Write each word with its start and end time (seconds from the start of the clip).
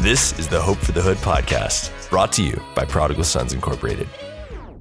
This 0.00 0.38
is 0.38 0.48
the 0.48 0.60
Hope 0.60 0.78
for 0.78 0.92
the 0.92 1.02
Hood 1.02 1.18
podcast, 1.18 2.08
brought 2.08 2.32
to 2.32 2.42
you 2.42 2.58
by 2.74 2.86
Prodigal 2.86 3.22
Sons 3.22 3.52
Incorporated. 3.52 4.08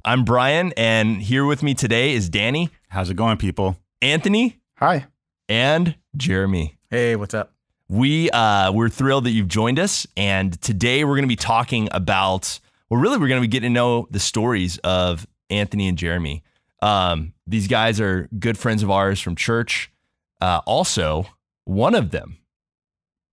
I'm 0.06 0.24
Brian, 0.24 0.72
and 0.78 1.22
here 1.22 1.46
with 1.46 1.62
me 1.62 1.74
today 1.74 2.14
is 2.14 2.30
Danny, 2.30 2.70
How's 2.88 3.10
it 3.10 3.16
going, 3.16 3.36
people? 3.36 3.78
Anthony, 4.02 4.62
Hi. 4.78 5.08
and 5.50 5.96
Jeremy. 6.16 6.78
Hey, 6.90 7.18
what's 7.18 7.34
up? 7.34 7.54
We 7.90 8.30
uh, 8.32 8.72
we're 8.72 8.88
thrilled 8.88 9.26
that 9.26 9.32
you've 9.32 9.50
joined 9.50 9.78
us, 9.78 10.08
and 10.16 10.60
today 10.62 11.04
we're 11.04 11.16
going 11.16 11.24
to 11.24 11.28
be 11.28 11.36
talking 11.36 11.90
about. 11.92 12.58
Well, 12.90 13.02
really, 13.02 13.18
we're 13.18 13.28
going 13.28 13.42
to 13.42 13.48
be 13.48 13.52
getting 13.52 13.72
to 13.72 13.74
know 13.74 14.08
the 14.10 14.22
stories 14.22 14.78
of 14.80 15.28
Anthony 15.50 15.90
and 15.90 15.98
Jeremy. 15.98 16.44
Um, 16.82 17.34
these 17.46 17.68
guys 17.68 18.00
are 18.00 18.30
good 18.40 18.58
friends 18.58 18.84
of 18.84 18.90
ours 18.90 19.20
from 19.20 19.36
church. 19.36 19.92
Uh, 20.40 20.62
also, 20.66 21.26
one 21.66 21.94
of 21.94 22.12
them 22.12 22.38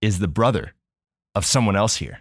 is 0.01 0.19
the 0.19 0.27
brother 0.27 0.73
of 1.37 1.45
someone 1.45 1.75
else 1.75 1.95
here, 1.95 2.19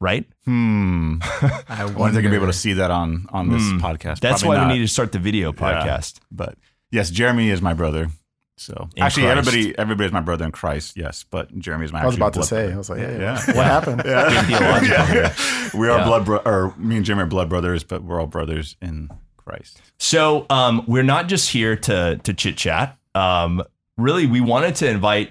right? 0.00 0.26
Hmm. 0.44 1.16
I 1.22 1.62
I 1.68 1.84
wonder 1.84 2.06
if 2.08 2.12
they're 2.14 2.22
gonna 2.22 2.30
be 2.30 2.36
able 2.36 2.46
to 2.46 2.52
see 2.52 2.74
that 2.74 2.90
on 2.90 3.26
on 3.30 3.48
this 3.50 3.62
Hmm. 3.62 3.78
podcast. 3.78 4.20
That's 4.20 4.42
Probably 4.42 4.48
why 4.48 4.64
not, 4.64 4.68
we 4.68 4.74
need 4.78 4.84
to 4.86 4.88
start 4.92 5.12
the 5.12 5.18
video 5.18 5.52
podcast. 5.52 6.20
But 6.30 6.56
yes, 6.90 7.10
Jeremy 7.10 7.50
is 7.50 7.60
my 7.62 7.74
brother. 7.74 8.08
So 8.56 8.88
In 8.96 9.02
actually, 9.04 9.24
Christ. 9.26 9.38
everybody 9.48 9.78
everybody's 9.78 10.12
my 10.12 10.20
brother 10.20 10.44
in 10.44 10.50
Christ. 10.52 10.96
Yes, 10.96 11.24
but 11.30 11.56
Jeremy 11.58 11.84
is 11.84 11.92
my. 11.92 12.00
Brother. 12.00 12.04
I 12.04 12.06
was 12.06 12.14
actual 12.14 12.26
about 12.26 12.34
to 12.34 12.48
say. 12.48 12.56
brother. 12.62 12.74
I 12.74 12.76
was 12.78 12.90
like, 12.90 12.98
hey, 12.98 13.20
Yeah. 13.20 13.56
what 13.56 13.66
happened? 13.66 14.02
Yeah. 14.04 14.42
theological 14.42 15.04
here. 15.14 15.32
we 15.80 15.88
are 15.88 15.98
Yeah. 15.98 16.04
blood 16.04 16.24
bro- 16.24 16.42
or 16.44 16.74
me 16.76 16.96
and 16.96 17.04
Jeremy 17.04 17.22
are 17.22 17.26
blood 17.26 17.48
brothers, 17.48 17.84
but 17.84 18.02
we're 18.02 18.20
all 18.20 18.26
brothers 18.26 18.76
in 18.82 19.10
Christ. 19.36 19.80
So 19.98 20.44
um, 20.50 20.82
we're 20.88 21.04
not 21.04 21.28
just 21.28 21.50
here 21.50 21.76
to 21.76 22.16
to 22.24 22.34
chit 22.34 22.56
chat. 22.56 22.96
Um, 23.14 23.62
really, 23.96 24.26
we 24.26 24.40
wanted 24.40 24.74
to 24.76 24.88
invite 24.90 25.30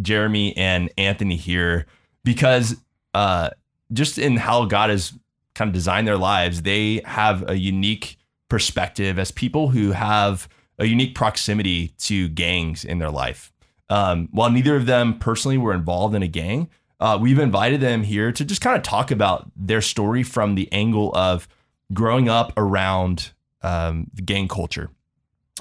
Jeremy 0.00 0.56
and 0.56 0.90
Anthony 0.96 1.36
here 1.36 1.86
because 2.24 2.76
uh, 3.14 3.50
just 3.92 4.18
in 4.18 4.36
how 4.36 4.64
God 4.64 4.90
has 4.90 5.12
kind 5.54 5.68
of 5.68 5.74
designed 5.74 6.06
their 6.06 6.18
lives, 6.18 6.62
they 6.62 7.00
have 7.04 7.48
a 7.48 7.56
unique 7.56 8.16
perspective 8.48 9.18
as 9.18 9.30
people 9.30 9.68
who 9.70 9.92
have 9.92 10.48
a 10.78 10.86
unique 10.86 11.14
proximity 11.14 11.88
to 11.98 12.28
gangs 12.28 12.84
in 12.84 12.98
their 12.98 13.10
life. 13.10 13.52
Um, 13.90 14.28
while 14.30 14.50
neither 14.50 14.76
of 14.76 14.86
them 14.86 15.18
personally 15.18 15.58
were 15.58 15.72
involved 15.72 16.14
in 16.14 16.22
a 16.22 16.28
gang, 16.28 16.68
uh, 17.00 17.18
we've 17.20 17.38
invited 17.38 17.80
them 17.80 18.02
here 18.02 18.32
to 18.32 18.44
just 18.44 18.60
kind 18.60 18.76
of 18.76 18.82
talk 18.82 19.10
about 19.10 19.50
their 19.56 19.80
story 19.80 20.22
from 20.22 20.54
the 20.54 20.70
angle 20.72 21.14
of 21.14 21.48
growing 21.92 22.28
up 22.28 22.52
around 22.56 23.32
um, 23.62 24.08
gang 24.24 24.48
culture. 24.48 24.90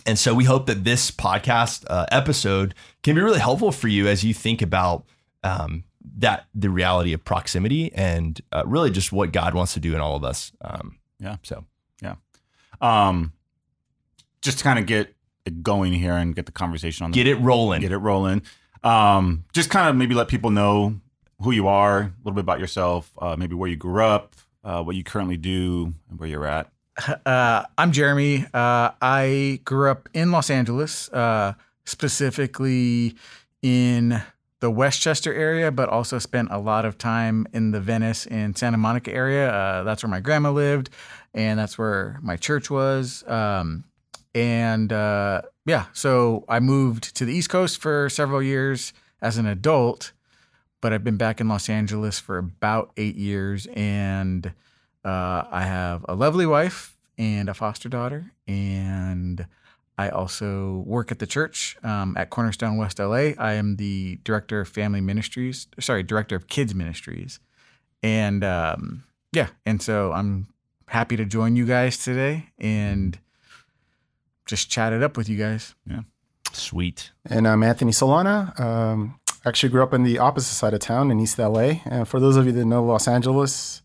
And 0.05 0.17
so 0.17 0.33
we 0.33 0.43
hope 0.43 0.67
that 0.67 0.83
this 0.83 1.11
podcast 1.11 1.85
uh, 1.89 2.05
episode 2.11 2.75
can 3.03 3.15
be 3.15 3.21
really 3.21 3.39
helpful 3.39 3.71
for 3.71 3.87
you 3.87 4.07
as 4.07 4.23
you 4.23 4.33
think 4.33 4.61
about 4.61 5.05
um, 5.43 5.83
that 6.17 6.47
the 6.53 6.69
reality 6.69 7.13
of 7.13 7.23
proximity 7.23 7.91
and 7.93 8.39
uh, 8.51 8.63
really 8.65 8.91
just 8.91 9.11
what 9.11 9.31
God 9.31 9.53
wants 9.53 9.73
to 9.73 9.79
do 9.79 9.95
in 9.95 10.01
all 10.01 10.15
of 10.15 10.23
us. 10.23 10.51
Um, 10.61 10.97
Yeah. 11.19 11.37
So 11.43 11.65
yeah. 12.01 12.15
Um, 12.81 13.33
just 14.41 14.59
to 14.59 14.63
kind 14.63 14.79
of 14.79 14.85
get 14.85 15.15
it 15.45 15.63
going 15.63 15.93
here 15.93 16.13
and 16.13 16.35
get 16.35 16.45
the 16.45 16.51
conversation 16.51 17.05
on 17.05 17.11
the 17.11 17.15
get 17.15 17.27
it 17.27 17.35
rolling. 17.35 17.81
get 17.81 17.91
it 17.91 17.97
rolling. 17.97 18.43
Um, 18.83 19.45
just 19.53 19.69
kind 19.69 19.89
of 19.89 19.95
maybe 19.95 20.13
let 20.13 20.27
people 20.27 20.51
know 20.51 20.99
who 21.41 21.51
you 21.51 21.67
are, 21.67 21.99
a 21.99 22.13
little 22.23 22.33
bit 22.33 22.41
about 22.41 22.59
yourself, 22.59 23.11
uh, 23.19 23.35
maybe 23.35 23.55
where 23.55 23.69
you 23.69 23.75
grew 23.75 24.03
up, 24.03 24.35
uh, 24.63 24.83
what 24.83 24.95
you 24.95 25.03
currently 25.03 25.37
do, 25.37 25.93
and 26.09 26.19
where 26.19 26.29
you're 26.29 26.45
at. 26.45 26.71
Uh, 26.97 27.63
I'm 27.77 27.91
Jeremy. 27.91 28.45
Uh, 28.53 28.91
I 29.01 29.61
grew 29.65 29.91
up 29.91 30.09
in 30.13 30.31
Los 30.31 30.49
Angeles, 30.49 31.09
uh, 31.09 31.53
specifically 31.85 33.15
in 33.61 34.21
the 34.59 34.71
Westchester 34.71 35.33
area, 35.33 35.71
but 35.71 35.89
also 35.89 36.17
spent 36.17 36.49
a 36.51 36.57
lot 36.57 36.85
of 36.85 36.97
time 36.97 37.47
in 37.53 37.71
the 37.71 37.79
Venice 37.79 38.25
and 38.25 38.57
Santa 38.57 38.77
Monica 38.77 39.13
area. 39.13 39.51
Uh, 39.51 39.83
that's 39.83 40.03
where 40.03 40.09
my 40.09 40.19
grandma 40.19 40.51
lived, 40.51 40.89
and 41.33 41.59
that's 41.59 41.77
where 41.77 42.19
my 42.23 42.35
church 42.35 42.71
was. 42.71 43.23
Um, 43.27 43.83
and 44.33 44.91
uh, 44.91 45.43
yeah, 45.65 45.85
so 45.93 46.45
I 46.49 46.59
moved 46.59 47.15
to 47.17 47.25
the 47.25 47.33
East 47.33 47.49
Coast 47.49 47.79
for 47.79 48.09
several 48.09 48.41
years 48.41 48.93
as 49.21 49.37
an 49.37 49.45
adult, 49.45 50.13
but 50.81 50.93
I've 50.93 51.03
been 51.03 51.17
back 51.17 51.39
in 51.39 51.47
Los 51.47 51.69
Angeles 51.69 52.19
for 52.19 52.39
about 52.39 52.91
eight 52.97 53.15
years, 53.15 53.67
and 53.75 54.51
uh, 55.05 55.43
I 55.49 55.63
have 55.63 56.05
a 56.07 56.15
lovely 56.15 56.45
wife 56.45 56.97
and 57.17 57.49
a 57.49 57.53
foster 57.53 57.89
daughter, 57.89 58.31
and 58.47 59.45
I 59.97 60.09
also 60.09 60.83
work 60.85 61.11
at 61.11 61.19
the 61.19 61.27
church 61.27 61.77
um, 61.83 62.15
at 62.17 62.29
Cornerstone 62.29 62.77
West 62.77 62.99
LA. 62.99 63.33
I 63.37 63.53
am 63.53 63.77
the 63.77 64.19
director 64.23 64.61
of 64.61 64.67
family 64.67 65.01
ministries, 65.01 65.67
sorry, 65.79 66.03
director 66.03 66.35
of 66.35 66.47
kids 66.47 66.75
ministries, 66.75 67.39
and 68.03 68.43
um, 68.43 69.03
yeah, 69.31 69.47
and 69.65 69.81
so 69.81 70.11
I'm 70.11 70.47
happy 70.87 71.17
to 71.17 71.25
join 71.25 71.55
you 71.55 71.65
guys 71.65 71.97
today 71.97 72.49
and 72.57 73.17
just 74.45 74.69
chat 74.69 74.93
it 74.93 75.03
up 75.03 75.17
with 75.17 75.29
you 75.29 75.37
guys. 75.37 75.75
Yeah, 75.89 76.01
sweet. 76.51 77.11
And 77.25 77.47
I'm 77.47 77.63
Anthony 77.63 77.91
Solana. 77.91 78.57
Um, 78.59 79.19
actually 79.45 79.69
grew 79.69 79.83
up 79.83 79.93
in 79.93 80.03
the 80.03 80.19
opposite 80.19 80.53
side 80.53 80.73
of 80.73 80.79
town 80.79 81.11
in 81.11 81.19
East 81.19 81.37
LA. 81.37 81.81
And 81.85 82.07
for 82.07 82.19
those 82.19 82.37
of 82.37 82.45
you 82.45 82.51
that 82.51 82.65
know 82.65 82.83
Los 82.83 83.07
Angeles, 83.07 83.81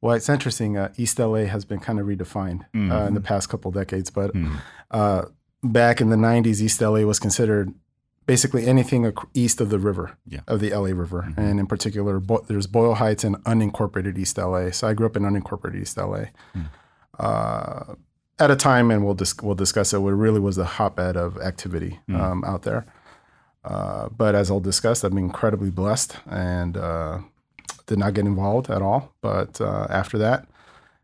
well, 0.00 0.14
it's 0.14 0.28
interesting. 0.28 0.76
Uh, 0.76 0.92
East 0.96 1.18
LA 1.18 1.44
has 1.46 1.64
been 1.64 1.80
kind 1.80 1.98
of 2.00 2.06
redefined 2.06 2.62
uh, 2.74 3.06
in 3.06 3.14
the 3.14 3.20
past 3.20 3.48
couple 3.48 3.70
decades. 3.70 4.10
But 4.10 4.32
Mhm. 4.34 4.60
uh, 4.90 5.22
back 5.62 6.00
in 6.00 6.10
the 6.10 6.16
90s, 6.16 6.62
East 6.62 6.80
LA 6.80 7.04
was 7.04 7.18
considered 7.18 7.72
basically 8.26 8.66
anything 8.66 9.10
east 9.34 9.60
of 9.60 9.70
the 9.70 9.78
river, 9.78 10.12
Yeah. 10.26 10.40
of 10.46 10.60
the 10.60 10.70
LA 10.72 10.92
River. 10.92 11.32
And 11.36 11.58
in 11.58 11.66
particular, 11.66 12.20
Bo- 12.20 12.44
there's 12.46 12.66
Boyle 12.66 12.94
Heights 12.94 13.24
and 13.24 13.36
unincorporated 13.44 14.18
East 14.18 14.38
LA. 14.38 14.70
So 14.70 14.86
I 14.86 14.92
grew 14.94 15.06
up 15.06 15.16
in 15.16 15.22
unincorporated 15.22 15.80
East 15.80 15.96
LA. 15.98 16.26
Uh, 17.18 17.94
at 18.38 18.50
a 18.52 18.56
time, 18.56 18.90
and 18.92 19.04
we'll 19.04 19.14
dis- 19.14 19.34
we'll 19.42 19.56
discuss 19.56 19.92
it, 19.92 19.98
where 19.98 20.12
it 20.14 20.16
really 20.16 20.38
was 20.38 20.54
the 20.56 20.64
hotbed 20.64 21.16
of 21.16 21.38
activity 21.38 21.98
um, 22.14 22.44
out 22.44 22.62
there. 22.62 22.86
Uh, 23.64 24.08
but 24.16 24.34
as 24.36 24.48
I'll 24.50 24.60
discuss, 24.60 25.02
I've 25.02 25.10
been 25.12 25.24
incredibly 25.24 25.70
blessed 25.70 26.18
and 26.30 26.76
uh, 26.76 27.18
did 27.88 27.98
not 27.98 28.14
get 28.14 28.26
involved 28.26 28.70
at 28.70 28.80
all. 28.80 29.12
But 29.20 29.60
uh, 29.60 29.88
after 29.90 30.16
that, 30.18 30.46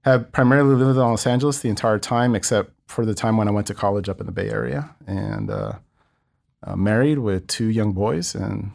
have 0.03 0.31
primarily 0.31 0.77
lived 0.77 0.97
in 0.97 1.03
Los 1.03 1.27
Angeles 1.27 1.61
the 1.61 1.69
entire 1.69 1.99
time, 1.99 2.37
except 2.37 2.71
for 2.87 3.05
the 3.05 3.15
time 3.15 3.37
when 3.37 3.49
I 3.49 3.51
went 3.51 3.67
to 3.67 3.75
college 3.75 4.09
up 4.09 4.21
in 4.21 4.27
the 4.27 4.33
Bay 4.33 4.49
Area, 4.49 4.95
and 5.07 5.51
uh, 5.51 5.73
uh, 6.63 6.77
married 6.77 7.19
with 7.19 7.47
two 7.49 7.67
young 7.67 7.93
boys, 7.93 8.35
and 8.35 8.71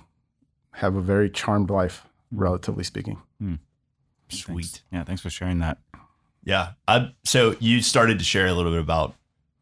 have 0.73 0.95
a 0.95 1.01
very 1.01 1.29
charmed 1.29 1.69
life, 1.69 2.05
relatively 2.31 2.83
speaking. 2.83 3.21
Sweet. 4.29 4.65
Thanks. 4.65 4.83
Yeah, 4.91 5.03
thanks 5.03 5.21
for 5.21 5.29
sharing 5.29 5.59
that. 5.59 5.79
Yeah. 6.43 6.71
I, 6.87 7.11
so 7.25 7.55
you 7.59 7.81
started 7.81 8.19
to 8.19 8.25
share 8.25 8.47
a 8.47 8.53
little 8.53 8.71
bit 8.71 8.81
about 8.81 9.15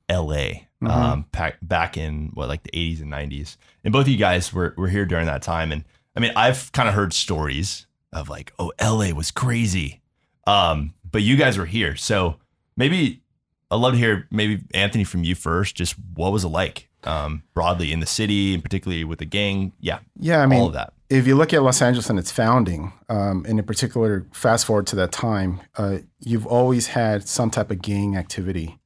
LA 0.09 0.68
um, 0.81 1.25
back, 1.31 1.58
back 1.62 1.97
in 1.97 2.31
what, 2.34 2.47
like 2.47 2.64
the 2.64 2.72
80s 2.72 3.02
and 3.02 3.12
90s. 3.12 3.58
And 3.84 3.91
both 3.91 4.03
of 4.03 4.09
you 4.09 4.18
guys 4.18 4.53
were, 4.53 4.74
were 4.78 4.90
here 4.90 5.06
during 5.06 5.25
that 5.25 5.41
time. 5.41 5.72
And 5.72 5.84
I 6.16 6.19
mean, 6.19 6.31
I've 6.35 6.72
kind 6.72 6.88
of 6.88 6.96
heard 6.96 7.14
stories 7.14 7.86
of 8.17 8.29
like, 8.29 8.53
oh, 8.59 8.72
LA 8.81 9.11
was 9.13 9.31
crazy. 9.31 10.01
Um, 10.45 10.94
but 11.09 11.22
you 11.22 11.38
guys 11.38 11.57
were 11.57 11.66
here. 11.66 11.95
So 11.95 12.38
maybe 12.75 13.22
I'd 13.69 13.75
love 13.75 13.94
to 13.94 14.00
hear 14.00 14.28
maybe 14.31 14.63
Anthony 14.73 15.03
from 15.03 15.23
you 15.23 15.35
first. 15.35 15.75
Just 15.75 15.95
what 16.16 16.31
was 16.31 16.44
it 16.44 16.50
like 16.50 16.89
um, 17.03 17.44
broadly 17.53 17.91
in 17.91 18.00
the 18.00 18.05
city 18.05 18.53
and 18.53 18.63
particularly 18.63 19.03
with 19.03 19.19
the 19.19 19.25
gang? 19.25 19.73
Yeah. 19.79 20.00
Yeah, 20.19 20.41
I 20.41 20.45
mean, 20.45 20.59
all 20.59 20.67
of 20.67 20.73
that. 20.73 20.94
if 21.09 21.28
you 21.28 21.35
look 21.35 21.53
at 21.53 21.63
Los 21.63 21.81
Angeles 21.81 22.09
and 22.09 22.17
its 22.17 22.31
founding, 22.31 22.94
um, 23.09 23.45
and 23.47 23.59
in 23.59 23.66
particular, 23.66 24.25
fast 24.31 24.66
forward 24.66 24.88
to 24.88 24.95
that 24.97 25.11
time, 25.11 25.61
uh, 25.78 25.99
you've 26.19 26.47
always 26.47 26.88
had 26.88 27.28
some 27.28 27.49
type 27.49 27.72
of 27.72 27.81
gang 27.81 28.16
activity 28.16 28.79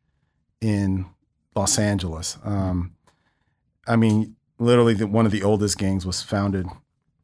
in 0.62 1.06
Los 1.56 1.78
Angeles. 1.78 2.38
Um, 2.44 2.96
I 3.88 3.96
mean, 3.96 4.36
literally, 4.58 4.94
the, 4.94 5.08
one 5.08 5.26
of 5.26 5.32
the 5.32 5.44
oldest 5.44 5.78
gangs 5.78 6.06
was 6.06 6.22
founded 6.22 6.68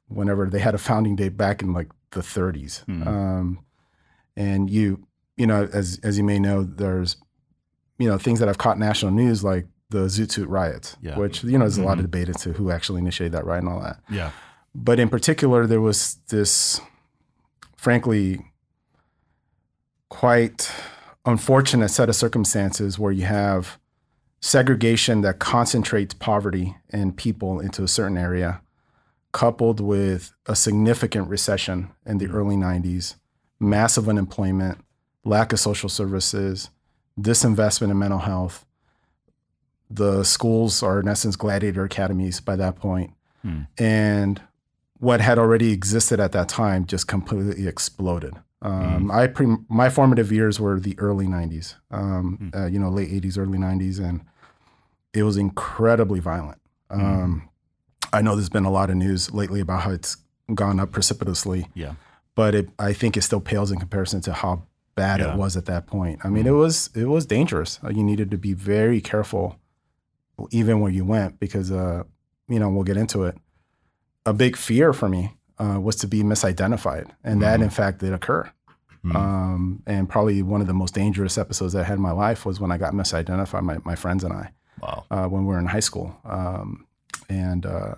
whenever 0.09 0.45
they 0.47 0.59
had 0.59 0.74
a 0.74 0.78
founding 0.78 1.16
date 1.16 1.38
back 1.38 1.62
in 1.62 1.74
like 1.74 1.89
the 2.12 2.21
30s. 2.21 2.83
Hmm. 2.86 3.07
Um, 3.07 3.59
and 4.36 4.69
you, 4.69 5.06
you 5.36 5.48
know, 5.48 5.68
as 5.74 6.00
as 6.04 6.18
you 6.18 6.24
may 6.24 6.39
know, 6.39 6.63
there's, 6.63 7.18
you 8.00 8.07
know, 8.09 8.18
things 8.18 8.39
that 8.39 8.48
have 8.48 8.57
caught 8.57 8.77
national 8.80 9.12
news 9.12 9.44
like 9.44 9.65
the 9.89 10.06
Zoot 10.07 10.31
Suit 10.31 10.50
riots, 10.50 10.98
Yeah. 11.01 11.18
which 11.18 11.44
you 11.44 11.51
know, 11.54 11.59
there's 11.59 11.77
a 11.77 11.83
lot 11.83 11.98
of 11.98 12.04
debate 12.04 12.30
as 12.30 12.38
to 12.42 12.54
who 12.54 12.71
actually 12.71 13.00
initiated 13.00 13.31
that 13.33 13.45
riot 13.45 13.63
and 13.63 13.71
all 13.71 13.80
that 13.81 14.00
Yeah. 14.09 14.31
but 14.75 15.00
in 15.00 15.07
particular, 15.09 15.65
there 15.65 15.80
was 15.81 16.18
this, 16.27 16.81
frankly, 17.77 18.51
quite 20.09 20.71
unfortunate 21.25 21.89
set 21.89 22.09
of 22.09 22.15
circumstances 22.15 22.98
where 22.98 23.12
you 23.12 23.25
have 23.25 23.77
segregation 24.39 25.21
that 25.21 25.39
concentrates 25.39 26.13
poverty 26.13 26.75
and 26.92 27.18
people 27.18 27.59
into 27.59 27.83
a 27.83 27.88
certain 27.88 28.18
area, 28.18 28.62
coupled 29.38 29.80
with 29.80 30.34
a 30.48 30.56
significant 30.56 31.30
recession 31.30 31.92
in 32.07 32.18
the 32.18 32.25
early 32.25 32.56
90s, 32.56 33.18
massive 33.60 34.10
unemployment, 34.10 34.80
lack 35.24 35.54
of 35.54 35.60
social 35.60 35.89
services, 35.89 36.72
disinvestment 37.19 37.92
in 37.92 38.00
mental 38.00 38.18
health. 38.18 38.66
The 39.92 40.24
schools 40.24 40.81
are, 40.81 41.00
in 41.01 41.07
essence, 41.07 41.36
gladiator 41.36 41.84
academies 41.84 42.39
by 42.39 42.56
that 42.56 42.78
point. 42.78 43.12
Hmm. 43.44 43.62
And 43.78 44.42
what 44.98 45.22
had 45.22 45.38
already 45.38 45.72
existed 45.72 46.19
at 46.19 46.31
that 46.31 46.50
time 46.50 46.88
just 46.88 47.07
completely 47.07 47.68
exploded. 47.68 48.33
Um, 48.63 49.12
I 49.12 49.28
pre- 49.28 49.57
my 49.69 49.90
formative 49.90 50.31
years 50.31 50.60
were 50.60 50.80
the 50.80 50.98
early 50.98 51.28
'90s, 51.28 51.75
um, 51.92 52.51
uh, 52.56 52.66
you 52.66 52.80
know, 52.80 52.90
late 52.90 53.12
'80s, 53.12 53.38
early 53.38 53.60
'90s, 53.60 54.00
and 54.00 54.22
it 55.13 55.22
was 55.22 55.38
incredibly 55.38 56.19
violent. 56.19 56.60
Um, 56.90 57.50
I 58.13 58.21
know 58.21 58.36
there's 58.36 58.50
been 58.50 58.65
a 58.65 58.71
lot 58.71 58.89
of 58.89 58.95
news 58.95 59.33
lately 59.33 59.59
about 59.59 59.81
how 59.81 59.92
it's 59.92 60.18
gone 60.54 60.80
up 60.80 60.92
precipitously, 60.92 61.68
Yeah. 61.74 61.94
but 62.36 62.56
it, 62.56 62.69
I 62.80 62.94
think 62.94 63.18
it 63.18 63.21
still 63.24 63.42
pales 63.42 63.71
in 63.71 63.80
comparison 63.80 64.21
to 64.21 64.33
how 64.33 64.63
bad 64.95 65.19
Yeah. 65.19 65.33
it 65.33 65.38
was 65.38 65.57
at 65.57 65.65
that 65.65 65.88
point. 65.88 66.19
I 66.24 66.30
mean, 66.30 66.48
it 66.48 66.51
was 66.51 66.89
it 66.95 67.06
was 67.07 67.25
dangerous. 67.25 67.80
Uh, 67.83 67.89
You 67.89 68.04
needed 68.04 68.31
to 68.31 68.38
be 68.38 68.54
very 68.54 69.01
careful, 69.01 69.57
even 70.51 70.80
where 70.80 70.92
you 70.92 71.06
went, 71.06 71.39
because 71.39 71.71
uh, 71.71 72.04
you 72.48 72.59
know 72.59 72.69
we'll 72.69 72.83
get 72.83 72.98
into 72.98 73.24
it. 73.25 73.38
A 74.25 74.33
big 74.33 74.56
fear 74.57 74.94
for 74.94 75.07
me 75.09 75.36
uh, 75.59 75.80
was 75.80 75.95
to 75.98 76.07
be 76.07 76.24
misidentified, 76.24 77.07
and 77.24 77.42
that 77.42 77.62
in 77.62 77.69
fact 77.69 78.00
did 78.00 78.13
occur. 78.13 78.50
Mhm. 79.06 79.15
Um, 79.15 79.83
and 79.86 80.09
probably 80.09 80.42
one 80.42 80.59
of 80.59 80.68
the 80.68 80.74
most 80.74 80.94
dangerous 80.95 81.38
episodes 81.38 81.75
I 81.75 81.83
had 81.83 81.95
in 81.98 82.01
my 82.01 82.12
life 82.12 82.45
was 82.45 82.59
when 82.59 82.71
I 82.71 82.77
got 82.77 82.94
misidentified, 82.94 83.62
my, 83.62 83.77
my 83.86 83.95
friends 83.95 84.24
and 84.24 84.33
I 84.33 84.50
Wow. 84.81 85.06
uh, 85.12 85.27
when 85.27 85.45
we 85.45 85.50
were 85.54 85.59
in 85.59 85.68
high 85.68 85.80
school. 85.81 86.15
Um, 86.25 86.87
and 87.30 87.66
uh, 87.66 87.96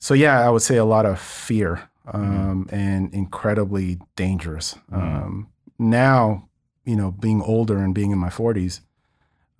so, 0.00 0.14
yeah, 0.14 0.40
I 0.40 0.50
would 0.50 0.62
say 0.62 0.76
a 0.76 0.84
lot 0.84 1.04
of 1.04 1.20
fear 1.20 1.90
um, 2.06 2.68
and 2.72 3.12
incredibly 3.12 4.00
dangerous. 4.16 4.74
Um, 4.90 5.48
now, 5.78 6.48
you 6.84 6.96
know, 6.96 7.10
being 7.10 7.42
older 7.42 7.76
and 7.76 7.94
being 7.94 8.10
in 8.10 8.18
my 8.18 8.30
40s, 8.30 8.80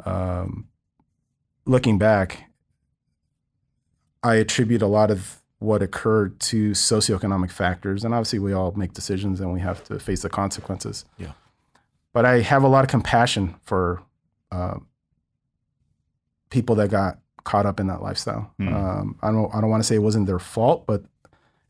um, 0.07 0.69
looking 1.67 1.99
back, 1.99 2.51
I 4.23 4.37
attribute 4.37 4.81
a 4.81 4.87
lot 4.87 5.11
of 5.11 5.43
what 5.59 5.83
occurred 5.83 6.41
to 6.41 6.71
socioeconomic 6.71 7.51
factors. 7.51 8.03
And 8.03 8.15
obviously, 8.15 8.39
we 8.39 8.55
all 8.55 8.73
make 8.73 8.95
decisions 8.95 9.41
and 9.41 9.53
we 9.53 9.61
have 9.61 9.85
to 9.85 10.01
face 10.01 10.23
the 10.23 10.31
consequences. 10.31 11.05
Yeah. 11.19 11.33
But 12.15 12.25
I 12.25 12.41
have 12.41 12.63
a 12.63 12.69
lot 12.69 12.83
of 12.83 12.91
compassion 12.91 13.57
for 13.63 14.03
uh, 14.51 14.79
people 16.49 16.75
that 16.77 16.91
got 16.91 17.19
caught 17.45 17.67
up 17.67 17.81
in 17.81 17.87
that 17.89 18.03
lifestyle. 18.03 18.53
Mm. 18.61 18.73
Um, 18.75 19.17
I 19.23 19.31
don't 19.31 19.55
I 19.55 19.61
don't 19.61 19.71
want 19.71 19.83
to 19.83 19.87
say 19.87 19.95
it 19.97 20.03
wasn't 20.03 20.27
their 20.27 20.39
fault, 20.39 20.87
but 20.87 21.05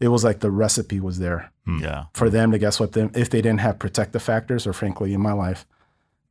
it 0.01 0.09
was 0.09 0.25
like 0.25 0.41
the 0.41 0.51
recipe 0.51 0.99
was 1.01 1.19
there 1.19 1.51
Yeah. 1.67 2.05
for 2.15 2.31
them 2.31 2.51
to 2.53 2.59
guess 2.59 2.81
what 2.81 2.93
them 2.93 3.11
if 3.15 3.29
they 3.31 3.43
didn't 3.43 3.61
have 3.61 3.79
protective 3.79 4.23
factors 4.23 4.67
or 4.67 4.73
frankly 4.73 5.13
in 5.15 5.21
my 5.21 5.33
life, 5.33 5.67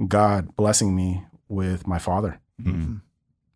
God 0.07 0.56
blessing 0.56 0.95
me 0.95 1.24
with 1.47 1.88
my 1.88 2.00
father 2.00 2.39
Mhm. 2.62 3.01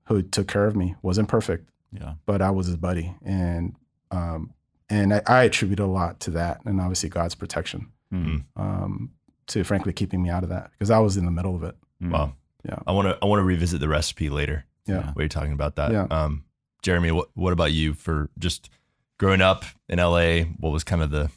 who 0.05 0.21
took 0.21 0.47
care 0.47 0.65
of 0.65 0.75
me. 0.75 0.95
Wasn't 1.01 1.27
perfect, 1.27 1.69
Yeah. 1.91 2.15
but 2.25 2.41
I 2.41 2.51
was 2.51 2.67
his 2.67 2.77
buddy. 2.77 3.15
And 3.23 3.75
um, 4.11 4.53
and 4.89 5.13
I, 5.13 5.21
I 5.25 5.43
attribute 5.45 5.79
a 5.79 5.87
lot 5.87 6.19
to 6.21 6.31
that 6.31 6.61
and 6.65 6.79
obviously 6.79 7.09
God's 7.09 7.35
protection. 7.35 7.87
Mhm. 8.13 8.43
Um, 8.55 9.09
to 9.47 9.63
frankly 9.63 9.91
keeping 9.91 10.21
me 10.21 10.29
out 10.29 10.43
of 10.43 10.49
that 10.49 10.69
because 10.71 10.89
I 10.91 10.99
was 10.99 11.17
in 11.17 11.25
the 11.25 11.31
middle 11.31 11.55
of 11.55 11.63
it. 11.63 11.75
Mhm. 12.01 12.11
Wow. 12.11 12.33
Yeah. 12.63 12.79
I 12.87 12.91
want 12.91 13.07
to 13.07 13.17
I 13.21 13.25
want 13.25 13.39
to 13.39 13.43
revisit 13.43 13.79
the 13.81 13.87
recipe 13.89 14.29
later. 14.29 14.65
Yeah. 14.85 15.07
What 15.13 15.21
you're 15.21 15.29
talking 15.29 15.53
about 15.53 15.75
that. 15.77 15.91
Yeah. 15.91 16.07
Um, 16.09 16.43
Jeremy, 16.81 17.11
what 17.11 17.29
what 17.33 17.53
about 17.53 17.71
you 17.71 17.93
for 17.93 18.29
just 18.37 18.69
growing 19.17 19.41
up 19.41 19.63
in 19.87 19.99
LA? 19.99 20.41
What 20.59 20.71
was 20.71 20.83
kind 20.83 21.01
of 21.01 21.09
the 21.11 21.29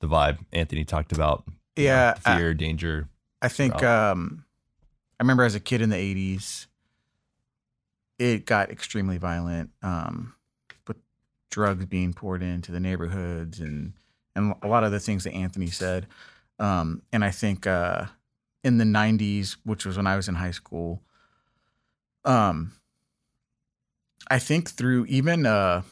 the 0.00 0.06
vibe 0.08 0.38
Anthony 0.52 0.84
talked 0.84 1.12
about? 1.12 1.44
you 1.76 1.84
know, 1.84 1.90
Yeah, 1.90 2.14
I- 2.24 2.36
fear, 2.38 2.54
danger. 2.54 3.08
I 3.42 3.48
think 3.48 3.82
um, 3.82 4.44
I 5.18 5.22
remember 5.22 5.44
as 5.44 5.54
a 5.54 5.60
kid 5.60 5.80
in 5.82 5.88
the 5.90 5.96
'80s, 5.96 6.66
it 8.18 8.44
got 8.46 8.70
extremely 8.70 9.16
violent 9.18 9.70
um, 9.82 10.34
with 10.86 10.98
drugs 11.50 11.86
being 11.86 12.12
poured 12.12 12.42
into 12.42 12.70
the 12.72 12.80
neighborhoods 12.80 13.60
and 13.60 13.94
and 14.36 14.54
a 14.62 14.68
lot 14.68 14.84
of 14.84 14.92
the 14.92 15.00
things 15.00 15.24
that 15.24 15.32
Anthony 15.32 15.68
said. 15.68 16.06
Um, 16.58 17.02
and 17.12 17.24
I 17.24 17.30
think 17.30 17.66
uh, 17.66 18.06
in 18.62 18.78
the 18.78 18.84
'90s, 18.84 19.56
which 19.64 19.84
was 19.86 19.96
when 19.96 20.06
I 20.06 20.16
was 20.16 20.28
in 20.28 20.34
high 20.34 20.50
school, 20.52 21.02
um, 22.24 22.72
I 24.30 24.38
think 24.38 24.70
through 24.70 25.06
even 25.06 25.46
uh, 25.46 25.82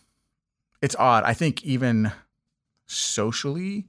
it's 0.83 0.97
odd. 0.97 1.25
I 1.25 1.35
think 1.35 1.65
even 1.65 2.13
socially, 2.87 3.87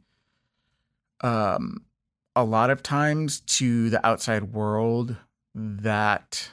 um, 1.22 1.86
a 2.36 2.44
lot 2.44 2.70
of 2.70 2.82
times 2.84 3.42
to 3.42 3.90
the 3.90 4.06
outside 4.06 4.54
world 4.54 5.16
that 5.56 6.52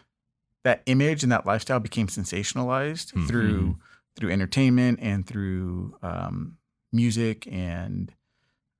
that 0.64 0.82
image 0.86 1.22
and 1.22 1.30
that 1.30 1.46
lifestyle 1.46 1.78
became 1.78 2.08
sensationalized 2.08 3.12
Mhm. 3.12 3.28
through 3.28 3.78
through 4.16 4.30
entertainment 4.30 4.98
and 5.02 5.26
through 5.26 5.96
um, 6.02 6.56
music 6.92 7.46
and 7.50 8.12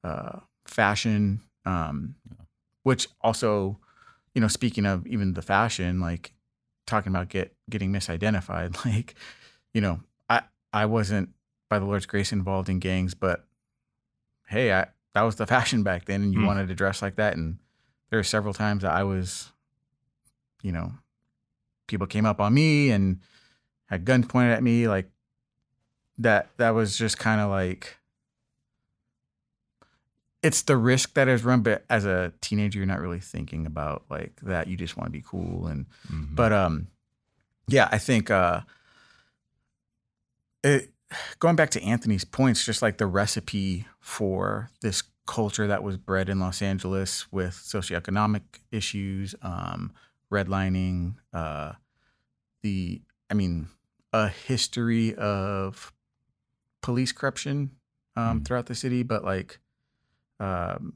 uh, 0.03 0.41
fashion 0.67 1.41
um, 1.65 2.17
which 2.83 3.07
also 3.21 3.79
you 4.35 4.41
know 4.41 4.49
speaking 4.49 4.87
of 4.87 5.07
even 5.07 5.35
the 5.35 5.43
fashion 5.43 6.01
like 6.01 6.33
talking 6.87 7.13
about 7.13 7.29
get 7.29 7.55
getting 7.69 7.93
misidentified 7.93 8.85
like 8.85 9.15
you 9.75 9.81
know 9.81 10.01
i 10.31 10.43
i 10.73 10.87
wasn't 10.87 11.29
by 11.69 11.79
the 11.79 11.85
lord's 11.85 12.07
grace 12.07 12.33
involved 12.33 12.69
in 12.69 12.79
gangs 12.79 13.15
but 13.15 13.45
hey 14.49 14.73
i 14.73 14.87
that 15.15 15.23
was 15.23 15.37
the 15.37 15.47
fashion 15.55 15.83
back 15.83 16.05
then 16.05 16.23
and 16.23 16.33
you 16.33 16.41
Hmm. 16.41 16.47
wanted 16.47 16.69
to 16.69 16.75
dress 16.75 17.03
like 17.03 17.17
that 17.17 17.37
and 17.37 17.59
there 18.11 18.19
were 18.19 18.25
several 18.25 18.55
times 18.55 18.83
that 18.83 18.93
i 18.93 19.03
was 19.03 19.53
you 20.63 20.73
know 20.73 20.93
people 21.89 22.07
came 22.07 22.27
up 22.27 22.41
on 22.41 22.55
me 22.55 22.91
and 22.91 23.21
had 23.87 24.05
guns 24.05 24.27
pointed 24.27 24.53
at 24.53 24.63
me 24.63 24.89
like 24.89 25.09
that 26.19 26.49
that 26.57 26.71
was 26.71 26.97
just 26.97 27.19
kind 27.19 27.41
of 27.41 27.51
like 27.51 27.97
it's 30.47 30.63
the 30.63 30.77
risk 30.77 31.15
that 31.15 31.29
is 31.29 31.45
run 31.45 31.61
but 31.63 31.85
as 31.91 32.05
a 32.05 32.33
teenager 32.41 32.79
you're 32.79 32.87
not 32.95 33.01
really 33.01 33.21
thinking 33.21 33.67
about 33.67 34.05
like 34.11 34.35
that 34.43 34.67
you 34.69 34.77
just 34.77 34.97
want 34.97 35.07
to 35.07 35.11
be 35.19 35.25
cool 35.27 35.67
and 35.67 35.87
Mhm. 36.13 36.35
but 36.35 36.53
um 36.53 36.87
yeah 37.69 37.89
i 37.93 37.99
think 37.99 38.31
uh 38.31 38.61
it 40.63 40.91
going 41.39 41.57
back 41.57 41.71
to 41.71 41.83
anthony's 41.83 42.25
points 42.25 42.65
just 42.65 42.83
like 42.83 42.99
the 42.99 43.07
recipe 43.07 43.87
for 44.01 44.71
this 44.83 45.03
culture 45.27 45.67
that 45.67 45.83
was 45.83 45.97
bred 45.97 46.29
in 46.29 46.39
los 46.41 46.63
angeles 46.63 47.27
with 47.33 47.53
socioeconomic 47.55 48.43
issues 48.71 49.35
um 49.43 49.93
redlining 50.33 51.15
uh 51.33 51.73
the 52.63 53.01
i 53.31 53.35
mean 53.35 53.69
a 54.13 54.29
history 54.29 55.15
of 55.15 55.93
police 56.83 57.13
corruption 57.13 57.71
um 58.17 58.41
Mm. 58.41 58.45
throughout 58.47 58.67
the 58.67 58.75
city 58.75 59.03
but 59.03 59.25
like 59.25 59.59
um 60.41 60.95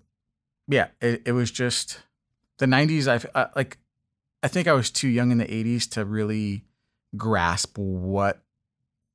yeah 0.69 0.89
it, 1.01 1.23
it 1.27 1.33
was 1.33 1.51
just 1.51 2.01
the 2.59 2.67
90s 2.67 3.09
i've 3.09 3.27
I, 3.35 3.47
like 3.57 3.79
i 4.43 4.49
think 4.49 4.69
i 4.69 4.73
was 4.73 4.91
too 4.91 5.09
young 5.09 5.31
in 5.31 5.39
the 5.39 5.47
80s 5.47 5.89
to 5.91 6.05
really 6.05 6.65
grasp 7.17 7.77
what 7.79 8.43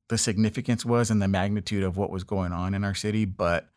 the 0.09 0.17
significance 0.17 0.85
was 0.85 1.09
and 1.09 1.21
the 1.21 1.27
magnitude 1.27 1.83
of 1.83 1.97
what 1.97 2.09
was 2.11 2.23
going 2.23 2.51
on 2.51 2.73
in 2.73 2.83
our 2.83 2.93
city 2.95 3.25
but 3.25 3.69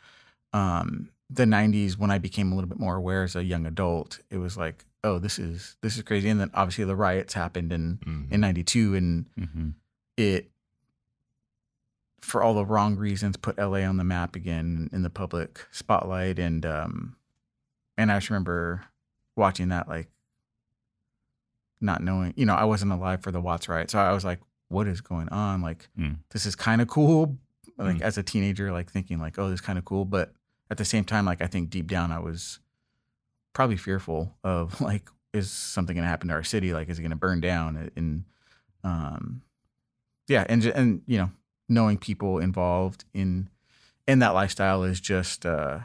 um 0.52 1.10
the 1.30 1.44
90s 1.44 1.98
when 1.98 2.10
i 2.10 2.18
became 2.18 2.50
a 2.52 2.54
little 2.54 2.68
bit 2.68 2.78
more 2.80 2.96
aware 2.96 3.22
as 3.22 3.36
a 3.36 3.44
young 3.44 3.66
adult 3.66 4.18
it 4.30 4.38
was 4.38 4.56
like 4.56 4.84
oh 5.04 5.18
this 5.18 5.38
is 5.38 5.76
this 5.82 5.96
is 5.96 6.02
crazy 6.02 6.28
and 6.28 6.40
then 6.40 6.50
obviously 6.54 6.84
the 6.84 6.96
riots 6.96 7.34
happened 7.34 7.72
in 7.72 7.98
Mhm. 8.04 8.32
in 8.32 8.40
92 8.40 8.94
and 8.94 9.26
Mhm. 9.38 9.74
it 10.16 10.50
for 12.20 12.42
all 12.42 12.54
the 12.54 12.64
wrong 12.66 12.96
reasons 12.96 13.36
put 13.36 13.58
LA 13.58 13.78
on 13.80 13.96
the 13.96 14.04
map 14.04 14.34
again 14.36 14.88
in 14.92 15.02
the 15.02 15.10
public 15.10 15.66
spotlight. 15.70 16.38
And 16.38 16.64
um 16.66 17.16
and 17.96 18.10
I 18.12 18.16
just 18.18 18.30
remember 18.30 18.84
watching 19.36 19.68
that 19.68 19.88
like 19.88 20.08
not 21.80 22.02
knowing 22.02 22.34
you 22.36 22.44
know 22.46 22.54
I 22.54 22.64
wasn't 22.64 22.92
alive 22.92 23.22
for 23.22 23.30
the 23.30 23.40
Watts 23.40 23.68
riot. 23.68 23.90
So 23.90 23.98
I 23.98 24.12
was 24.12 24.24
like 24.24 24.40
what 24.68 24.86
is 24.86 25.00
going 25.00 25.28
on? 25.30 25.62
Like 25.62 25.88
Mm. 25.98 26.16
this 26.30 26.44
is 26.44 26.54
kind 26.54 26.80
of 26.82 26.88
cool. 26.88 27.38
Like 27.76 27.96
Mm. 27.96 28.02
as 28.02 28.18
a 28.18 28.22
teenager 28.22 28.72
like 28.72 28.90
thinking 28.90 29.18
like 29.18 29.38
oh 29.38 29.48
this 29.48 29.60
is 29.60 29.66
kind 29.66 29.78
of 29.78 29.84
cool. 29.84 30.04
But 30.04 30.32
at 30.70 30.76
the 30.76 30.84
same 30.84 31.04
time 31.04 31.24
like 31.24 31.40
I 31.40 31.46
think 31.46 31.70
deep 31.70 31.86
down 31.86 32.10
I 32.12 32.18
was 32.18 32.58
probably 33.52 33.76
fearful 33.76 34.36
of 34.44 34.80
like 34.90 35.08
is 35.32 35.50
something 35.50 35.94
going 35.94 36.04
to 36.04 36.08
happen 36.08 36.28
to 36.28 36.34
our 36.34 36.42
city? 36.42 36.72
Like 36.72 36.88
is 36.88 36.98
it 36.98 37.02
going 37.02 37.10
to 37.10 37.16
burn 37.16 37.40
down? 37.40 37.90
And 37.96 38.24
um 38.84 39.42
yeah 40.26 40.44
and 40.48 40.64
and 40.66 41.02
you 41.06 41.18
know 41.18 41.30
knowing 41.68 41.98
people 41.98 42.38
involved 42.38 43.04
in 43.12 43.48
in 44.06 44.20
that 44.20 44.34
lifestyle 44.34 44.82
is 44.82 45.00
just 45.00 45.44
uh 45.44 45.80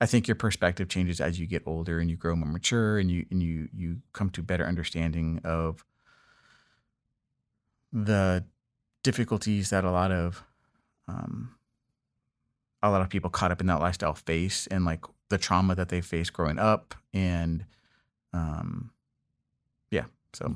I 0.00 0.06
think 0.06 0.28
your 0.28 0.36
perspective 0.36 0.88
changes 0.88 1.20
as 1.20 1.40
you 1.40 1.46
get 1.46 1.64
older 1.66 1.98
and 1.98 2.08
you 2.08 2.16
grow 2.16 2.36
more 2.36 2.48
mature 2.48 2.98
and 2.98 3.10
you 3.10 3.26
and 3.30 3.42
you 3.42 3.68
you 3.74 3.98
come 4.12 4.30
to 4.30 4.42
better 4.42 4.64
understanding 4.64 5.40
of 5.44 5.84
the 7.92 8.44
difficulties 9.02 9.70
that 9.70 9.84
a 9.84 9.90
lot 9.90 10.12
of 10.12 10.44
um 11.08 11.54
a 12.82 12.90
lot 12.90 13.00
of 13.00 13.08
people 13.08 13.30
caught 13.30 13.50
up 13.50 13.60
in 13.60 13.66
that 13.66 13.80
lifestyle 13.80 14.14
face 14.14 14.68
and 14.68 14.84
like 14.84 15.04
the 15.30 15.38
trauma 15.38 15.74
that 15.74 15.88
they 15.88 16.00
faced 16.00 16.32
growing 16.32 16.58
up 16.58 16.94
and 17.12 17.64
um 18.32 18.90
yeah 19.90 20.04
so 20.32 20.54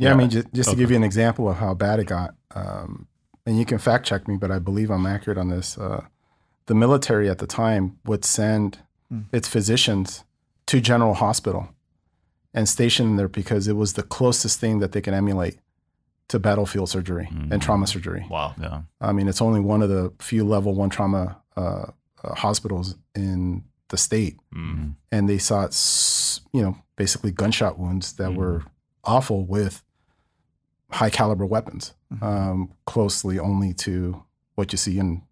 Yeah, 0.00 0.12
I 0.12 0.16
mean, 0.16 0.30
just, 0.30 0.52
just 0.52 0.70
to 0.70 0.76
give 0.76 0.90
you 0.90 0.96
an 0.96 1.04
example 1.04 1.48
of 1.48 1.56
how 1.56 1.74
bad 1.74 2.00
it 2.00 2.06
got, 2.06 2.34
um, 2.54 3.06
and 3.46 3.58
you 3.58 3.64
can 3.64 3.78
fact 3.78 4.06
check 4.06 4.26
me, 4.28 4.36
but 4.36 4.50
I 4.50 4.58
believe 4.58 4.90
I'm 4.90 5.06
accurate 5.06 5.38
on 5.38 5.48
this. 5.48 5.76
Uh, 5.78 6.04
the 6.66 6.74
military 6.74 7.28
at 7.28 7.38
the 7.38 7.46
time 7.46 7.98
would 8.06 8.24
send 8.24 8.78
its 9.32 9.48
physicians 9.48 10.24
to 10.66 10.80
General 10.80 11.14
Hospital 11.14 11.68
and 12.54 12.68
station 12.68 13.06
them 13.06 13.16
there 13.16 13.28
because 13.28 13.66
it 13.68 13.74
was 13.74 13.94
the 13.94 14.02
closest 14.04 14.60
thing 14.60 14.78
that 14.78 14.92
they 14.92 15.00
can 15.00 15.14
emulate 15.14 15.58
to 16.28 16.38
battlefield 16.38 16.88
surgery 16.88 17.28
and 17.50 17.60
trauma 17.60 17.86
surgery. 17.88 18.24
Wow. 18.30 18.54
Yeah. 18.60 18.82
I 19.00 19.10
mean, 19.12 19.26
it's 19.28 19.42
only 19.42 19.58
one 19.60 19.82
of 19.82 19.88
the 19.88 20.12
few 20.20 20.44
level 20.44 20.74
one 20.74 20.88
trauma 20.90 21.38
uh, 21.56 21.86
uh, 22.22 22.34
hospitals 22.36 22.96
in 23.16 23.64
the 23.88 23.96
state, 23.96 24.36
Mm. 24.54 24.94
and 25.10 25.28
they 25.28 25.38
saw, 25.38 25.68
you 26.52 26.62
know, 26.62 26.76
basically 26.96 27.32
gunshot 27.32 27.78
wounds 27.80 28.12
that 28.14 28.32
were 28.34 28.62
awful 29.02 29.44
with 29.44 29.82
high 30.90 31.10
caliber 31.10 31.46
weapons, 31.46 31.94
um, 32.20 32.72
closely 32.86 33.38
only 33.38 33.72
to 33.74 34.24
what 34.54 34.72
you 34.72 34.78
see 34.78 34.98
in 34.98 35.22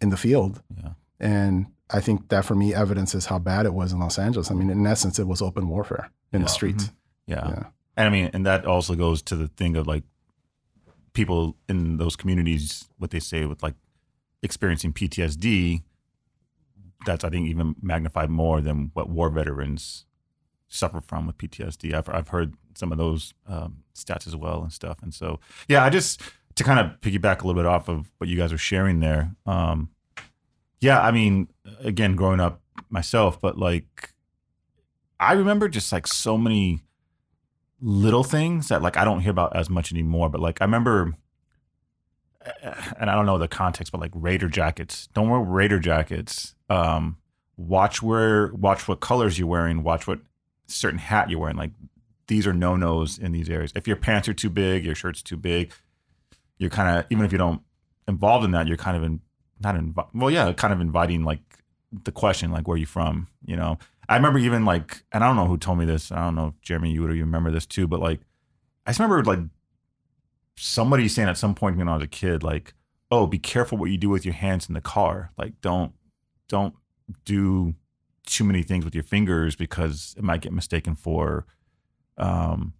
in 0.00 0.10
the 0.10 0.16
field. 0.16 0.62
Yeah. 0.76 0.90
And 1.18 1.66
I 1.90 2.00
think 2.00 2.28
that 2.28 2.44
for 2.44 2.54
me 2.54 2.74
evidences 2.74 3.26
how 3.26 3.38
bad 3.38 3.64
it 3.66 3.72
was 3.72 3.92
in 3.92 3.98
Los 3.98 4.18
Angeles. 4.18 4.50
I 4.50 4.54
mean, 4.54 4.68
in 4.70 4.86
essence, 4.86 5.18
it 5.18 5.26
was 5.26 5.40
open 5.40 5.68
warfare 5.68 6.10
in 6.32 6.42
the 6.42 6.46
Yeah. 6.48 6.52
streets. 6.52 6.92
Yeah. 7.26 7.48
Yeah. 7.48 7.62
And 7.96 8.06
I 8.06 8.10
mean, 8.10 8.30
and 8.34 8.44
that 8.44 8.66
also 8.66 8.94
goes 8.94 9.22
to 9.22 9.36
the 9.36 9.48
thing 9.48 9.76
of 9.76 9.86
like 9.86 10.04
people 11.14 11.56
in 11.68 11.96
those 11.96 12.16
communities, 12.16 12.88
what 12.98 13.10
they 13.10 13.20
say 13.20 13.46
with 13.46 13.62
like 13.62 13.74
experiencing 14.42 14.92
PTSD. 14.92 15.82
That's 17.06 17.24
I 17.24 17.30
think 17.30 17.48
even 17.48 17.76
magnified 17.80 18.30
more 18.30 18.60
than 18.60 18.90
what 18.94 19.08
war 19.08 19.30
veterans 19.30 20.05
suffer 20.76 21.00
from 21.00 21.26
with 21.26 21.38
PTSD. 21.38 21.94
I've 21.94 22.08
I've 22.08 22.28
heard 22.28 22.54
some 22.74 22.92
of 22.92 22.98
those 22.98 23.34
um, 23.46 23.78
stats 23.94 24.26
as 24.26 24.36
well 24.36 24.62
and 24.62 24.72
stuff. 24.72 24.98
And 25.02 25.12
so 25.12 25.40
yeah, 25.68 25.84
I 25.84 25.90
just 25.90 26.22
to 26.56 26.64
kind 26.64 26.80
of 26.80 27.00
piggyback 27.00 27.42
a 27.42 27.46
little 27.46 27.60
bit 27.60 27.66
off 27.66 27.88
of 27.88 28.10
what 28.18 28.28
you 28.28 28.36
guys 28.36 28.52
are 28.52 28.58
sharing 28.58 29.00
there. 29.00 29.34
Um, 29.44 29.90
yeah, 30.80 31.00
I 31.00 31.10
mean, 31.10 31.48
again, 31.80 32.16
growing 32.16 32.40
up 32.40 32.60
myself, 32.90 33.40
but 33.40 33.58
like 33.58 34.12
I 35.18 35.32
remember 35.32 35.68
just 35.68 35.92
like 35.92 36.06
so 36.06 36.36
many 36.36 36.82
little 37.80 38.24
things 38.24 38.68
that 38.68 38.82
like 38.82 38.96
I 38.96 39.04
don't 39.04 39.20
hear 39.20 39.30
about 39.30 39.56
as 39.56 39.70
much 39.70 39.92
anymore. 39.92 40.28
But 40.28 40.40
like 40.40 40.60
I 40.60 40.64
remember, 40.64 41.14
and 42.98 43.10
I 43.10 43.14
don't 43.14 43.26
know 43.26 43.38
the 43.38 43.48
context, 43.48 43.92
but 43.92 44.00
like 44.00 44.12
Raider 44.14 44.48
jackets. 44.48 45.08
Don't 45.14 45.30
wear 45.30 45.40
Raider 45.40 45.78
jackets. 45.78 46.54
Um, 46.68 47.18
watch 47.56 48.02
where 48.02 48.52
watch 48.54 48.88
what 48.88 49.00
colors 49.00 49.38
you're 49.38 49.48
wearing. 49.48 49.82
Watch 49.82 50.06
what 50.06 50.20
certain 50.66 50.98
hat 50.98 51.30
you're 51.30 51.40
wearing. 51.40 51.56
Like 51.56 51.72
these 52.26 52.46
are 52.46 52.52
no 52.52 52.76
nos 52.76 53.18
in 53.18 53.32
these 53.32 53.48
areas. 53.48 53.72
If 53.74 53.86
your 53.86 53.96
pants 53.96 54.28
are 54.28 54.34
too 54.34 54.50
big, 54.50 54.84
your 54.84 54.94
shirt's 54.94 55.22
too 55.22 55.36
big, 55.36 55.72
you're 56.58 56.70
kind 56.70 56.98
of 56.98 57.06
even 57.10 57.24
if 57.24 57.32
you 57.32 57.38
don't 57.38 57.62
involved 58.08 58.44
in 58.44 58.52
that, 58.52 58.66
you're 58.66 58.76
kind 58.76 58.96
of 58.96 59.02
in 59.02 59.20
not 59.60 59.74
invi- 59.74 60.08
well, 60.14 60.30
yeah, 60.30 60.52
kind 60.52 60.72
of 60.72 60.80
inviting 60.80 61.24
like 61.24 61.40
the 62.04 62.12
question 62.12 62.50
like 62.50 62.66
where 62.68 62.74
are 62.74 62.78
you 62.78 62.86
from? 62.86 63.28
You 63.44 63.56
know, 63.56 63.78
I 64.08 64.16
remember 64.16 64.38
even 64.38 64.64
like, 64.64 65.02
and 65.12 65.24
I 65.24 65.26
don't 65.26 65.36
know 65.36 65.46
who 65.46 65.58
told 65.58 65.78
me 65.78 65.84
this. 65.84 66.12
I 66.12 66.16
don't 66.16 66.34
know 66.34 66.48
if 66.48 66.60
Jeremy, 66.62 66.90
you 66.90 67.02
would 67.02 67.14
you 67.14 67.24
remember 67.24 67.50
this 67.50 67.66
too, 67.66 67.86
but 67.86 68.00
like, 68.00 68.20
I 68.86 68.90
just 68.90 69.00
remember 69.00 69.24
like 69.24 69.40
somebody 70.56 71.08
saying 71.08 71.28
at 71.28 71.38
some 71.38 71.54
point 71.54 71.76
when 71.76 71.88
I 71.88 71.94
was 71.94 72.04
a 72.04 72.08
kid, 72.08 72.42
like, 72.42 72.74
"Oh, 73.10 73.26
be 73.26 73.38
careful 73.38 73.78
what 73.78 73.90
you 73.90 73.98
do 73.98 74.08
with 74.08 74.24
your 74.24 74.34
hands 74.34 74.68
in 74.68 74.74
the 74.74 74.80
car. 74.80 75.32
Like, 75.36 75.60
don't 75.60 75.92
don't 76.48 76.74
do 77.24 77.74
too 78.26 78.44
many 78.44 78.62
things 78.62 78.84
with 78.84 78.94
your 78.94 79.04
fingers 79.04 79.56
because 79.56 80.14
it 80.18 80.24
might 80.24 80.40
get 80.40 80.52
mistaken 80.52 80.94
for 80.94 81.46
um 82.18 82.72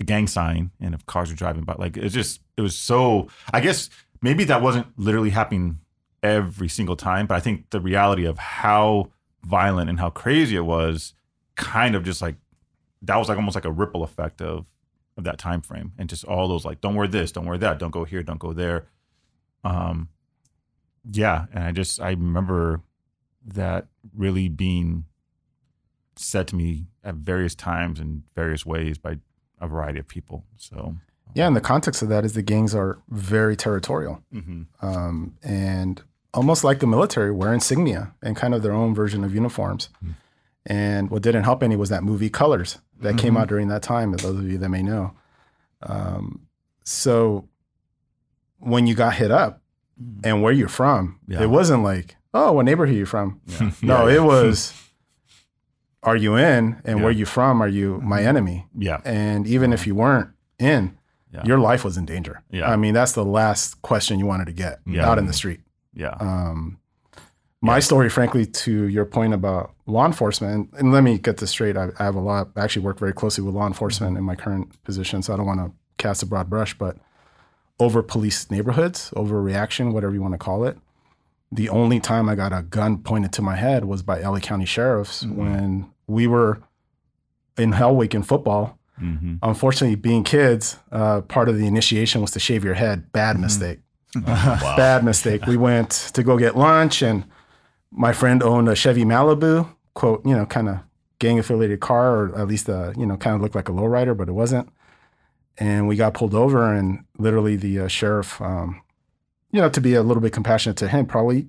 a 0.00 0.04
gang 0.04 0.26
sign 0.26 0.70
and 0.80 0.94
if 0.94 1.04
cars 1.06 1.30
are 1.30 1.34
driving 1.34 1.64
by 1.64 1.74
like 1.78 1.96
it's 1.96 2.14
just 2.14 2.40
it 2.56 2.60
was 2.60 2.76
so 2.76 3.28
i 3.52 3.60
guess 3.60 3.88
maybe 4.22 4.44
that 4.44 4.60
wasn't 4.62 4.86
literally 4.98 5.30
happening 5.30 5.78
every 6.22 6.68
single 6.68 6.96
time 6.96 7.26
but 7.26 7.34
i 7.34 7.40
think 7.40 7.70
the 7.70 7.80
reality 7.80 8.24
of 8.24 8.38
how 8.38 9.10
violent 9.42 9.88
and 9.88 9.98
how 9.98 10.10
crazy 10.10 10.56
it 10.56 10.64
was 10.64 11.14
kind 11.54 11.94
of 11.94 12.04
just 12.04 12.20
like 12.20 12.36
that 13.02 13.16
was 13.16 13.28
like 13.28 13.36
almost 13.36 13.54
like 13.54 13.64
a 13.64 13.72
ripple 13.72 14.02
effect 14.02 14.42
of 14.42 14.66
of 15.16 15.24
that 15.24 15.38
time 15.38 15.62
frame 15.62 15.92
and 15.98 16.08
just 16.08 16.24
all 16.24 16.46
those 16.46 16.64
like 16.64 16.80
don't 16.80 16.94
wear 16.94 17.06
this 17.06 17.32
don't 17.32 17.46
wear 17.46 17.56
that 17.56 17.78
don't 17.78 17.90
go 17.90 18.04
here 18.04 18.22
don't 18.22 18.38
go 18.38 18.52
there. 18.52 18.86
Um 19.64 20.08
yeah 21.10 21.46
and 21.52 21.64
i 21.64 21.72
just 21.72 22.00
i 22.00 22.10
remember 22.10 22.80
that 23.54 23.86
really 24.14 24.48
being 24.48 25.04
said 26.16 26.48
to 26.48 26.56
me 26.56 26.86
at 27.04 27.14
various 27.14 27.54
times 27.54 28.00
in 28.00 28.22
various 28.34 28.64
ways 28.66 28.98
by 28.98 29.18
a 29.60 29.66
variety 29.68 29.98
of 29.98 30.08
people 30.08 30.44
so 30.56 30.96
Yeah, 31.34 31.46
and 31.46 31.54
the 31.56 31.60
context 31.60 32.02
of 32.02 32.08
that 32.08 32.24
is 32.24 32.32
the 32.34 32.42
gangs 32.42 32.74
are 32.74 32.98
very 33.10 33.56
territorial. 33.56 34.22
hmm 34.32 34.62
um, 34.80 35.36
and 35.42 36.02
almost 36.34 36.64
like 36.64 36.80
the 36.80 36.86
military, 36.86 37.30
wear 37.32 37.52
insignia 37.54 38.12
and 38.22 38.36
kind 38.36 38.54
of 38.54 38.62
their 38.62 38.72
own 38.72 38.94
version 38.94 39.24
of 39.24 39.34
uniforms. 39.34 39.88
And 40.66 41.10
what 41.10 41.22
didn't 41.22 41.44
help 41.44 41.62
any 41.62 41.76
was 41.76 41.88
that 41.90 42.02
movie 42.02 42.28
Colors 42.28 42.78
that 43.00 43.16
came 43.16 43.36
out 43.38 43.48
during 43.48 43.68
that 43.68 43.82
time. 43.82 44.10
And 44.12 44.20
those 44.20 44.36
of 44.38 44.50
you 44.50 44.58
that 44.58 44.68
may 44.68 44.82
know, 44.82 45.12
um, 45.82 46.40
so 46.84 47.48
when 48.58 48.86
you 48.86 48.94
got 48.94 49.14
hit 49.14 49.30
up 49.30 49.62
and 50.24 50.42
where 50.42 50.52
you're 50.52 50.68
from, 50.68 51.18
Yeah. 51.26 51.42
it 51.42 51.48
wasn't 51.50 51.82
like, 51.82 52.16
oh, 52.38 52.52
what 52.52 52.64
neighborhood 52.64 52.94
are 52.94 52.98
you 52.98 53.06
from? 53.06 53.40
yeah. 53.46 53.70
No, 53.82 54.08
it 54.08 54.22
was, 54.22 54.72
are 56.02 56.16
you 56.16 56.36
in? 56.36 56.80
And 56.84 57.02
where 57.02 57.10
Yeah. 57.12 57.18
you 57.20 57.26
from? 57.26 57.62
Are 57.62 57.68
you 57.68 58.00
my 58.02 58.22
enemy? 58.22 58.66
yeah 58.76 59.00
And 59.04 59.46
even 59.46 59.72
if 59.72 59.86
you 59.86 59.94
weren't 59.94 60.30
in, 60.58 60.96
your 61.44 61.58
life 61.58 61.84
was 61.84 61.98
in 61.98 62.06
danger. 62.06 62.42
Yeah. 62.50 62.70
I 62.72 62.76
mean, 62.76 62.94
that's 62.94 63.12
the 63.12 63.24
last 63.24 63.82
question 63.82 64.18
you 64.18 64.24
wanted 64.26 64.46
to 64.46 64.52
get 64.54 64.80
Yeah. 64.86 65.06
out 65.10 65.18
in 65.18 65.26
the 65.26 65.34
street. 65.34 65.60
yeah 65.92 66.14
Um, 66.18 66.78
my 67.60 67.78
story, 67.80 68.08
frankly, 68.08 68.46
to 68.64 68.84
your 68.96 69.04
point 69.04 69.34
about 69.34 69.74
law 69.86 70.06
enforcement, 70.06 70.52
and, 70.54 70.80
and 70.80 70.92
let 70.92 71.02
me 71.02 71.18
get 71.18 71.36
this 71.38 71.50
straight. 71.50 71.76
I, 71.76 71.88
I 71.98 72.04
have 72.04 72.14
a 72.14 72.20
lot, 72.20 72.48
I 72.56 72.60
actually 72.64 72.84
work 72.86 72.98
very 72.98 73.12
closely 73.12 73.42
with 73.44 73.54
law 73.54 73.66
enforcement 73.66 74.16
in 74.16 74.24
my 74.24 74.34
current 74.36 74.82
position, 74.84 75.22
so 75.22 75.34
I 75.34 75.36
don't 75.36 75.46
want 75.46 75.60
to 75.60 75.72
cast 75.98 76.22
a 76.22 76.26
broad 76.26 76.48
brush, 76.48 76.72
but 76.78 76.96
over 77.78 78.02
police 78.02 78.50
neighborhoods, 78.50 79.10
overreaction, 79.16 79.92
whatever 79.92 80.14
you 80.14 80.22
want 80.22 80.32
to 80.34 80.38
call 80.38 80.64
it. 80.64 80.78
The 81.52 81.68
only 81.68 82.00
time 82.00 82.28
I 82.28 82.34
got 82.34 82.52
a 82.52 82.62
gun 82.62 82.98
pointed 82.98 83.32
to 83.34 83.42
my 83.42 83.54
head 83.56 83.84
was 83.84 84.02
by 84.02 84.20
LA 84.20 84.40
County 84.40 84.64
sheriffs 84.66 85.24
when 85.24 85.90
we 86.06 86.26
were 86.26 86.60
in 87.56 87.72
Hell 87.72 87.94
Week 87.96 88.14
in 88.14 88.22
football. 88.22 88.78
hmm 88.98 89.36
Unfortunately, 89.42 89.94
being 89.96 90.24
kids, 90.24 90.78
uh, 90.92 91.20
part 91.22 91.48
of 91.48 91.56
the 91.58 91.66
initiation 91.66 92.20
was 92.20 92.30
to 92.32 92.40
shave 92.40 92.64
your 92.64 92.74
head. 92.74 93.12
Bad 93.12 93.38
mistake. 93.38 93.78
Wow. 94.26 94.74
Bad 94.76 95.04
mistake. 95.04 95.44
We 95.46 95.58
went 95.58 95.90
to 96.14 96.22
go 96.22 96.38
get 96.38 96.56
lunch, 96.56 97.02
and 97.02 97.24
my 97.90 98.12
friend 98.14 98.42
owned 98.42 98.66
a 98.68 98.74
Chevy 98.74 99.04
Malibu, 99.04 99.68
quote, 99.92 100.24
you 100.24 100.34
know, 100.34 100.46
kind 100.46 100.68
of 100.70 100.78
gang 101.18 101.38
affiliated 101.38 101.80
car, 101.80 102.16
or 102.16 102.38
at 102.38 102.48
least, 102.48 102.68
uh, 102.70 102.92
you 102.96 103.04
know, 103.04 103.18
kind 103.18 103.36
of 103.36 103.42
looked 103.42 103.54
like 103.54 103.68
a 103.68 103.72
lowrider, 103.72 104.16
but 104.16 104.28
it 104.30 104.32
wasn't. 104.32 104.70
And 105.58 105.86
we 105.86 105.96
got 105.96 106.14
pulled 106.14 106.34
over, 106.34 106.72
and 106.72 107.04
literally 107.18 107.56
the 107.56 107.80
uh, 107.80 107.88
sheriff, 107.88 108.40
um, 108.40 108.80
you 109.56 109.62
know, 109.62 109.70
to 109.70 109.80
be 109.80 109.94
a 109.94 110.02
little 110.02 110.20
bit 110.20 110.32
compassionate 110.34 110.76
to 110.76 110.88
him, 110.88 111.06
probably 111.06 111.46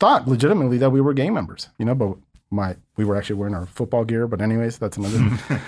thought 0.00 0.26
legitimately 0.26 0.78
that 0.78 0.90
we 0.90 1.00
were 1.00 1.12
gang 1.12 1.34
members, 1.34 1.68
you 1.78 1.84
know, 1.84 1.94
but 1.94 2.16
my 2.50 2.76
we 2.96 3.04
were 3.04 3.16
actually 3.16 3.36
wearing 3.36 3.54
our 3.54 3.66
football 3.66 4.04
gear. 4.04 4.26
But 4.26 4.40
anyways, 4.40 4.78
that's 4.78 4.96
another. 4.96 5.38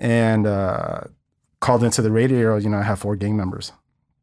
and 0.00 0.46
uh, 0.46 1.02
called 1.60 1.84
into 1.84 2.02
the 2.02 2.10
radio. 2.10 2.56
You 2.56 2.70
know, 2.70 2.78
I 2.78 2.82
have 2.82 2.98
four 2.98 3.14
gang 3.16 3.36
members 3.36 3.72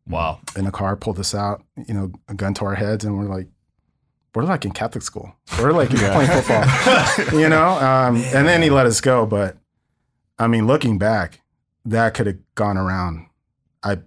Wow. 0.08 0.40
in 0.58 0.66
a 0.66 0.72
car, 0.72 0.96
pulled 0.98 1.20
us 1.20 1.34
out, 1.34 1.64
you 1.88 1.94
know, 1.94 2.12
a 2.28 2.34
gun 2.34 2.54
to 2.56 2.66
our 2.66 2.76
heads, 2.76 3.06
and 3.06 3.18
we're 3.18 3.26
like, 3.34 3.48
we're 4.36 4.44
like 4.44 4.66
in 4.66 4.72
Catholic 4.72 5.04
school. 5.04 5.34
We're 5.58 5.72
like 5.72 5.90
playing 5.90 6.30
football, 6.42 6.66
you 7.40 7.48
know. 7.50 7.70
Um, 7.80 8.18
and 8.34 8.48
then 8.48 8.62
he 8.62 8.70
let 8.70 8.86
us 8.88 9.00
go. 9.02 9.26
But 9.26 9.56
I 10.38 10.48
mean, 10.48 10.68
looking 10.68 10.98
back, 10.98 11.42
that 11.86 12.14
could 12.14 12.28
have 12.28 12.38
gone 12.56 12.78
around. 12.78 13.28
I, 13.84 14.00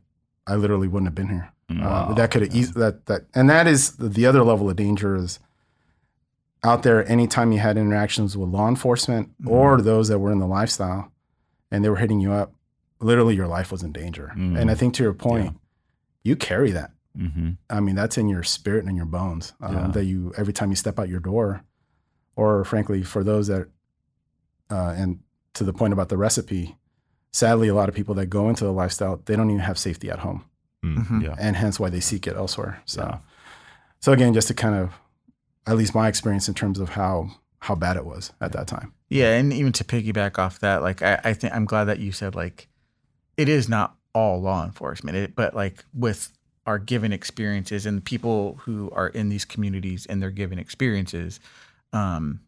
I 0.46 0.56
literally 0.56 0.88
wouldn't 0.88 1.06
have 1.08 1.14
been 1.14 1.28
here. 1.28 1.52
Uh, 1.81 2.12
that 2.14 2.31
could 2.31 2.43
have 2.43 2.55
eased 2.55 2.75
that 2.75 3.07
that, 3.07 3.23
and 3.35 3.49
that 3.49 3.67
is 3.67 3.93
the 3.97 4.26
other 4.26 4.43
level 4.43 4.69
of 4.69 4.76
danger 4.76 5.17
is 5.17 5.38
out 6.64 6.83
there. 6.83 7.09
Anytime 7.09 7.52
you 7.52 7.59
had 7.59 7.76
interactions 7.76 8.37
with 8.37 8.49
law 8.49 8.69
enforcement 8.69 9.31
or 9.47 9.81
those 9.81 10.09
that 10.09 10.19
were 10.19 10.33
in 10.33 10.38
the 10.38 10.47
lifestyle, 10.47 11.11
and 11.71 11.85
they 11.85 11.88
were 11.88 11.97
hitting 11.97 12.21
you 12.21 12.33
up, 12.33 12.52
literally 13.00 13.35
your 13.35 13.49
life 13.49 13.73
was 13.73 13.83
in 13.83 13.93
danger. 13.93 14.33
Mm. 14.37 14.59
And 14.61 14.71
I 14.71 14.75
think 14.75 14.95
to 14.95 15.02
your 15.02 15.14
point, 15.14 15.57
you 16.23 16.37
carry 16.37 16.71
that. 16.73 16.91
hmm 17.17 17.50
I 17.69 17.81
mean, 17.81 17.95
that's 17.95 18.17
in 18.19 18.29
your 18.29 18.43
spirit 18.43 18.81
and 18.81 18.91
in 18.91 18.97
your 18.97 19.07
bones. 19.07 19.52
Um, 19.61 19.75
Yeah. 19.75 19.87
That 19.88 20.05
you 20.05 20.33
every 20.37 20.52
time 20.52 20.71
you 20.71 20.76
step 20.76 20.99
out 20.99 21.09
your 21.09 21.21
door, 21.21 21.62
or 22.37 22.64
frankly, 22.64 23.02
for 23.02 23.23
those 23.25 23.47
that, 23.49 23.69
uh, 24.71 24.95
and 24.97 25.21
to 25.55 25.64
the 25.64 25.73
point 25.73 25.93
about 25.93 26.09
the 26.09 26.17
recipe, 26.17 26.76
sadly, 27.33 27.69
a 27.69 27.75
lot 27.75 27.88
of 27.88 27.95
people 27.95 28.14
that 28.14 28.26
go 28.26 28.49
into 28.49 28.64
the 28.64 28.73
lifestyle, 28.73 29.21
they 29.25 29.37
don't 29.37 29.50
even 29.50 29.61
have 29.61 29.79
safety 29.79 30.11
at 30.11 30.21
home, 30.21 30.45
Mhm. 30.85 31.23
Yeah. 31.23 31.35
and 31.39 31.57
hence 31.57 31.79
why 31.79 31.89
they 31.91 32.01
seek 32.01 32.27
it 32.27 32.35
elsewhere. 32.37 32.83
So, 32.87 33.03
Yeah. 33.03 33.19
so 34.01 34.12
again, 34.12 34.35
just 34.35 34.49
to 34.49 34.55
kind 34.55 34.75
of, 34.75 34.91
at 35.67 35.77
least 35.77 35.95
my 35.95 36.09
experience 36.09 36.49
in 36.49 36.55
terms 36.55 36.79
of 36.81 36.91
how 36.91 37.31
how 37.61 37.77
bad 37.77 37.97
it 37.97 38.05
was 38.05 38.33
at 38.41 38.51
that 38.51 38.67
time. 38.67 38.93
Yeah, 39.09 39.37
and 39.37 39.53
even 39.53 39.71
to 39.75 39.85
piggyback 39.85 40.37
off 40.37 40.59
that, 40.59 40.83
like 40.83 41.01
I, 41.03 41.21
I 41.23 41.33
think 41.35 41.55
I'm 41.55 41.65
glad 41.65 41.85
that 41.85 42.01
you 42.01 42.11
said 42.11 42.35
like 42.35 42.67
it 43.37 43.49
is 43.49 43.69
not 43.69 43.95
all 44.12 44.41
law 44.43 44.65
enforcement, 44.65 45.17
it, 45.17 45.37
but 45.37 45.55
like 45.55 45.85
with 45.95 46.33
our 46.67 46.79
given 46.81 47.12
experiences 47.12 47.87
and 47.87 47.97
the 47.99 48.03
people 48.03 48.59
who 48.62 48.91
are 48.91 49.09
in 49.09 49.29
these 49.29 49.45
communities 49.45 50.05
and 50.07 50.21
their 50.21 50.33
given 50.33 50.59
experiences, 50.59 51.39
um, 51.93 52.41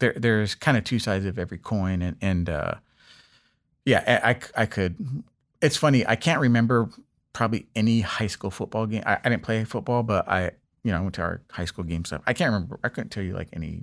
there 0.00 0.14
there's 0.16 0.54
kind 0.54 0.78
of 0.78 0.84
two 0.84 0.98
sides 0.98 1.26
of 1.26 1.38
every 1.38 1.58
coin, 1.58 2.00
and 2.00 2.16
and 2.22 2.48
uh, 2.48 2.74
yeah, 3.84 4.20
I, 4.24 4.30
I 4.30 4.62
I 4.62 4.66
could. 4.66 4.96
It's 5.60 5.76
funny. 5.76 6.06
I 6.06 6.16
can't 6.16 6.40
remember 6.40 6.88
probably 7.36 7.66
any 7.76 8.00
high 8.00 8.26
school 8.26 8.50
football 8.50 8.86
game. 8.86 9.02
I, 9.04 9.18
I 9.22 9.28
didn't 9.28 9.42
play 9.42 9.62
football, 9.64 10.02
but 10.02 10.26
I 10.28 10.52
you 10.82 10.90
know 10.92 10.98
I 10.98 11.00
went 11.02 11.14
to 11.16 11.22
our 11.22 11.42
high 11.50 11.66
school 11.66 11.84
game 11.84 12.04
stuff. 12.04 12.22
I 12.26 12.32
can't 12.32 12.52
remember. 12.52 12.80
I 12.82 12.88
couldn't 12.88 13.10
tell 13.10 13.22
you 13.22 13.34
like 13.34 13.48
any 13.52 13.82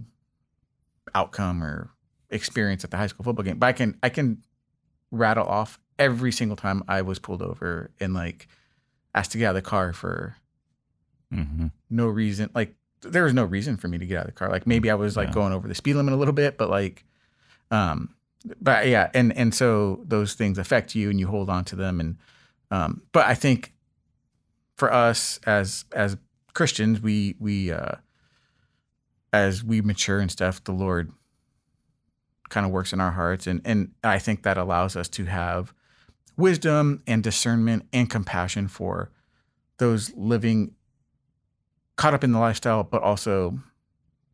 outcome 1.13 1.63
or 1.63 1.91
experience 2.29 2.83
at 2.83 2.91
the 2.91 2.97
high 2.97 3.07
school 3.07 3.23
football 3.23 3.43
game, 3.45 3.59
but 3.59 3.67
I 3.67 3.73
can 3.73 3.97
I 4.01 4.09
can 4.09 4.43
rattle 5.11 5.45
off 5.45 5.79
every 5.99 6.31
single 6.31 6.57
time 6.57 6.83
I 6.87 7.03
was 7.03 7.19
pulled 7.19 7.41
over 7.43 7.91
and 7.99 8.13
like 8.15 8.47
asked 9.13 9.31
to 9.33 9.37
get 9.37 9.45
out 9.45 9.55
of 9.55 9.63
the 9.63 9.69
car 9.69 9.93
for 9.93 10.35
Mm-hmm. 11.33 11.67
no 11.89 12.07
reason. 12.07 12.49
Like 12.53 12.75
there 13.01 13.23
was 13.23 13.33
no 13.33 13.43
reason 13.43 13.75
for 13.77 13.87
me 13.87 13.97
to 13.97 14.05
get 14.05 14.17
out 14.17 14.25
of 14.25 14.33
the 14.33 14.37
car. 14.39 14.49
Like 14.49 14.67
maybe 14.67 14.89
I 14.91 14.95
was 14.95 15.17
like 15.17 15.29
Yeah. 15.29 15.33
going 15.33 15.53
over 15.53 15.67
the 15.67 15.75
speed 15.75 15.95
limit 15.95 16.13
a 16.13 16.17
little 16.17 16.33
bit, 16.33 16.57
but 16.57 16.69
like, 16.69 17.05
um, 17.71 18.15
but 18.61 18.87
yeah, 18.87 19.09
and 19.13 19.35
and 19.35 19.53
so 19.53 20.01
those 20.05 20.33
things 20.35 20.57
affect 20.59 20.93
you, 20.95 21.09
and 21.09 21.19
you 21.19 21.27
hold 21.27 21.49
on 21.49 21.65
to 21.65 21.75
them, 21.75 21.99
and 21.99 22.17
um, 22.73 23.01
but 23.11 23.25
I 23.27 23.35
think 23.35 23.73
for 24.77 24.91
us 24.91 25.39
as 25.45 25.85
as 25.93 26.17
Christians, 26.53 26.99
we 27.01 27.35
we 27.39 27.71
uh, 27.71 27.95
as 29.31 29.63
we 29.63 29.81
mature 29.81 30.19
and 30.19 30.31
stuff, 30.31 30.63
the 30.63 30.71
Lord 30.71 31.11
kind 32.49 32.65
of 32.65 32.71
works 32.71 32.93
in 32.93 32.99
our 32.99 33.11
hearts, 33.11 33.47
and 33.47 33.61
and 33.65 33.91
I 34.03 34.19
think 34.19 34.43
that 34.43 34.57
allows 34.57 34.95
us 34.95 35.07
to 35.09 35.25
have 35.25 35.73
wisdom 36.35 37.03
and 37.05 37.23
discernment 37.23 37.87
and 37.93 38.09
compassion 38.09 38.67
for 38.67 39.11
those 39.77 40.11
living 40.15 40.73
caught 41.95 42.13
up 42.13 42.23
in 42.23 42.31
the 42.31 42.39
lifestyle, 42.39 42.83
but 42.83 43.03
also 43.03 43.59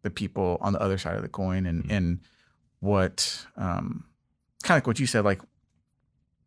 the 0.02 0.10
people 0.10 0.58
on 0.62 0.72
the 0.74 0.82
other 0.82 0.98
side 0.98 1.16
of 1.18 1.22
the 1.22 1.28
coin 1.30 1.66
and 1.66 1.84
Mhm. 1.84 1.92
and 1.92 2.20
what 2.80 3.46
um, 3.58 4.06
kind 4.64 4.76
of 4.78 4.84
like 4.84 4.88
what 4.88 5.00
you 5.00 5.08
said, 5.08 5.26
like 5.26 5.42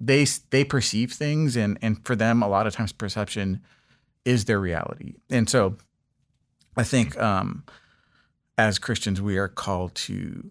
they 0.04 0.26
they 0.50 0.64
perceive 0.64 1.12
things 1.12 1.56
and 1.56 1.78
and 1.80 2.04
for 2.04 2.16
them 2.16 2.42
a 2.42 2.48
lot 2.48 2.66
of 2.66 2.74
times 2.74 2.92
perception 2.92 3.60
is 4.24 4.44
their 4.44 4.58
reality. 4.58 5.14
And 5.30 5.48
so 5.48 5.76
I 6.76 6.82
think 6.82 7.18
um, 7.20 7.64
as 8.58 8.78
Christians 8.78 9.22
we 9.22 9.38
are 9.38 9.48
called 9.48 9.94
to 9.94 10.50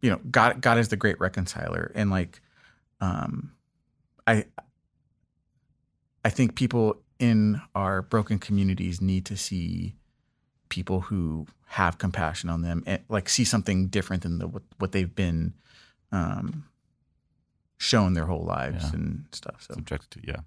you 0.00 0.10
know 0.10 0.20
God 0.30 0.60
God 0.60 0.78
is 0.78 0.88
the 0.88 0.96
great 0.96 1.18
reconciler 1.18 1.90
and 1.94 2.10
like 2.10 2.40
um, 3.00 3.52
I 4.26 4.44
I 6.24 6.30
think 6.30 6.54
people 6.54 7.02
in 7.18 7.60
our 7.74 8.02
broken 8.02 8.38
communities 8.38 9.00
need 9.00 9.26
to 9.26 9.36
see 9.36 9.96
people 10.68 11.00
who 11.00 11.46
have 11.66 11.98
compassion 11.98 12.48
on 12.48 12.62
them 12.62 12.84
and 12.86 13.02
like 13.08 13.28
see 13.28 13.44
something 13.44 13.88
different 13.88 14.22
than 14.22 14.38
the 14.38 14.46
what, 14.46 14.62
what 14.78 14.92
they've 14.92 15.14
been 15.14 15.54
um, 16.12 16.64
shown 17.80 18.12
their 18.12 18.26
whole 18.26 18.44
lives 18.44 18.84
Yeah. 18.84 18.90
and 18.92 19.24
stuff. 19.32 19.64
So. 19.66 19.74
Subject 19.74 20.10
to 20.10 20.20
yeah. 20.22 20.40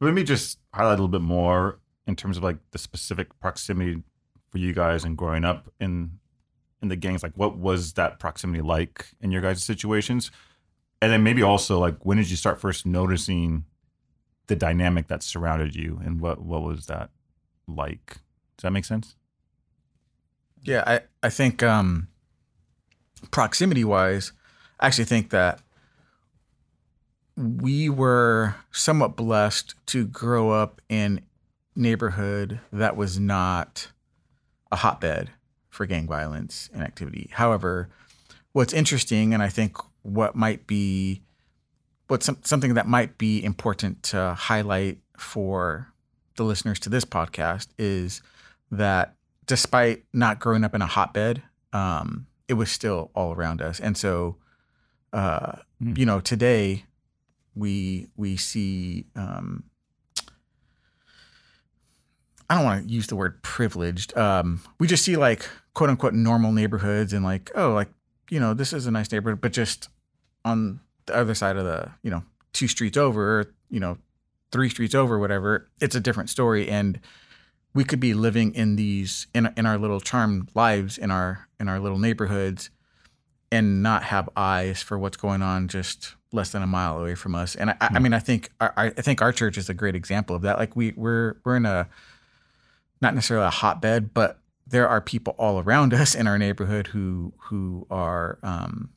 Let 0.00 0.14
me 0.14 0.22
just 0.22 0.60
highlight 0.72 0.90
a 1.00 1.02
little 1.02 1.08
bit 1.08 1.22
more 1.22 1.80
in 2.06 2.14
terms 2.14 2.36
of 2.36 2.44
like 2.44 2.58
the 2.70 2.78
specific 2.78 3.36
proximity 3.40 4.04
for 4.48 4.58
you 4.58 4.72
guys 4.72 5.02
and 5.02 5.16
growing 5.18 5.44
up 5.44 5.68
in 5.80 6.20
in 6.80 6.86
the 6.88 6.94
gangs. 6.94 7.24
Like 7.24 7.32
what 7.36 7.58
was 7.58 7.94
that 7.94 8.20
proximity 8.20 8.62
like 8.62 9.08
in 9.20 9.32
your 9.32 9.42
guys' 9.42 9.64
situations? 9.64 10.30
And 11.02 11.10
then 11.12 11.24
maybe 11.24 11.42
also 11.42 11.80
like 11.80 12.06
when 12.06 12.16
did 12.16 12.30
you 12.30 12.36
start 12.36 12.60
first 12.60 12.86
noticing 12.86 13.64
the 14.46 14.54
dynamic 14.54 15.08
that 15.08 15.24
surrounded 15.24 15.74
you 15.74 16.00
and 16.04 16.20
what 16.20 16.40
what 16.40 16.62
was 16.62 16.86
that 16.86 17.10
like? 17.66 18.18
Does 18.56 18.62
that 18.62 18.70
make 18.72 18.84
sense? 18.84 19.16
Yeah, 20.62 20.84
I, 20.86 21.00
I 21.24 21.28
think 21.30 21.62
um, 21.64 22.06
proximity 23.32 23.84
wise, 23.84 24.32
I 24.80 24.86
actually 24.86 25.04
think 25.06 25.30
that 25.30 25.60
we 27.38 27.88
were 27.88 28.56
somewhat 28.72 29.14
blessed 29.14 29.74
to 29.86 30.04
grow 30.06 30.50
up 30.50 30.82
in 30.88 31.20
neighborhood 31.76 32.58
that 32.72 32.96
was 32.96 33.20
not 33.20 33.92
a 34.72 34.76
hotbed 34.76 35.30
for 35.70 35.86
gang 35.86 36.08
violence 36.08 36.68
and 36.74 36.82
activity. 36.82 37.30
However, 37.32 37.88
what's 38.52 38.72
interesting, 38.72 39.32
and 39.32 39.40
I 39.40 39.48
think 39.48 39.76
what 40.02 40.34
might 40.34 40.66
be 40.66 41.22
what's 42.08 42.26
some, 42.26 42.38
something 42.42 42.74
that 42.74 42.88
might 42.88 43.18
be 43.18 43.44
important 43.44 44.02
to 44.02 44.34
highlight 44.34 44.98
for 45.16 45.92
the 46.36 46.42
listeners 46.42 46.80
to 46.80 46.88
this 46.88 47.04
podcast 47.04 47.68
is 47.78 48.20
that 48.70 49.14
despite 49.46 50.04
not 50.12 50.40
growing 50.40 50.64
up 50.64 50.74
in 50.74 50.82
a 50.82 50.86
hotbed, 50.86 51.42
um, 51.72 52.26
it 52.48 52.54
was 52.54 52.70
still 52.70 53.10
all 53.14 53.32
around 53.32 53.60
us. 53.62 53.78
And 53.78 53.96
so, 53.96 54.36
uh, 55.12 55.52
Hmm. 55.80 55.94
you 55.96 56.04
know, 56.04 56.18
today 56.18 56.84
we 57.58 58.08
we 58.16 58.36
see. 58.36 59.06
Um, 59.16 59.64
I 62.50 62.54
don't 62.54 62.64
want 62.64 62.86
to 62.86 62.92
use 62.92 63.08
the 63.08 63.16
word 63.16 63.42
privileged. 63.42 64.16
Um, 64.16 64.62
we 64.78 64.86
just 64.86 65.04
see 65.04 65.16
like 65.16 65.48
quote 65.74 65.90
unquote 65.90 66.14
normal 66.14 66.52
neighborhoods 66.52 67.12
and 67.12 67.24
like 67.24 67.50
oh 67.54 67.72
like 67.72 67.88
you 68.30 68.40
know 68.40 68.54
this 68.54 68.72
is 68.72 68.86
a 68.86 68.90
nice 68.90 69.10
neighborhood, 69.12 69.40
but 69.40 69.52
just 69.52 69.88
on 70.44 70.80
the 71.06 71.16
other 71.16 71.34
side 71.34 71.56
of 71.56 71.64
the 71.64 71.90
you 72.02 72.10
know 72.10 72.22
two 72.52 72.68
streets 72.68 72.96
over, 72.96 73.40
or, 73.40 73.54
you 73.70 73.80
know 73.80 73.98
three 74.50 74.70
streets 74.70 74.94
over, 74.94 75.18
whatever, 75.18 75.68
it's 75.80 75.94
a 75.94 76.00
different 76.00 76.30
story 76.30 76.68
and 76.68 77.00
we 77.74 77.84
could 77.84 78.00
be 78.00 78.14
living 78.14 78.54
in 78.54 78.76
these 78.76 79.26
in 79.34 79.52
in 79.56 79.66
our 79.66 79.78
little 79.78 80.00
charmed 80.00 80.50
lives 80.54 80.98
in 80.98 81.10
our 81.10 81.48
in 81.60 81.68
our 81.68 81.78
little 81.78 81.98
neighborhoods 81.98 82.70
and 83.50 83.82
not 83.82 84.02
have 84.04 84.28
eyes 84.36 84.82
for 84.82 84.98
what's 84.98 85.16
going 85.16 85.42
on 85.42 85.68
just 85.68 86.14
less 86.32 86.50
than 86.52 86.62
a 86.62 86.66
mile 86.66 86.98
away 86.98 87.14
from 87.14 87.34
us. 87.34 87.54
And 87.56 87.70
I, 87.70 87.76
I 87.80 87.88
I 87.94 87.98
mean, 87.98 88.12
I 88.12 88.18
think 88.18 88.50
our, 88.60 88.72
I 88.76 88.86
I 88.86 88.90
think 88.90 89.22
our 89.22 89.32
church 89.32 89.56
is 89.56 89.68
a 89.70 89.74
great 89.74 89.94
example 89.94 90.36
of 90.36 90.42
that. 90.42 90.58
Like 90.58 90.76
we 90.76 90.92
we're 90.96 91.36
we're 91.44 91.56
in 91.56 91.66
a 91.66 91.88
not 93.00 93.14
necessarily 93.14 93.46
a 93.46 93.50
hotbed, 93.50 94.12
but 94.12 94.38
there 94.66 94.86
are 94.88 95.00
people 95.00 95.34
all 95.38 95.60
around 95.60 95.94
us 96.02 96.14
in 96.14 96.26
our 96.26 96.38
neighborhood 96.38 96.88
who 96.88 97.32
who 97.38 97.86
are 97.90 98.38
um, 98.42 98.90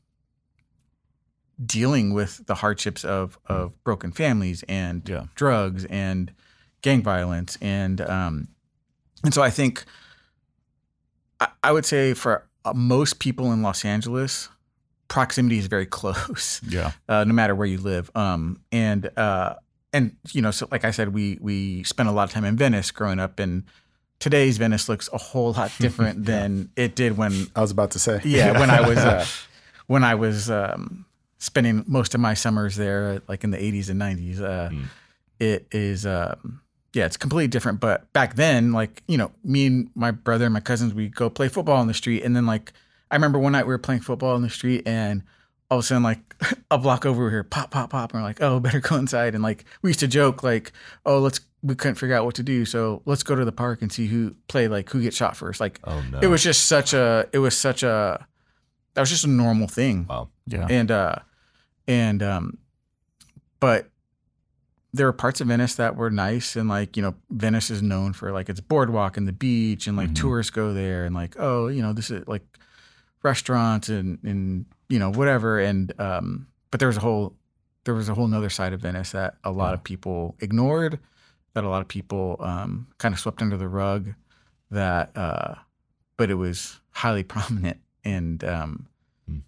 dealing 1.64 2.14
with 2.14 2.46
the 2.48 2.56
hardships 2.56 3.06
of 3.06 3.38
of 3.46 3.82
broken 3.84 4.12
families 4.12 4.64
and 4.68 5.08
Yeah. 5.08 5.26
drugs 5.36 5.86
and 5.86 6.34
gang 6.82 7.04
violence 7.04 7.58
and 7.62 8.02
um, 8.02 8.48
and 9.24 9.34
so 9.34 9.42
I 9.44 9.50
think 9.52 9.86
I, 11.40 11.48
I 11.64 11.72
would 11.72 11.86
say 11.86 12.14
for 12.16 12.48
uh, 12.66 12.74
most 12.74 13.20
people 13.20 13.52
in 13.52 13.62
Los 13.62 13.84
Angeles, 13.86 14.50
proximity 15.08 15.58
is 15.58 15.68
very 15.68 15.86
close 16.00 16.62
yeah 16.68 16.92
uh, 17.10 17.24
no 17.26 17.34
matter 17.34 17.54
where 17.56 17.68
you 17.68 17.78
live. 17.78 18.10
Um, 18.16 18.62
and 18.72 19.10
uh, 19.18 19.56
and 19.94 20.16
you 20.32 20.42
know, 20.42 20.52
so 20.52 20.68
like 20.72 20.86
I 20.86 20.92
said, 20.92 21.14
we 21.14 21.38
we 21.42 21.84
spent 21.84 22.08
a 22.10 22.12
lot 22.12 22.24
of 22.24 22.32
time 22.32 22.46
in 22.46 22.56
Venice 22.56 22.92
growing 22.92 23.20
up, 23.20 23.40
and 23.40 23.64
today's 24.20 24.58
Venice 24.58 24.88
looks 24.88 25.10
a 25.12 25.18
whole 25.18 25.52
lot 25.54 25.72
different 25.80 26.26
than 26.26 26.70
it 26.76 26.96
did 26.96 27.18
when 27.18 27.48
I 27.56 27.62
was 27.62 27.72
about 27.72 27.92
to 27.92 28.00
say. 28.00 28.22
yeah 28.24 28.58
when 28.60 28.70
I 28.70 28.88
was 28.88 28.98
uh, 29.00 29.26
when 29.88 30.04
I 30.04 30.16
was 30.16 30.50
um, 30.50 31.06
spending 31.40 31.84
most 31.88 32.14
of 32.16 32.22
my 32.22 32.34
summers 32.36 32.76
there, 32.78 33.22
like 33.28 33.44
in 33.44 33.52
the 33.52 33.58
80s 33.58 33.90
and 33.90 34.00
90s. 34.02 34.42
Uh, 34.42 34.70
Mm. 34.70 34.86
It 35.40 35.66
is. 35.72 36.06
Um, 36.06 36.62
yeah, 36.94 37.06
it's 37.06 37.18
completely 37.18 37.48
different. 37.48 37.80
But 37.80 38.12
back 38.14 38.36
then, 38.36 38.72
like, 38.74 39.04
you 39.08 39.18
know, 39.18 39.32
me 39.44 39.66
and 39.68 39.90
my 39.96 40.12
brother 40.12 40.46
and 40.46 40.54
my 40.54 40.60
cousins, 40.60 40.94
we 40.94 41.08
go 41.10 41.30
play 41.30 41.48
football 41.48 41.78
on 41.78 41.88
the 41.88 41.94
street. 41.94 42.24
And 42.24 42.36
then, 42.36 42.46
like, 42.46 42.74
I 43.10 43.16
remember 43.16 43.40
one 43.40 43.54
night 43.54 43.66
we 43.66 43.74
were 43.74 43.78
playing 43.78 44.02
football 44.02 44.36
on 44.36 44.42
the 44.42 44.50
street 44.50 44.84
and 44.86 45.24
all 45.70 45.80
of 45.80 45.84
a 45.86 45.88
sudden, 45.88 46.04
like, 46.04 46.20
a 46.72 46.78
block 46.78 47.06
over 47.06 47.30
here, 47.30 47.44
pop, 47.44 47.72
pop, 47.72 47.92
pop. 47.92 48.14
And 48.14 48.22
we're 48.22 48.28
like, 48.28 48.42
oh, 48.42 48.60
better 48.62 48.80
go 48.80 48.96
inside. 48.96 49.36
And, 49.36 49.44
like, 49.44 49.66
we 49.82 49.90
used 49.90 50.02
to 50.02 50.08
joke, 50.08 50.44
like, 50.44 50.72
oh, 51.06 51.20
let's, 51.20 51.40
we 51.64 51.76
couldn't 51.76 51.96
figure 51.96 52.16
out 52.16 52.26
what 52.26 52.36
to 52.36 52.44
do. 52.44 52.66
So 52.66 53.02
let's 53.06 53.24
go 53.24 53.36
to 53.36 53.46
the 53.46 53.52
park 53.52 53.82
and 53.82 53.92
see 53.92 54.08
who 54.08 54.36
play, 54.48 54.68
like, 54.68 54.90
who 54.90 55.02
gets 55.02 55.16
shot 55.16 55.38
first. 55.38 55.60
Like, 55.60 55.80
Oh 55.84 56.04
no. 56.12 56.20
it 56.20 56.28
was 56.28 56.44
just 56.44 56.68
such 56.68 56.94
a, 56.94 57.28
it 57.32 57.40
was 57.40 57.58
such 57.58 57.84
a, 57.84 58.28
that 58.94 59.02
was 59.02 59.10
just 59.10 59.24
a 59.24 59.30
normal 59.30 59.68
thing 59.68 60.06
wow. 60.10 60.30
yeah 60.48 60.68
and 60.70 60.92
uh 60.92 61.16
and 61.88 62.22
um 62.22 62.58
but 63.60 63.90
there 64.94 65.06
were 65.06 65.14
parts 65.14 65.40
of 65.42 65.48
Venice 65.48 65.76
that 65.76 65.96
were 65.96 66.10
nice 66.12 66.56
and 66.56 66.68
like 66.68 66.98
you 66.98 67.04
know 67.04 67.16
Venice 67.30 67.70
is 67.70 67.82
known 67.82 68.14
for 68.14 68.32
like 68.32 68.50
its 68.50 68.60
boardwalk 68.60 69.16
and 69.18 69.28
the 69.28 69.32
beach 69.34 69.88
and 69.88 69.96
like 69.98 70.10
Mhm. 70.10 70.16
tourists 70.16 70.50
go 70.52 70.74
there 70.74 71.06
and 71.06 71.16
like 71.16 71.36
oh 71.40 71.68
you 71.68 71.82
know 71.82 71.94
this 71.94 72.12
is 72.12 72.28
like 72.28 72.44
restaurants 73.24 73.90
and 73.90 74.20
and 74.24 74.66
you 74.90 75.00
know 75.00 75.12
whatever 75.12 75.60
and 75.60 75.94
um 76.00 76.48
but 76.72 76.80
there 76.80 76.88
was 76.88 76.98
a 76.98 77.02
whole 77.02 77.36
there 77.84 77.94
was 77.94 78.10
a 78.10 78.14
whole 78.14 78.28
nother 78.28 78.50
side 78.50 78.74
of 78.74 78.82
Venice 78.82 79.12
that 79.12 79.36
a 79.44 79.52
lot 79.52 79.70
Yeah. 79.70 79.74
of 79.76 79.84
people 79.84 80.36
ignored 80.40 81.00
that 81.54 81.64
a 81.64 81.70
lot 81.70 81.82
of 81.82 81.88
people 81.88 82.38
um 82.40 82.88
kind 82.98 83.14
of 83.14 83.20
swept 83.20 83.42
under 83.42 83.58
the 83.58 83.68
rug 83.68 84.14
that 84.72 85.16
uh 85.16 85.56
but 86.18 86.30
it 86.30 86.36
was 86.36 86.80
highly 86.92 87.24
prominent 87.36 87.78
and 88.04 88.44
um 88.44 88.88
Hmm. 89.28 89.40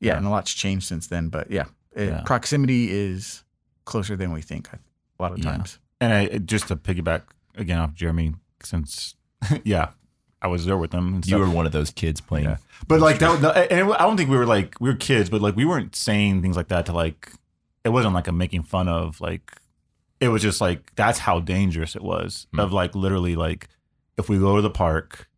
yeah, 0.00 0.12
Yeah. 0.12 0.16
and 0.18 0.26
a 0.26 0.30
lot's 0.30 0.52
changed 0.52 0.86
since 0.88 1.06
then 1.06 1.28
but 1.28 1.50
yeah, 1.50 1.66
it, 1.94 2.08
Yeah. 2.08 2.22
proximity 2.24 2.90
is 2.90 3.44
closer 3.84 4.16
than 4.16 4.32
we 4.32 4.42
think 4.42 4.68
a 4.72 4.78
lot 5.22 5.32
of 5.32 5.38
Yeah. 5.38 5.52
times. 5.52 5.78
And 6.00 6.12
I, 6.12 6.38
just 6.38 6.68
to 6.68 6.76
piggyback 6.76 7.22
again 7.54 7.78
off 7.78 7.94
Jeremy, 7.94 8.34
since 8.62 9.14
yeah, 9.64 9.90
I 10.40 10.48
was 10.48 10.66
there 10.66 10.76
with 10.76 10.90
them. 10.90 11.14
And 11.14 11.26
You 11.26 11.38
were 11.38 11.48
one 11.48 11.66
of 11.66 11.72
those 11.72 11.90
kids 11.90 12.20
playing. 12.20 12.46
Yeah. 12.46 12.56
But 12.88 13.00
like 13.00 13.18
that, 13.20 13.40
that- 13.42 13.70
and 13.72 13.92
I 13.92 13.98
don't 13.98 14.16
think 14.16 14.28
we 14.30 14.36
were 14.36 14.46
like 14.46 14.74
we 14.80 14.90
were 14.90 14.96
kids, 14.96 15.30
but 15.30 15.40
like 15.40 15.54
we 15.56 15.64
weren't 15.64 15.94
saying 15.94 16.42
things 16.42 16.56
like 16.56 16.68
that 16.68 16.86
to 16.86 16.92
like. 16.92 17.32
It 17.84 17.88
wasn't 17.90 18.14
like 18.14 18.28
a 18.28 18.32
making 18.32 18.62
fun 18.64 18.88
of 18.88 19.20
like. 19.20 19.52
It 20.20 20.28
was 20.28 20.40
just 20.42 20.60
like 20.60 20.94
that's 20.94 21.18
how 21.20 21.40
dangerous 21.40 21.96
it 21.96 22.02
was. 22.02 22.46
Hmm. 22.52 22.60
Of 22.60 22.72
like 22.72 22.94
literally 22.94 23.34
like, 23.36 23.68
if 24.16 24.28
we 24.28 24.38
go 24.38 24.54
to 24.56 24.62
the 24.62 24.70
park, 24.70 25.28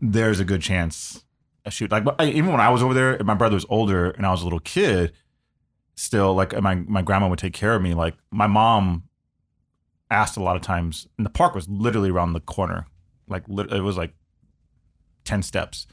there's 0.00 0.40
a 0.40 0.44
good 0.44 0.62
chance 0.62 1.24
a 1.64 1.70
shoot. 1.70 1.90
Like 1.90 2.04
even 2.20 2.50
when 2.52 2.60
I 2.60 2.70
was 2.70 2.82
over 2.82 2.94
there, 2.94 3.14
and 3.14 3.26
my 3.26 3.34
brother 3.34 3.54
was 3.54 3.66
older, 3.68 4.10
and 4.10 4.24
I 4.26 4.30
was 4.30 4.40
a 4.42 4.44
little 4.44 4.60
kid. 4.60 5.12
Still, 5.98 6.32
like 6.34 6.58
my 6.62 6.76
my 6.76 7.02
grandma 7.02 7.28
would 7.28 7.40
take 7.40 7.54
care 7.54 7.74
of 7.74 7.82
me. 7.82 7.92
Like 7.92 8.14
my 8.30 8.46
mom 8.46 9.02
asked 10.10 10.36
a 10.36 10.42
lot 10.42 10.54
of 10.54 10.62
times, 10.62 11.08
and 11.16 11.26
the 11.26 11.30
park 11.30 11.56
was 11.56 11.68
literally 11.68 12.10
around 12.10 12.34
the 12.34 12.40
corner. 12.40 12.86
Like 13.26 13.42
it 13.48 13.80
was 13.82 13.96
like 13.96 14.14
ten 15.24 15.42
steps 15.42 15.86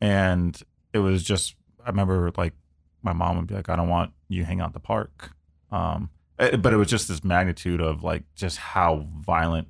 and 0.00 0.62
it 0.92 1.00
was 1.00 1.22
just 1.24 1.54
I 1.84 1.88
remember 1.90 2.30
like 2.36 2.54
my 3.02 3.12
mom 3.12 3.36
would 3.36 3.46
be 3.48 3.54
like, 3.54 3.68
I 3.68 3.74
don't 3.76 3.88
want 3.88 4.12
you 4.28 4.44
hang 4.44 4.60
out 4.60 4.68
at 4.68 4.72
the 4.74 4.80
park. 4.80 5.32
Um, 5.72 6.10
eh, 6.38 6.56
but 6.56 6.72
it 6.72 6.76
was 6.76 6.88
just 6.88 7.08
this 7.08 7.22
magnitude 7.24 7.80
of 7.80 8.02
like 8.04 8.22
just 8.36 8.58
how 8.58 9.06
violent 9.26 9.68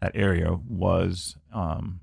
that 0.00 0.12
area 0.14 0.58
was. 0.66 1.36
Um, 1.52 2.00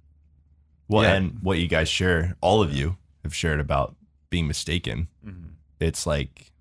Well, 0.88 1.03
Yeah. 1.03 1.15
and 1.15 1.39
what 1.41 1.58
you 1.58 1.67
guys 1.67 1.89
share, 1.89 2.36
all 2.41 2.62
of 2.62 2.71
you 2.73 2.97
have 3.23 3.34
shared 3.36 3.60
about 3.60 3.95
being 4.30 4.47
mistaken. 4.47 5.08
It's 5.80 6.06
like. 6.06 6.51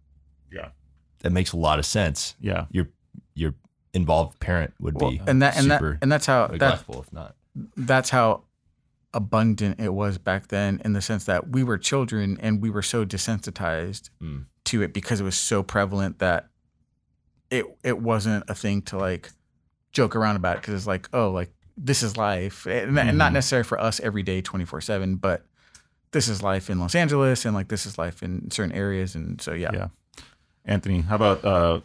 That 1.26 1.32
makes 1.32 1.52
a 1.52 1.56
lot 1.56 1.78
of 1.80 1.84
sense. 1.86 2.36
yeah, 2.40 2.66
Your 2.70 2.86
your 3.34 3.52
involved 3.92 4.38
parent 4.40 4.72
would 4.80 4.94
Well, 5.00 5.10
be 5.10 5.20
and 5.26 5.42
that 5.42 5.56
and 5.56 5.70
that 5.70 5.82
and 6.02 6.12
that's 6.12 6.26
how 6.26 6.46
that 6.48 6.84
if 6.88 7.12
not. 7.12 7.34
that's 7.76 8.10
how 8.10 8.42
abundant 9.14 9.80
it 9.80 9.92
was 9.94 10.18
back 10.18 10.48
then 10.48 10.80
in 10.84 10.92
the 10.92 11.00
sense 11.00 11.24
that 11.24 11.48
we 11.48 11.64
were 11.64 11.78
children 11.78 12.36
and 12.40 12.60
we 12.60 12.68
were 12.70 12.82
so 12.82 13.04
desensitized 13.04 14.10
Mm. 14.22 14.44
to 14.66 14.82
it 14.82 14.92
because 14.92 15.20
it 15.20 15.24
was 15.24 15.38
so 15.38 15.62
prevalent 15.62 16.18
that 16.18 16.48
it 17.50 17.64
it 17.82 17.98
wasn't 18.00 18.44
a 18.48 18.54
thing 18.54 18.82
to 18.82 18.98
like 18.98 19.30
joke 19.92 20.14
around 20.14 20.36
about 20.36 20.56
because 20.56 20.74
it's 20.74 20.86
like 20.86 21.08
oh 21.14 21.30
like 21.30 21.50
this 21.78 22.02
is 22.02 22.16
life 22.16 22.66
and, 22.66 22.98
and 22.98 23.16
not 23.18 23.30
Mhm. 23.30 23.34
necessarily 23.34 23.64
for 23.64 23.80
us 23.80 24.00
every 24.00 24.22
day 24.22 24.42
24/7 24.42 25.16
but 25.20 25.46
this 26.12 26.28
is 26.28 26.42
life 26.42 26.68
in 26.70 26.78
Los 26.78 26.94
Angeles 26.94 27.44
and 27.46 27.54
like 27.54 27.68
this 27.68 27.86
is 27.86 27.96
life 27.98 28.22
in 28.22 28.50
certain 28.50 28.72
areas 28.72 29.14
and 29.14 29.40
so 29.40 29.52
yeah, 29.54 29.70
Yeah. 29.72 29.88
Anthony, 30.66 31.00
how 31.02 31.16
about 31.16 31.44
uh, 31.44 31.80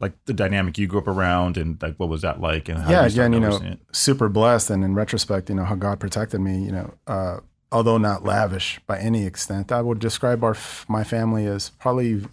like 0.00 0.12
the 0.24 0.32
dynamic 0.32 0.78
you 0.78 0.86
grew 0.86 1.00
up 1.00 1.08
around, 1.08 1.56
and 1.56 1.80
like 1.82 1.96
what 1.96 2.08
was 2.08 2.22
that 2.22 2.40
like? 2.40 2.68
And 2.68 2.78
how 2.78 2.90
yeah, 2.90 3.02
you 3.02 3.08
again, 3.08 3.32
you 3.32 3.40
know, 3.40 3.56
it? 3.56 3.78
super 3.92 4.28
blessed, 4.28 4.70
and 4.70 4.84
in 4.84 4.94
retrospect, 4.94 5.48
you 5.48 5.54
know 5.54 5.64
how 5.64 5.74
God 5.74 6.00
protected 6.00 6.40
me. 6.40 6.64
You 6.64 6.72
know, 6.72 6.94
uh, 7.06 7.40
although 7.70 7.98
not 7.98 8.24
lavish 8.24 8.80
by 8.86 8.98
any 8.98 9.26
extent, 9.26 9.72
I 9.72 9.82
would 9.82 9.98
describe 9.98 10.42
our 10.44 10.56
my 10.88 11.04
family 11.04 11.46
as 11.46 11.70
probably 11.70 12.24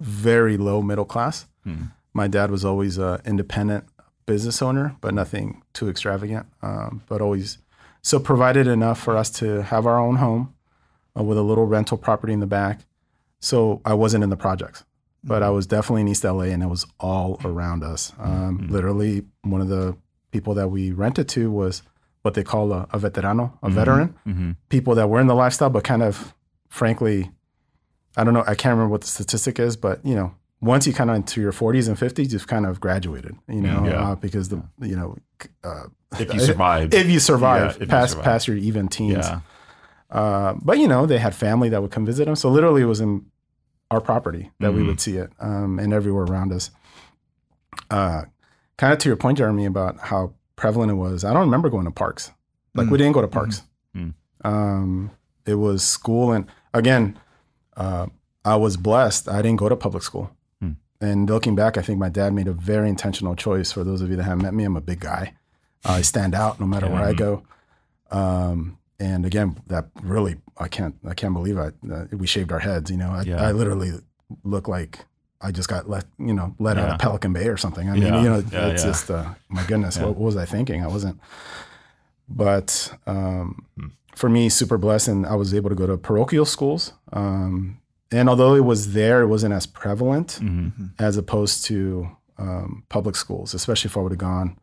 very 0.00 0.56
low 0.56 0.82
middle 0.82 1.04
class. 1.04 1.46
Hmm. 1.64 1.86
My 2.12 2.28
dad 2.28 2.50
was 2.50 2.64
always 2.64 2.98
an 2.98 3.20
independent 3.24 3.84
business 4.24 4.60
owner, 4.60 4.96
but 5.00 5.14
nothing 5.14 5.62
too 5.72 5.88
extravagant. 5.88 6.46
Um, 6.62 7.02
but 7.08 7.20
always 7.20 7.58
so 8.02 8.18
provided 8.18 8.66
enough 8.66 9.00
for 9.00 9.16
us 9.16 9.30
to 9.30 9.62
have 9.62 9.86
our 9.86 9.98
own 9.98 10.16
home 10.16 10.54
uh, 11.18 11.22
with 11.22 11.38
a 11.38 11.42
little 11.42 11.66
rental 11.66 11.98
property 11.98 12.32
in 12.32 12.40
the 12.40 12.46
back. 12.46 12.80
So 13.40 13.80
I 13.84 13.94
wasn't 13.94 14.24
in 14.24 14.30
the 14.30 14.36
projects, 14.36 14.84
but 15.26 15.42
I 15.42 15.50
was 15.50 15.66
definitely 15.66 16.02
in 16.02 16.08
East 16.08 16.24
LA, 16.24 16.44
and 16.54 16.62
it 16.62 16.66
was 16.68 16.86
all 17.00 17.38
around 17.44 17.82
us. 17.84 18.12
Um, 18.18 18.68
Literally, 18.70 19.24
one 19.42 19.60
of 19.60 19.68
the 19.68 19.96
people 20.30 20.54
that 20.54 20.68
we 20.68 20.92
rented 20.92 21.28
to 21.30 21.50
was 21.50 21.82
what 22.22 22.34
they 22.34 22.42
call 22.42 22.72
a, 22.72 22.86
a 22.92 22.98
veterano, 22.98 23.52
a 23.62 23.68
veteran. 23.70 24.14
Mm-hmm. 24.26 24.50
People 24.68 24.94
that 24.94 25.08
were 25.08 25.20
in 25.20 25.26
the 25.26 25.34
lifestyle, 25.34 25.70
but 25.70 25.84
kind 25.84 26.02
of, 26.02 26.34
frankly, 26.68 27.30
I 28.16 28.24
don't 28.24 28.34
know. 28.34 28.44
I 28.46 28.54
can't 28.54 28.72
remember 28.74 28.88
what 28.92 29.02
the 29.02 29.06
statistic 29.08 29.58
is, 29.60 29.76
but 29.76 30.04
you 30.04 30.14
know, 30.14 30.34
once 30.60 30.86
you 30.86 30.92
kind 30.92 31.10
of 31.10 31.16
into 31.16 31.40
your 31.40 31.52
40s 31.52 31.86
and 31.88 31.96
50s, 31.98 32.32
you've 32.32 32.46
kind 32.46 32.64
of 32.66 32.80
graduated. 32.80 33.36
You 33.48 33.60
know, 33.60 33.84
Yeah. 33.86 34.10
uh, 34.10 34.14
because 34.14 34.48
the 34.48 34.62
you 34.80 34.96
know, 34.96 35.16
uh, 35.62 35.84
If 36.18 36.32
you 36.32 36.40
survived, 36.52 36.94
if 36.94 37.08
you 37.10 37.20
survive 37.20 37.62
Yeah, 37.62 37.70
if 37.74 37.80
you 37.80 37.86
past 37.86 38.10
survive. 38.12 38.24
past 38.24 38.48
your 38.48 38.56
even 38.56 38.88
teens. 38.88 39.26
yeah, 39.28 39.40
Uh, 40.10 40.54
but 40.62 40.78
you 40.78 40.88
know, 40.88 41.04
they 41.06 41.18
had 41.18 41.34
family 41.34 41.68
that 41.70 41.82
would 41.82 41.90
come 41.90 42.06
visit 42.06 42.24
them. 42.26 42.36
So 42.36 42.48
literally, 42.50 42.82
it 42.82 42.86
was 42.86 43.00
in 43.00 43.26
our 43.90 44.00
property 44.00 44.50
that 44.60 44.72
we 44.74 44.82
Mhm. 44.82 44.86
would 44.88 45.00
see 45.00 45.16
it, 45.16 45.30
um, 45.40 45.78
and 45.78 45.92
everywhere 45.92 46.24
around 46.24 46.52
us. 46.52 46.70
Uh, 47.90 48.22
kind 48.78 48.92
of 48.92 48.98
to 49.00 49.08
your 49.08 49.16
point, 49.16 49.38
Jeremy, 49.38 49.64
about 49.64 49.98
how 49.98 50.32
prevalent 50.56 50.90
it 50.90 50.94
was. 50.94 51.24
I 51.24 51.32
don't 51.32 51.42
remember 51.42 51.68
going 51.70 51.84
to 51.84 51.90
parks. 51.90 52.32
Like 52.74 52.90
we 52.90 52.98
didn't 52.98 53.12
go 53.14 53.22
to 53.22 53.28
parks. 53.28 53.62
Mm. 53.96 54.14
Um, 54.44 55.10
it 55.46 55.54
was 55.54 55.82
school, 55.82 56.32
and 56.32 56.46
again, 56.74 57.18
uh, 57.76 58.06
I 58.44 58.56
was 58.56 58.76
blessed. 58.76 59.28
I 59.28 59.40
didn't 59.42 59.58
go 59.58 59.68
to 59.68 59.76
public 59.76 60.02
school. 60.02 60.30
Hmm. 60.60 60.72
And 61.00 61.28
looking 61.28 61.54
back, 61.54 61.78
I 61.78 61.82
think 61.82 61.98
my 61.98 62.08
dad 62.10 62.32
made 62.34 62.48
a 62.48 62.52
very 62.52 62.88
intentional 62.88 63.34
choice. 63.34 63.72
For 63.72 63.82
those 63.82 64.02
of 64.02 64.10
you 64.10 64.16
that 64.16 64.22
haven't 64.24 64.42
met 64.42 64.54
me, 64.54 64.64
I'm 64.64 64.76
a 64.76 64.80
big 64.80 65.00
guy. 65.00 65.34
I 65.84 66.02
stand 66.02 66.34
out 66.34 66.60
no 66.60 66.66
matter 66.66 66.88
where 66.88 67.02
I 67.02 67.12
go. 67.12 67.44
Um, 68.10 68.78
and 68.98 69.24
again, 69.26 69.60
that 69.66 69.86
really, 70.02 70.36
I 70.58 70.68
can't, 70.68 70.94
I 71.06 71.14
can't 71.14 71.34
believe 71.34 71.58
I, 71.58 71.68
uh, 71.92 72.06
we 72.12 72.26
shaved 72.26 72.50
our 72.52 72.58
heads. 72.60 72.90
You 72.90 72.96
know, 72.96 73.10
I, 73.10 73.22
Yeah. 73.22 73.42
I 73.46 73.52
literally 73.52 73.92
look 74.42 74.68
like 74.68 75.04
I 75.40 75.52
just 75.52 75.68
got 75.68 75.88
let, 75.88 76.04
you 76.18 76.32
know, 76.32 76.54
let 76.58 76.78
out 76.78 76.90
of 76.92 76.98
Pelican 76.98 77.32
Bay 77.32 77.46
or 77.48 77.56
something. 77.58 77.88
I 77.90 77.92
mean, 77.92 78.02
Yeah. 78.04 78.22
you 78.22 78.28
know, 78.28 78.42
Yeah, 78.50 78.68
it's 78.68 78.82
yeah. 78.82 78.90
just, 78.90 79.10
uh, 79.10 79.34
my 79.48 79.64
goodness, 79.64 79.96
Yeah. 79.96 80.04
what, 80.06 80.16
what 80.16 80.26
was 80.26 80.36
I 80.36 80.46
thinking? 80.46 80.82
I 80.82 80.86
wasn't. 80.88 81.20
But 82.28 82.92
um, 83.06 83.66
Hmm. 83.78 83.88
for 84.14 84.28
me, 84.28 84.48
super 84.48 84.78
blessed, 84.78 85.08
and 85.08 85.26
I 85.26 85.34
was 85.34 85.52
able 85.54 85.68
to 85.70 85.76
go 85.76 85.86
to 85.86 85.96
parochial 85.96 86.44
schools. 86.44 86.92
Um, 87.12 87.78
and 88.10 88.28
although 88.28 88.54
it 88.54 88.64
was 88.64 88.92
there, 88.94 89.20
it 89.22 89.26
wasn't 89.26 89.52
as 89.54 89.66
prevalent 89.66 90.38
mm-hmm. 90.40 90.86
as 90.98 91.16
opposed 91.16 91.64
to 91.66 92.08
um, 92.38 92.84
public 92.88 93.16
schools, 93.16 93.54
especially 93.54 93.88
if 93.88 93.96
I 93.96 94.00
would 94.00 94.12
have 94.12 94.18
gone 94.18 94.56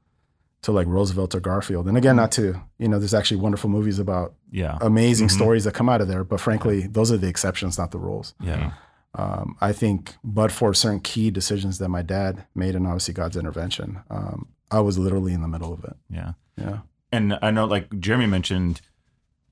to 0.63 0.71
like 0.71 0.88
Roosevelt 0.88 1.36
or 1.36 1.39
Garfield. 1.39 1.88
And 1.88 1.97
again, 1.97 2.15
not 2.15 2.32
to, 2.34 2.60
you 2.80 2.88
know, 2.88 2.97
there's 2.99 3.13
actually 3.13 3.38
wonderful 3.41 3.69
movies 3.69 3.99
about 3.99 4.34
yeah, 4.52 4.78
amazing 4.82 5.28
Mhm. 5.28 5.32
stories 5.32 5.63
that 5.65 5.73
come 5.73 5.89
out 5.89 6.02
of 6.02 6.08
there. 6.08 6.23
But 6.23 6.39
frankly, 6.41 6.88
those 6.88 7.12
are 7.12 7.17
the 7.17 7.28
exceptions, 7.28 7.78
not 7.78 7.91
the 7.91 7.99
rules. 7.99 8.34
yeah. 8.39 8.71
Um, 9.15 9.56
I 9.62 9.73
think, 9.73 10.15
but 10.23 10.52
for 10.52 10.73
certain 10.73 10.99
key 10.99 11.30
decisions 11.30 11.78
that 11.78 11.89
my 11.89 12.02
dad 12.02 12.45
made 12.56 12.76
and 12.76 12.88
obviously 12.88 13.13
God's 13.13 13.38
intervention, 13.38 13.99
um, 14.10 14.47
I 14.71 14.80
was 14.80 14.97
literally 14.97 15.34
in 15.34 15.41
the 15.41 15.47
middle 15.47 15.71
of 15.71 15.84
it. 15.84 15.95
Yeah. 16.10 16.32
Yeah. 16.58 16.80
And 17.12 17.38
I 17.43 17.52
know, 17.52 17.65
like 17.65 17.99
Jeremy 17.99 18.26
mentioned, 18.26 18.82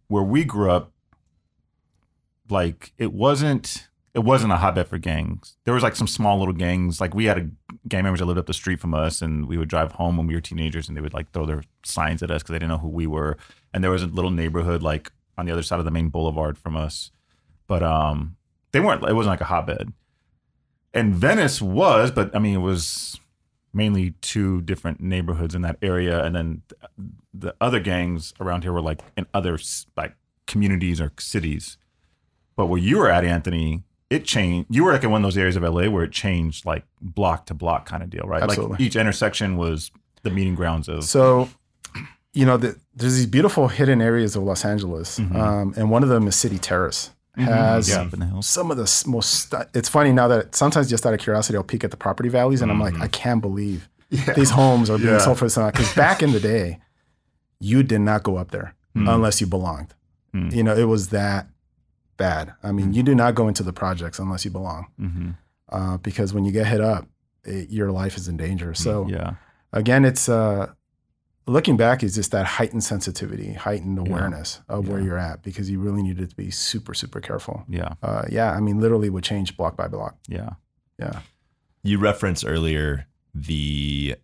where 0.07 0.23
we 0.23 0.43
grew 0.45 0.71
up, 0.71 0.91
like 2.49 2.93
it 2.97 3.13
wasn't 3.13 3.87
it 4.13 4.19
wasn't 4.19 4.51
a 4.51 4.57
hotbed 4.57 4.87
for 4.87 4.97
gangs. 4.97 5.57
There 5.63 5.73
was 5.73 5.83
like 5.83 5.95
some 5.95 6.07
small 6.07 6.37
little 6.37 6.53
gangs. 6.53 6.99
Like 6.99 7.13
we 7.13 7.25
had 7.25 7.37
a 7.37 7.49
gang 7.87 8.03
members 8.03 8.19
that 8.19 8.25
lived 8.25 8.39
up 8.39 8.45
the 8.45 8.53
street 8.53 8.79
from 8.79 8.93
us, 8.93 9.21
and 9.21 9.47
we 9.47 9.57
would 9.57 9.69
drive 9.69 9.93
home 9.93 10.17
when 10.17 10.27
we 10.27 10.35
were 10.35 10.41
teenagers, 10.41 10.87
and 10.87 10.97
they 10.97 11.01
would 11.01 11.13
like 11.13 11.31
throw 11.31 11.45
their 11.45 11.63
signs 11.83 12.21
at 12.21 12.31
us 12.31 12.41
because 12.41 12.53
they 12.53 12.59
didn't 12.59 12.69
know 12.69 12.77
who 12.77 12.89
we 12.89 13.07
were. 13.07 13.37
And 13.73 13.83
there 13.83 13.91
was 13.91 14.03
a 14.03 14.07
little 14.07 14.31
neighborhood 14.31 14.83
like 14.83 15.11
on 15.37 15.45
the 15.45 15.51
other 15.51 15.63
side 15.63 15.79
of 15.79 15.85
the 15.85 15.91
main 15.91 16.09
boulevard 16.09 16.57
from 16.57 16.75
us, 16.75 17.11
but 17.67 17.81
um, 17.83 18.35
they 18.71 18.81
weren't. 18.81 19.03
It 19.07 19.13
wasn't 19.13 19.31
like 19.31 19.41
a 19.41 19.45
hotbed. 19.45 19.93
And 20.93 21.15
Venice 21.15 21.61
was, 21.61 22.11
but 22.11 22.35
I 22.35 22.39
mean, 22.39 22.55
it 22.55 22.59
was 22.61 23.17
mainly 23.73 24.11
two 24.21 24.59
different 24.61 24.99
neighborhoods 24.99 25.55
in 25.55 25.61
that 25.61 25.77
area, 25.81 26.21
and 26.21 26.35
then 26.35 26.63
the 27.33 27.55
other 27.61 27.79
gangs 27.79 28.33
around 28.41 28.63
here 28.63 28.73
were 28.73 28.81
like 28.81 29.01
in 29.15 29.25
other 29.33 29.57
like 29.95 30.15
communities 30.47 30.99
or 30.99 31.13
cities. 31.17 31.77
But 32.57 32.65
where 32.65 32.79
you 32.79 32.97
were 32.97 33.09
at, 33.09 33.23
Anthony, 33.23 33.83
it 34.11 34.25
changed. 34.25 34.67
You 34.69 34.83
were 34.83 34.91
like 34.91 35.03
in 35.03 35.09
one 35.11 35.21
of 35.23 35.27
those 35.27 35.37
areas 35.37 35.55
of 35.55 35.63
LA 35.63 35.89
where 35.89 36.03
it 36.03 36.11
changed 36.11 36.65
like 36.65 36.83
block 37.01 37.45
to 37.47 37.53
block 37.55 37.85
kind 37.87 38.03
of 38.03 38.09
deal, 38.09 38.25
right? 38.25 38.43
Absolutely. 38.43 38.73
Like 38.73 38.81
each 38.81 38.95
intersection 38.95 39.57
was 39.57 39.89
the 40.23 40.29
meeting 40.29 40.53
grounds 40.53 40.87
of. 40.89 41.03
So, 41.05 41.49
you 42.33 42.45
know, 42.45 42.57
the, 42.57 42.77
there's 42.95 43.15
these 43.15 43.25
beautiful 43.25 43.67
hidden 43.69 44.01
areas 44.01 44.35
of 44.35 44.43
Los 44.43 44.63
Angeles, 44.65 45.17
Mhm. 45.19 45.35
um, 45.35 45.73
and 45.77 45.89
one 45.89 46.03
of 46.03 46.09
them 46.09 46.27
is 46.27 46.35
City 46.35 46.57
Terrace. 46.59 47.09
Has 47.37 47.87
yeah, 47.89 48.01
up 48.01 48.13
in 48.13 48.19
the 48.19 48.25
hills. 48.25 48.45
some 48.45 48.69
of 48.71 48.75
the 48.77 49.03
most. 49.07 49.45
Stu- 49.45 49.63
it's 49.73 49.87
funny 49.87 50.11
now 50.11 50.27
that 50.27 50.53
sometimes 50.53 50.89
just 50.89 51.05
out 51.05 51.13
of 51.13 51.19
curiosity, 51.21 51.55
I'll 51.57 51.63
peek 51.63 51.85
at 51.85 51.89
the 51.91 51.97
property 51.97 52.27
values, 52.27 52.61
and 52.61 52.69
I'm 52.69 52.79
like, 52.81 52.99
I 52.99 53.07
can't 53.07 53.41
believe 53.41 53.87
these 54.35 54.49
homes 54.49 54.89
are 54.89 54.97
being 54.97 55.07
Mm-hmm. 55.07 55.17
Yeah. 55.19 55.23
sold 55.23 55.37
for 55.39 55.45
this 55.45 55.55
amount. 55.55 55.75
Because 55.75 55.93
back 55.95 56.21
in 56.21 56.33
the 56.33 56.41
day, 56.41 56.79
you 57.61 57.83
did 57.83 58.01
not 58.01 58.23
go 58.23 58.35
up 58.35 58.51
there 58.51 58.75
Hmm. 58.95 59.07
unless 59.07 59.39
you 59.39 59.47
belonged. 59.47 59.93
Hmm. 60.33 60.49
You 60.49 60.63
know, 60.63 60.75
it 60.75 60.83
was 60.89 61.09
that 61.09 61.47
bad. 62.21 62.53
I 62.63 62.71
mean, 62.71 62.93
you 62.93 63.03
do 63.03 63.15
not 63.15 63.35
go 63.35 63.47
into 63.47 63.63
the 63.63 63.73
projects 63.73 64.19
unless 64.19 64.45
you 64.45 64.51
belong, 64.51 64.83
Mm-hmm. 64.99 65.29
uh, 65.69 65.97
because 65.97 66.33
when 66.33 66.45
you 66.45 66.51
get 66.51 66.67
hit 66.67 66.81
up, 66.81 67.07
it, 67.43 67.69
your 67.69 67.91
life 67.91 68.15
is 68.17 68.27
in 68.27 68.37
danger. 68.37 68.73
So 68.73 69.07
Yeah. 69.07 69.35
again, 69.73 70.05
it's 70.05 70.29
uh, 70.29 70.73
looking 71.47 71.75
back 71.77 72.03
is 72.03 72.13
just 72.15 72.31
that 72.31 72.45
heightened 72.45 72.83
sensitivity, 72.83 73.53
heightened 73.53 73.97
Yeah. 73.97 74.03
awareness 74.13 74.61
of 74.69 74.87
where 74.87 75.01
you're 75.01 75.17
at 75.17 75.41
because 75.41 75.69
you 75.71 75.79
really 75.79 76.03
needed 76.03 76.29
to 76.29 76.35
be 76.35 76.51
super, 76.51 76.93
super 76.93 77.19
careful. 77.19 77.63
Yeah. 77.67 77.93
Uh, 78.03 78.23
yeah, 78.29 78.51
I 78.51 78.59
mean, 78.59 78.79
literally 78.79 79.09
would 79.09 79.23
change 79.23 79.57
block 79.57 79.75
by 79.75 79.87
block. 79.87 80.15
Yeah. 80.27 80.51
Yeah. 80.99 81.19
you 81.83 81.97
referenced 81.97 82.45
earlier 82.45 83.07
the 83.33 84.15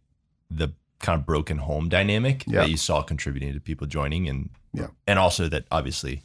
the 0.52 0.68
kind 1.00 1.20
of 1.20 1.26
broken 1.26 1.58
home 1.58 1.90
dynamic 1.90 2.44
Yeah. 2.46 2.62
that 2.62 2.70
you 2.70 2.78
saw 2.78 3.02
contributing 3.02 3.54
to 3.54 3.60
people 3.60 3.88
joining 3.88 4.30
and 4.30 4.50
Yeah. 4.74 4.88
and 5.08 5.18
also 5.18 5.48
that 5.50 5.66
obviously 5.72 6.22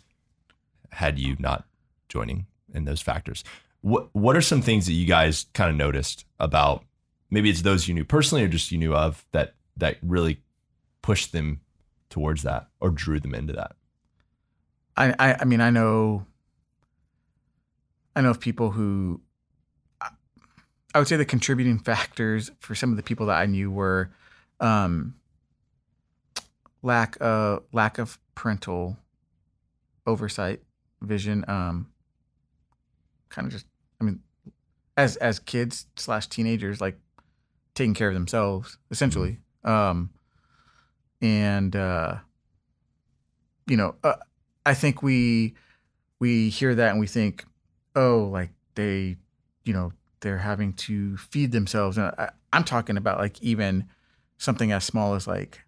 had 0.93 1.19
you 1.19 1.37
not 1.39 1.65
joining 2.09 2.47
in 2.73 2.85
those 2.85 3.01
factors. 3.01 3.45
What 3.81 4.09
what 4.13 4.37
are 4.37 4.43
some 4.43 4.63
things 4.63 4.87
that 4.87 4.93
you 4.93 5.07
guys 5.07 5.47
kind 5.55 5.71
of 5.71 5.77
noticed 5.77 6.25
about 6.39 6.85
maybe 7.31 7.51
it's 7.51 7.63
those 7.63 7.89
you 7.89 7.95
knew 7.95 8.05
personally 8.05 8.45
or 8.45 8.49
just 8.49 8.71
you 8.71 8.79
knew 8.79 8.95
of 8.95 9.25
that 9.33 9.55
that 9.77 9.97
really 10.03 10.41
pushed 11.01 11.33
them 11.33 11.61
towards 12.11 12.43
that 12.43 12.69
or 12.81 12.91
drew 12.91 13.19
them 13.19 13.35
into 13.35 13.53
that? 13.55 13.73
I, 14.97 15.15
I 15.19 15.37
I 15.41 15.45
mean 15.45 15.61
I 15.61 15.71
know 15.71 16.27
I 18.15 18.21
know 18.21 18.31
of 18.31 18.41
people 18.41 18.71
who 18.71 19.21
I 20.95 20.99
would 20.99 21.09
say 21.09 21.17
the 21.17 21.25
contributing 21.25 21.79
factors 21.91 22.51
for 22.61 22.75
some 22.75 22.91
of 22.91 22.97
the 22.97 23.03
people 23.03 23.27
that 23.27 23.41
I 23.41 23.47
knew 23.47 23.71
were 23.71 24.11
um, 24.61 25.15
lack 26.83 27.17
of 27.21 27.65
lack 27.73 27.99
of 27.99 28.19
parental 28.35 28.97
oversight, 30.07 30.63
vision, 31.03 31.45
um, 31.49 31.89
kind 33.29 33.47
of 33.47 33.53
just 33.53 33.67
I 34.01 34.05
mean 34.05 34.21
as 34.97 35.17
as 35.17 35.39
kids 35.39 35.87
slash 35.97 36.27
teenagers 36.29 36.81
like 36.81 36.99
taking 37.75 37.95
care 37.95 38.09
of 38.09 38.15
themselves 38.15 38.79
essentially, 38.91 39.39
um, 39.65 40.11
and 41.21 41.75
uh, 41.77 42.17
you 43.67 43.77
know 43.77 43.95
uh, 44.05 44.15
I 44.67 44.75
think 44.75 45.03
we 45.03 45.55
we 46.19 46.49
hear 46.51 46.75
that 46.75 46.91
and 46.91 47.01
we 47.01 47.07
think, 47.07 47.45
oh, 47.97 48.29
like 48.33 48.51
they, 48.77 49.17
you 49.65 49.73
know, 49.73 49.93
they're 50.21 50.39
having 50.39 50.73
to 50.75 51.17
feed 51.17 51.51
themselves. 51.51 51.99
And 51.99 52.07
I, 52.17 52.31
I'm 52.53 52.63
talking 52.63 52.97
about 52.97 53.19
like 53.19 53.43
even 53.43 53.89
something 54.39 54.71
as 54.71 54.85
small 54.85 55.15
as 55.15 55.27
like 55.27 55.63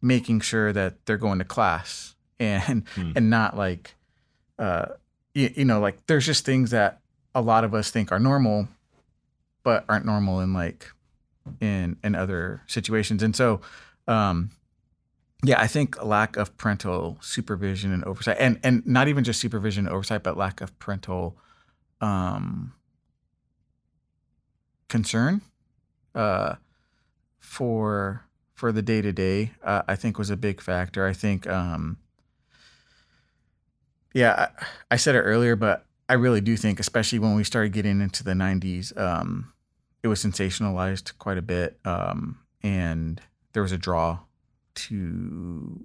making 0.00 0.40
sure 0.40 0.72
that 0.72 1.04
they're 1.04 1.18
going 1.18 1.40
to 1.40 1.44
class 1.44 2.14
and 2.40 2.88
Hmm. 2.94 3.12
and 3.16 3.28
not 3.28 3.54
like, 3.56 3.96
uh, 4.58 4.86
you, 5.34 5.50
you 5.56 5.64
know, 5.64 5.80
like 5.80 6.06
there's 6.06 6.26
just 6.26 6.44
things 6.44 6.70
that 6.70 7.00
a 7.34 7.40
lot 7.40 7.64
of 7.64 7.74
us 7.74 7.90
think 7.90 8.12
are 8.12 8.18
normal, 8.18 8.68
but 9.62 9.84
aren't 9.88 10.04
normal 10.04 10.40
in 10.40 10.52
like 10.52 10.90
in 11.60 11.96
in 12.02 12.14
other 12.14 12.62
situations. 12.66 13.22
And 13.22 13.34
so, 13.34 13.60
um, 14.06 14.50
yeah, 15.44 15.60
I 15.60 15.66
think 15.66 16.02
lack 16.04 16.36
of 16.36 16.56
parental 16.56 17.18
supervision 17.20 17.92
and 17.92 18.04
oversight, 18.04 18.36
and 18.40 18.58
and 18.62 18.86
not 18.86 19.08
even 19.08 19.24
just 19.24 19.40
supervision 19.40 19.86
and 19.86 19.94
oversight, 19.94 20.22
but 20.22 20.36
lack 20.36 20.60
of 20.60 20.76
parental 20.78 21.36
um, 22.00 22.72
concern 24.88 25.42
uh, 26.14 26.56
for 27.38 28.24
for 28.54 28.72
the 28.72 28.82
day 28.82 29.00
to 29.00 29.12
day, 29.12 29.52
I 29.62 29.94
think 29.94 30.18
was 30.18 30.30
a 30.30 30.36
big 30.36 30.60
factor. 30.60 31.06
I 31.06 31.12
think, 31.12 31.46
um, 31.46 31.98
yeah, 34.14 34.48
I, 34.60 34.66
I 34.92 34.96
said 34.96 35.14
it 35.14 35.20
earlier, 35.20 35.56
but 35.56 35.84
I 36.08 36.14
really 36.14 36.40
do 36.40 36.56
think, 36.56 36.80
especially 36.80 37.18
when 37.18 37.34
we 37.34 37.44
started 37.44 37.72
getting 37.72 38.00
into 38.00 38.24
the 38.24 38.32
'90s, 38.32 38.96
um, 38.98 39.52
it 40.02 40.08
was 40.08 40.24
sensationalized 40.24 41.16
quite 41.18 41.38
a 41.38 41.42
bit, 41.42 41.78
um, 41.84 42.38
and 42.62 43.20
there 43.52 43.62
was 43.62 43.72
a 43.72 43.78
draw 43.78 44.20
to 44.74 45.84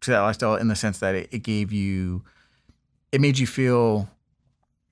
to 0.00 0.10
that 0.10 0.20
lifestyle 0.20 0.54
in 0.54 0.68
the 0.68 0.76
sense 0.76 1.00
that 1.00 1.14
it, 1.14 1.28
it 1.32 1.42
gave 1.42 1.72
you 1.72 2.22
it 3.12 3.20
made 3.20 3.38
you 3.38 3.46
feel 3.46 4.08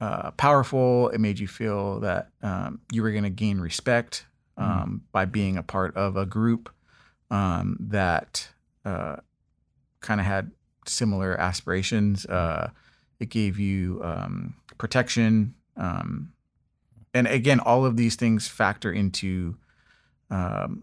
uh, 0.01 0.31
powerful. 0.33 1.09
It 1.11 1.21
made 1.21 1.39
you 1.39 1.49
feel 1.49 2.01
that 2.01 2.29
um, 2.43 2.81
you 2.93 3.03
were 3.03 3.11
going 3.11 3.25
to 3.25 3.31
gain 3.31 3.61
respect 3.61 4.27
um, 4.57 5.03
by 5.13 5.25
being 5.27 5.57
a 5.57 5.63
part 5.63 5.97
of 5.97 6.17
a 6.17 6.27
group 6.27 6.71
um, 7.31 7.77
that 7.81 8.49
uh, 8.85 9.17
kind 10.01 10.21
of 10.21 10.27
had 10.27 10.51
similar 10.89 11.39
aspirations. 11.41 12.27
Uh, 12.27 12.71
it 13.19 13.29
gave 13.31 13.59
you 13.59 14.01
um, 14.05 14.55
protection 14.79 15.55
um, 15.77 16.33
and 17.15 17.27
again 17.27 17.61
all 17.61 17.85
of 17.85 17.97
these 17.97 18.17
things 18.17 18.49
factor 18.49 18.93
into 18.93 19.57
um, 20.31 20.83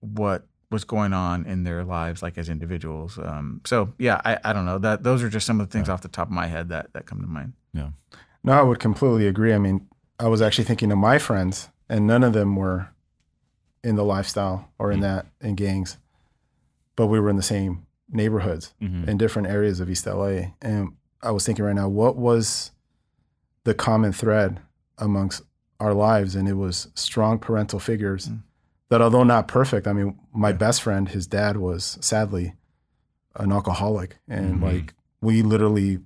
what 0.00 0.46
was 0.70 0.84
going 0.84 1.12
on 1.12 1.46
in 1.46 1.64
their 1.64 1.84
lives 1.84 2.22
like 2.22 2.38
as 2.38 2.48
individuals. 2.48 3.18
Um, 3.18 3.60
so 3.64 3.92
yeah 3.98 4.20
I, 4.24 4.38
I 4.44 4.52
don't 4.52 4.66
know. 4.66 4.78
That 4.78 5.02
those 5.02 5.22
are 5.22 5.28
just 5.28 5.46
some 5.46 5.60
of 5.60 5.68
the 5.68 5.72
things 5.72 5.88
off 5.88 6.02
the 6.02 6.08
top 6.08 6.28
of 6.28 6.32
my 6.32 6.46
head 6.46 6.68
that 6.68 6.92
that 6.92 7.06
come 7.06 7.20
to 7.20 7.26
mind. 7.26 7.54
Yeah, 7.72 7.90
No, 8.42 8.52
I 8.52 8.62
would 8.62 8.78
completely 8.78 9.26
agree. 9.26 9.54
I 9.54 9.58
mean, 9.58 9.88
I 10.18 10.28
was 10.28 10.42
actually 10.42 10.64
thinking 10.64 10.90
of 10.92 10.98
my 10.98 11.18
friends, 11.18 11.68
and 11.88 12.06
none 12.06 12.24
of 12.24 12.32
them 12.32 12.56
were 12.56 12.88
in 13.82 13.96
the 13.96 14.04
lifestyle 14.04 14.68
or 14.78 14.92
in 14.92 15.00
that 15.00 15.26
in 15.40 15.54
gangs, 15.54 15.96
but 16.96 17.06
we 17.06 17.18
were 17.18 17.30
in 17.30 17.36
the 17.36 17.42
same 17.42 17.86
neighborhoods 18.12 18.74
Mhm. 18.82 19.06
in 19.08 19.16
different 19.18 19.48
areas 19.48 19.80
of 19.80 19.88
East 19.90 20.06
LA. 20.06 20.54
And 20.60 20.92
I 21.22 21.30
was 21.30 21.44
thinking 21.46 21.64
right 21.64 21.74
now, 21.74 21.88
what 21.88 22.16
was 22.16 22.72
the 23.64 23.74
common 23.74 24.12
thread 24.12 24.60
amongst 24.98 25.42
our 25.78 25.94
lives? 25.94 26.34
And 26.34 26.48
it 26.48 26.54
was 26.54 26.88
strong 26.94 27.38
parental 27.38 27.78
figures 27.78 28.28
Mm. 28.28 28.42
that, 28.88 29.00
although 29.02 29.24
not 29.24 29.48
perfect, 29.48 29.86
I 29.86 29.92
mean, 29.92 30.18
my 30.34 30.52
best 30.52 30.82
friend, 30.82 31.08
his 31.08 31.26
dad 31.26 31.56
was 31.56 31.98
sadly 32.00 32.54
an 33.36 33.52
alcoholic, 33.52 34.18
and 34.28 34.56
Mhm. 34.58 34.62
like 34.62 34.94
we 35.20 35.42
literally, 35.42 36.00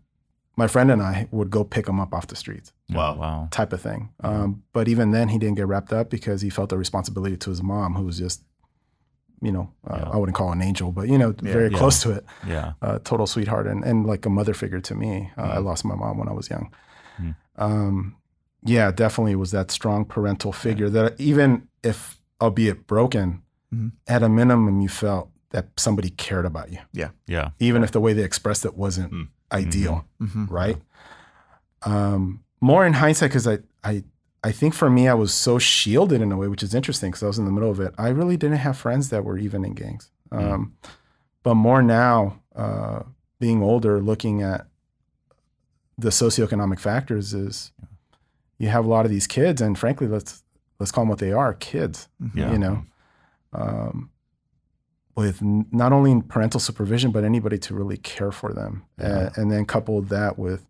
my 0.57 0.67
friend 0.67 0.91
and 0.91 1.03
I 1.03 1.27
would 1.31 1.51
go 1.51 1.65
pick 1.65 1.89
him 1.89 1.99
up 1.99 2.13
off 2.13 2.27
the 2.27 2.37
streets 2.37 2.73
Wow. 2.91 3.17
Wow. 3.17 3.49
type 3.51 3.73
of 3.73 3.81
thing. 3.81 4.11
Um, 4.23 4.63
but 4.73 4.89
even 4.89 5.11
then, 5.13 5.29
he 5.29 5.39
didn't 5.39 5.57
get 5.57 5.67
wrapped 5.67 5.93
up 5.93 6.11
because 6.11 6.43
he 6.43 6.51
felt 6.51 6.71
a 6.73 6.77
responsibility 6.77 7.37
to 7.39 7.51
his 7.51 7.63
mom, 7.63 7.95
who 7.95 8.05
was 8.05 8.19
just, 8.19 8.43
you 9.41 9.53
know, 9.53 9.71
uh, 9.89 9.97
Yeah. 9.99 10.11
I 10.13 10.17
wouldn't 10.17 10.37
call 10.37 10.53
an 10.53 10.63
angel, 10.63 10.93
but 10.93 11.09
you 11.09 11.19
know, 11.19 11.35
Yeah. 11.43 11.53
very 11.53 11.71
Yeah. 11.71 11.79
close 11.79 12.01
to 12.03 12.11
it. 12.13 12.25
Yeah. 12.47 12.73
Uh, 12.83 12.99
total 13.05 13.27
sweetheart 13.27 13.67
and, 13.67 13.85
and 13.85 14.07
like 14.07 14.25
a 14.27 14.31
mother 14.31 14.55
figure 14.55 14.81
to 14.81 14.95
me. 14.95 15.31
Uh, 15.37 15.43
I 15.43 15.57
Mhm. 15.59 15.65
lost 15.65 15.85
my 15.85 15.95
mom 15.95 16.19
when 16.19 16.29
I 16.29 16.33
was 16.33 16.49
young. 16.51 16.71
Mhm. 17.21 17.35
Um, 17.57 18.17
yeah, 18.63 18.91
definitely 18.91 19.37
was 19.37 19.51
that 19.51 19.71
strong 19.71 20.05
parental 20.05 20.53
figure 20.53 20.89
that 20.91 21.21
even 21.21 21.69
if, 21.83 22.19
albeit 22.41 22.87
broken, 22.87 23.43
Mhm. 23.73 23.93
at 24.07 24.23
a 24.23 24.29
minimum, 24.29 24.81
you 24.81 24.89
felt 24.89 25.31
that 25.51 25.69
somebody 25.77 26.11
cared 26.11 26.45
about 26.47 26.73
you, 26.73 26.79
Yeah, 26.93 27.11
Yeah. 27.27 27.51
even 27.61 27.85
if 27.85 27.91
the 27.93 28.01
way 28.01 28.13
they 28.13 28.25
expressed 28.25 28.65
it 28.65 28.77
wasn't 28.77 29.13
Mm. 29.13 29.29
ideal 29.53 30.05
mm-hmm. 30.21 30.47
right? 30.47 30.79
Um, 31.83 32.41
more 32.61 32.87
in 32.87 32.95
hindsight, 32.95 33.31
because 33.31 33.47
I, 33.47 33.59
I, 33.85 34.05
I 34.45 34.53
think 34.53 34.75
for 34.75 34.91
me, 34.91 35.09
I 35.09 35.15
was 35.15 35.33
so 35.33 35.59
shielded 35.59 36.21
in 36.21 36.31
a 36.31 36.37
way, 36.37 36.49
which 36.49 36.63
is 36.63 36.75
interesting 36.75 37.11
because 37.11 37.23
I 37.23 37.27
was 37.27 37.39
in 37.39 37.47
the 37.47 37.51
middle 37.51 37.71
of 37.71 37.81
it. 37.81 37.95
I 37.97 38.09
really 38.09 38.37
didn't 38.37 38.59
have 38.59 38.77
friends 38.77 39.09
that 39.09 39.25
were 39.25 39.39
even 39.39 39.65
in 39.65 39.75
gangs. 39.75 40.11
Um, 40.31 40.77
But 41.43 41.55
more 41.55 41.83
now, 41.83 42.41
uh, 42.57 43.03
being 43.39 43.63
older, 43.63 44.01
looking 44.01 44.43
at 44.43 44.67
the 45.99 46.11
socioeconomic 46.11 46.81
factors, 46.81 47.35
is 47.35 47.73
you 48.59 48.69
have 48.69 48.85
a 48.85 48.89
lot 48.89 49.05
of 49.05 49.11
these 49.11 49.27
kids, 49.27 49.61
and 49.61 49.79
frankly, 49.79 50.07
let's 50.09 50.43
let's 50.79 50.91
call 50.91 51.03
them 51.05 51.09
what 51.09 51.19
they 51.19 51.33
are, 51.33 51.55
kids. 51.55 52.09
Yeah. 52.35 52.53
You 52.53 52.59
know, 52.59 52.85
um, 53.53 54.11
with 55.17 55.41
not 55.43 55.93
only 55.93 56.23
parental 56.23 56.61
supervision, 56.61 57.13
but 57.13 57.25
anybody 57.25 57.59
to 57.59 57.75
really 57.75 57.99
care 57.99 58.33
for 58.33 58.53
them. 58.53 58.83
Yeah. 58.99 59.07
Uh, 59.07 59.31
and 59.37 59.51
then 59.53 59.65
coupled 59.65 60.09
that 60.09 60.39
with 60.39 60.67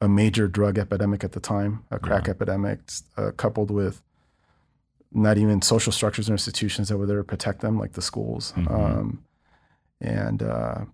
a 0.00 0.08
major 0.08 0.48
drug 0.48 0.78
epidemic 0.78 1.24
at 1.24 1.32
the 1.32 1.40
time, 1.40 1.84
a 1.90 1.98
crack 1.98 2.26
Yeah. 2.26 2.32
epidemic, 2.32 2.80
uh, 3.16 3.30
coupled 3.36 3.70
with 3.70 4.02
not 5.12 5.38
even 5.38 5.62
social 5.62 5.92
structures 5.92 6.28
or 6.28 6.32
institutions 6.32 6.88
that 6.88 6.98
were 6.98 7.06
there 7.06 7.18
to 7.18 7.24
protect 7.24 7.60
them, 7.60 7.78
like 7.78 7.92
the 7.92 8.02
schools. 8.02 8.52
Mhm. 8.56 8.70
Um, 8.70 9.24
and 10.00 10.42
uh, 10.42 10.84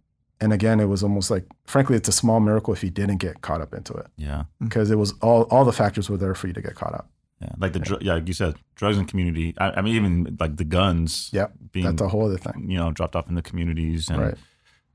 and 0.43 0.53
again, 0.53 0.81
it 0.81 0.87
was 0.87 1.03
almost 1.03 1.31
like, 1.31 1.45
frankly, 1.67 1.97
it's 1.97 2.09
a 2.09 2.13
small 2.13 2.41
miracle 2.41 2.73
if 2.73 2.83
you 2.85 2.91
didn't 2.91 3.19
get 3.19 3.41
caught 3.43 3.61
up 3.61 3.75
into 3.75 3.93
it 3.95 4.07
Yeah. 4.17 4.45
because 4.63 4.91
it 4.91 4.97
was 4.97 5.13
all 5.21 5.43
all 5.45 5.65
the 5.65 5.73
factors 5.73 6.09
were 6.11 6.17
there 6.19 6.35
for 6.35 6.47
you 6.47 6.53
to 6.55 6.63
get 6.63 6.75
caught 6.75 6.95
up. 6.95 7.09
Yeah. 7.41 7.53
Like 7.59 7.73
the 7.73 7.79
dr- 7.79 8.03
yeah, 8.03 8.15
like 8.15 8.29
you 8.29 8.35
said, 8.35 8.57
drugs 8.75 8.99
in 8.99 9.07
community. 9.07 9.55
I, 9.59 9.71
I 9.71 9.81
mean, 9.83 9.97
even 9.97 10.37
like 10.39 10.57
the 10.59 10.65
guns. 10.65 11.31
Yep, 11.33 11.53
Being 11.73 11.87
That's 11.87 12.03
a 12.03 12.09
whole 12.09 12.27
other 12.27 12.37
thing, 12.37 12.71
you 12.71 12.77
know 12.79 12.93
dropped 12.93 13.17
off 13.17 13.29
in 13.29 13.35
the 13.35 13.43
communities 13.43 14.11
and 14.11 14.21
right? 14.21 14.39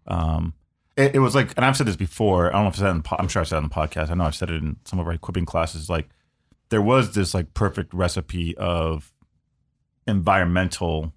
um, 0.08 0.54
it, 0.98 1.16
it 1.16 1.20
was 1.20 1.36
like, 1.36 1.54
and 1.56 1.66
I've 1.66 1.78
said 1.78 1.88
this 1.88 1.96
before. 1.96 2.50
I 2.50 2.54
don't 2.54 2.64
know 2.64 2.70
if 2.70 2.76
I 2.76 2.80
said 2.80 2.88
it 2.88 2.92
in, 2.92 3.02
po- 3.04 3.18
I'm 3.20 3.28
sure 3.28 3.42
I 3.42 3.46
said 3.46 3.58
it 3.58 3.64
on 3.64 3.70
the 3.70 3.76
podcast. 3.76 4.10
I 4.10 4.14
know 4.14 4.26
I've 4.26 4.36
said 4.36 4.50
it 4.50 4.62
in 4.62 4.78
some 4.86 5.00
of 5.00 5.08
our 5.08 5.14
equipping 5.14 5.46
classes. 5.46 5.90
Like, 5.90 6.10
there 6.70 6.82
was 6.82 7.14
this 7.14 7.34
like 7.34 7.54
perfect 7.54 7.94
recipe 7.94 8.58
of 8.58 9.14
environmental 10.08 11.14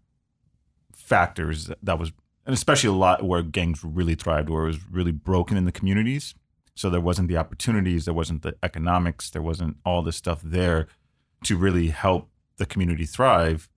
factors 0.94 1.70
that 1.82 1.98
was, 1.98 2.12
and 2.44 2.54
especially 2.54 2.88
a 2.88 2.92
lot 2.92 3.22
where 3.22 3.42
gangs 3.42 3.82
really 3.82 4.14
thrived, 4.14 4.50
where 4.50 4.64
it 4.64 4.68
was 4.68 4.90
really 4.90 5.12
broken 5.12 5.56
in 5.56 5.64
the 5.64 5.72
communities. 5.72 6.34
So 6.74 6.90
there 6.90 7.00
wasn't 7.00 7.28
the 7.28 7.36
opportunities, 7.36 8.04
there 8.04 8.14
wasn't 8.14 8.42
the 8.42 8.54
economics, 8.62 9.30
there 9.30 9.42
wasn't 9.42 9.78
all 9.84 10.02
this 10.02 10.16
stuff 10.16 10.40
there 10.42 10.86
to 11.44 11.56
really 11.56 11.88
help 11.88 12.28
the 12.56 12.66
community 12.66 13.04
thrive. 13.04 13.68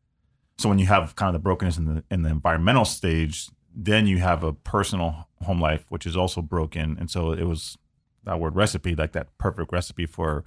So 0.58 0.70
when 0.70 0.78
you 0.78 0.86
have 0.86 1.16
kind 1.16 1.30
of 1.30 1.34
the 1.34 1.44
brokenness 1.44 1.78
in 1.78 1.86
the 1.86 2.04
in 2.12 2.22
the 2.22 2.30
environmental 2.30 2.86
stage, 2.86 3.50
then 3.76 4.08
you 4.08 4.18
have 4.18 4.44
a 4.44 4.54
personal 4.54 5.28
home 5.44 5.62
life 5.62 5.86
which 5.90 6.06
is 6.06 6.18
also 6.18 6.42
broken, 6.42 6.98
and 7.00 7.10
so 7.10 7.32
it 7.32 7.44
was 7.44 7.78
that 8.24 8.40
word 8.40 8.56
recipe 8.56 8.96
like 8.96 9.14
that 9.14 9.36
perfect 9.38 9.72
recipe 9.72 10.06
for 10.06 10.44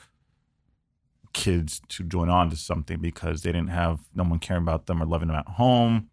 kids 1.32 1.80
to 1.88 2.04
join 2.04 2.28
on 2.28 2.48
to 2.48 2.56
something 2.56 3.00
because 3.00 3.42
they 3.42 3.50
didn't 3.50 3.68
have 3.68 4.00
no 4.14 4.22
one 4.22 4.38
caring 4.38 4.62
about 4.62 4.86
them 4.86 5.02
or 5.02 5.06
loving 5.06 5.28
them 5.28 5.36
at 5.36 5.48
home, 5.48 6.08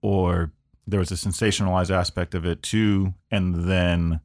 or 0.00 0.52
there 0.86 1.00
was 1.00 1.10
a 1.10 1.14
sensationalized 1.14 1.90
aspect 1.90 2.34
of 2.34 2.44
it 2.44 2.62
too, 2.62 3.14
and 3.30 3.68
then 3.68 4.20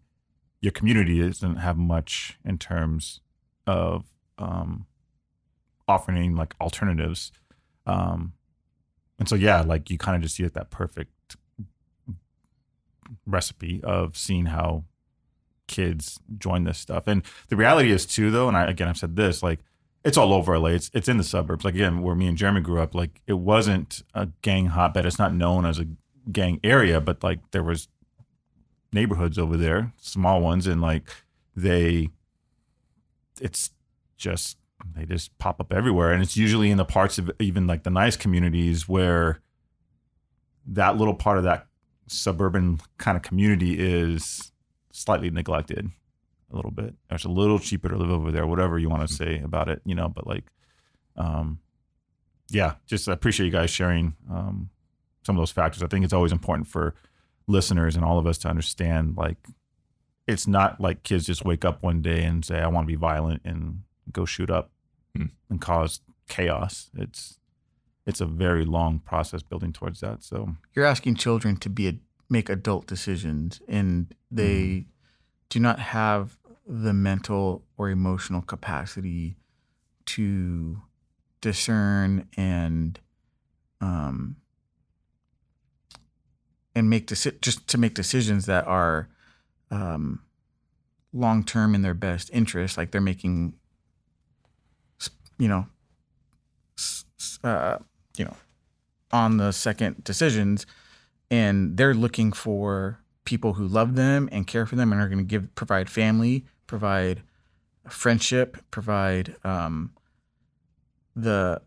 your 0.61 0.71
community 0.71 1.21
doesn't 1.21 1.55
have 1.55 1.77
much 1.77 2.37
in 2.45 2.57
terms 2.57 3.21
of 3.65 4.03
um, 4.37 4.85
offering 5.87 6.35
like 6.35 6.53
alternatives. 6.59 7.31
Um, 7.85 8.33
and 9.17 9.27
so 9.27 9.35
yeah, 9.35 9.61
like 9.61 9.89
you 9.89 9.97
kind 9.97 10.15
of 10.15 10.21
just 10.21 10.35
see 10.35 10.43
it 10.43 10.53
that 10.53 10.69
perfect 10.69 11.11
recipe 13.25 13.81
of 13.83 14.17
seeing 14.17 14.47
how 14.47 14.83
kids 15.67 16.19
join 16.37 16.63
this 16.63 16.77
stuff. 16.77 17.03
And 17.07 17.23
the 17.47 17.55
reality 17.55 17.91
is 17.91 18.05
too, 18.05 18.31
though, 18.31 18.47
and 18.47 18.57
I 18.57 18.65
again 18.65 18.87
I've 18.87 18.97
said 18.97 19.15
this, 19.15 19.41
like 19.43 19.59
it's 20.03 20.17
all 20.17 20.33
over 20.33 20.57
LA. 20.57 20.69
It's 20.69 20.91
it's 20.93 21.07
in 21.07 21.17
the 21.17 21.23
suburbs. 21.23 21.65
Like 21.65 21.75
again, 21.75 22.01
where 22.01 22.15
me 22.15 22.27
and 22.27 22.37
Jeremy 22.37 22.61
grew 22.61 22.81
up, 22.81 22.95
like 22.95 23.21
it 23.27 23.33
wasn't 23.33 24.03
a 24.13 24.29
gang 24.41 24.67
hotbed. 24.67 25.05
It's 25.05 25.19
not 25.19 25.33
known 25.33 25.65
as 25.65 25.79
a 25.79 25.87
gang 26.31 26.59
area, 26.63 27.01
but 27.01 27.23
like 27.23 27.39
there 27.51 27.63
was 27.63 27.87
neighborhoods 28.91 29.37
over 29.37 29.57
there, 29.57 29.93
small 29.97 30.41
ones, 30.41 30.67
and 30.67 30.81
like 30.81 31.03
they 31.55 32.09
it's 33.41 33.71
just 34.17 34.57
they 34.95 35.05
just 35.05 35.37
pop 35.37 35.59
up 35.59 35.73
everywhere. 35.73 36.11
And 36.11 36.21
it's 36.21 36.37
usually 36.37 36.71
in 36.71 36.77
the 36.77 36.85
parts 36.85 37.17
of 37.17 37.31
even 37.39 37.67
like 37.67 37.83
the 37.83 37.89
nice 37.89 38.15
communities 38.15 38.87
where 38.87 39.41
that 40.65 40.97
little 40.97 41.13
part 41.13 41.37
of 41.37 41.43
that 41.43 41.67
suburban 42.09 42.79
kind 42.97 43.15
of 43.15 43.23
community 43.23 43.77
is 43.79 44.51
slightly 44.91 45.29
neglected 45.29 45.89
a 46.51 46.55
little 46.55 46.71
bit. 46.71 46.95
It's 47.11 47.25
a 47.25 47.29
little 47.29 47.59
cheaper 47.59 47.89
to 47.89 47.95
live 47.97 48.09
over 48.09 48.31
there, 48.31 48.47
whatever 48.47 48.79
you 48.79 48.89
want 48.89 49.07
to 49.07 49.13
say 49.13 49.39
about 49.43 49.69
it, 49.69 49.81
you 49.85 49.95
know, 49.95 50.09
but 50.09 50.25
like, 50.27 50.45
um, 51.15 51.59
yeah, 52.49 52.75
just 52.87 53.07
I 53.07 53.13
appreciate 53.13 53.45
you 53.45 53.51
guys 53.51 53.69
sharing, 53.69 54.15
um, 54.29 54.69
some 55.23 55.35
of 55.35 55.41
those 55.41 55.51
factors. 55.51 55.83
I 55.83 55.87
think 55.87 56.03
it's 56.03 56.13
always 56.13 56.31
important 56.31 56.67
for 56.67 56.95
listeners 57.47 57.95
and 57.95 58.03
all 58.03 58.17
of 58.17 58.25
us 58.25 58.37
to 58.39 58.47
understand, 58.47 59.15
like, 59.17 59.37
it's 60.27 60.47
not 60.47 60.79
like 60.79 61.03
kids 61.03 61.25
just 61.25 61.45
wake 61.45 61.65
up 61.65 61.83
one 61.83 62.01
day 62.01 62.23
and 62.23 62.43
say, 62.45 62.59
I 62.59 62.67
want 62.67 62.85
to 62.87 62.91
be 62.91 62.95
violent 62.95 63.41
and 63.45 63.81
go 64.11 64.25
shoot 64.25 64.49
up 64.49 64.71
Hmm. 65.15 65.25
and 65.49 65.59
cause 65.59 66.01
chaos. 66.27 66.91
It's, 66.95 67.39
it's 68.09 68.21
a 68.21 68.25
very 68.25 68.65
long 68.65 68.99
process 68.99 69.41
building 69.41 69.71
towards 69.71 69.99
that. 70.01 70.23
So, 70.23 70.55
You're 70.73 70.85
asking 70.85 71.15
children 71.15 71.55
to 71.57 71.69
be 71.69 71.87
a, 71.87 71.93
make 72.29 72.49
adult 72.49 72.87
decisions, 72.87 73.61
and 73.67 74.13
they 74.29 74.85
do 75.49 75.59
not 75.59 75.79
have 75.79 76.37
the 76.67 76.93
mental 76.93 77.63
or 77.77 77.89
emotional 77.89 78.41
capacity 78.41 79.35
to 80.05 80.81
discern 81.41 82.27
and 82.35 82.99
um 83.81 84.35
and 86.75 86.89
make 86.89 87.07
deci- 87.07 87.39
just 87.41 87.67
to 87.67 87.77
make 87.77 87.93
decisions 87.93 88.45
that 88.45 88.67
are 88.67 89.07
um 89.71 90.21
long 91.13 91.43
term 91.43 91.73
in 91.73 91.81
their 91.81 91.93
best 91.93 92.29
interest 92.33 92.77
like 92.77 92.91
they're 92.91 93.01
making 93.01 93.53
you 95.37 95.47
know 95.47 95.65
uh 97.43 97.77
you 98.19 98.25
know 98.25 98.35
on 99.11 99.37
the 99.37 99.51
second 99.51 100.03
decisions 100.03 100.67
and 101.31 101.77
they're 101.77 101.95
looking 101.95 102.31
for 102.31 102.99
people 103.23 103.53
who 103.53 103.67
love 103.67 103.95
them 103.95 104.29
and 104.31 104.45
care 104.45 104.65
for 104.65 104.75
them 104.75 104.91
and 104.91 105.01
are 105.01 105.07
going 105.07 105.17
to 105.17 105.23
give 105.23 105.55
provide 105.55 105.89
family 105.89 106.45
provide 106.67 107.21
friendship 107.87 108.57
provide 108.69 109.35
um, 109.43 109.91
the 111.15 111.59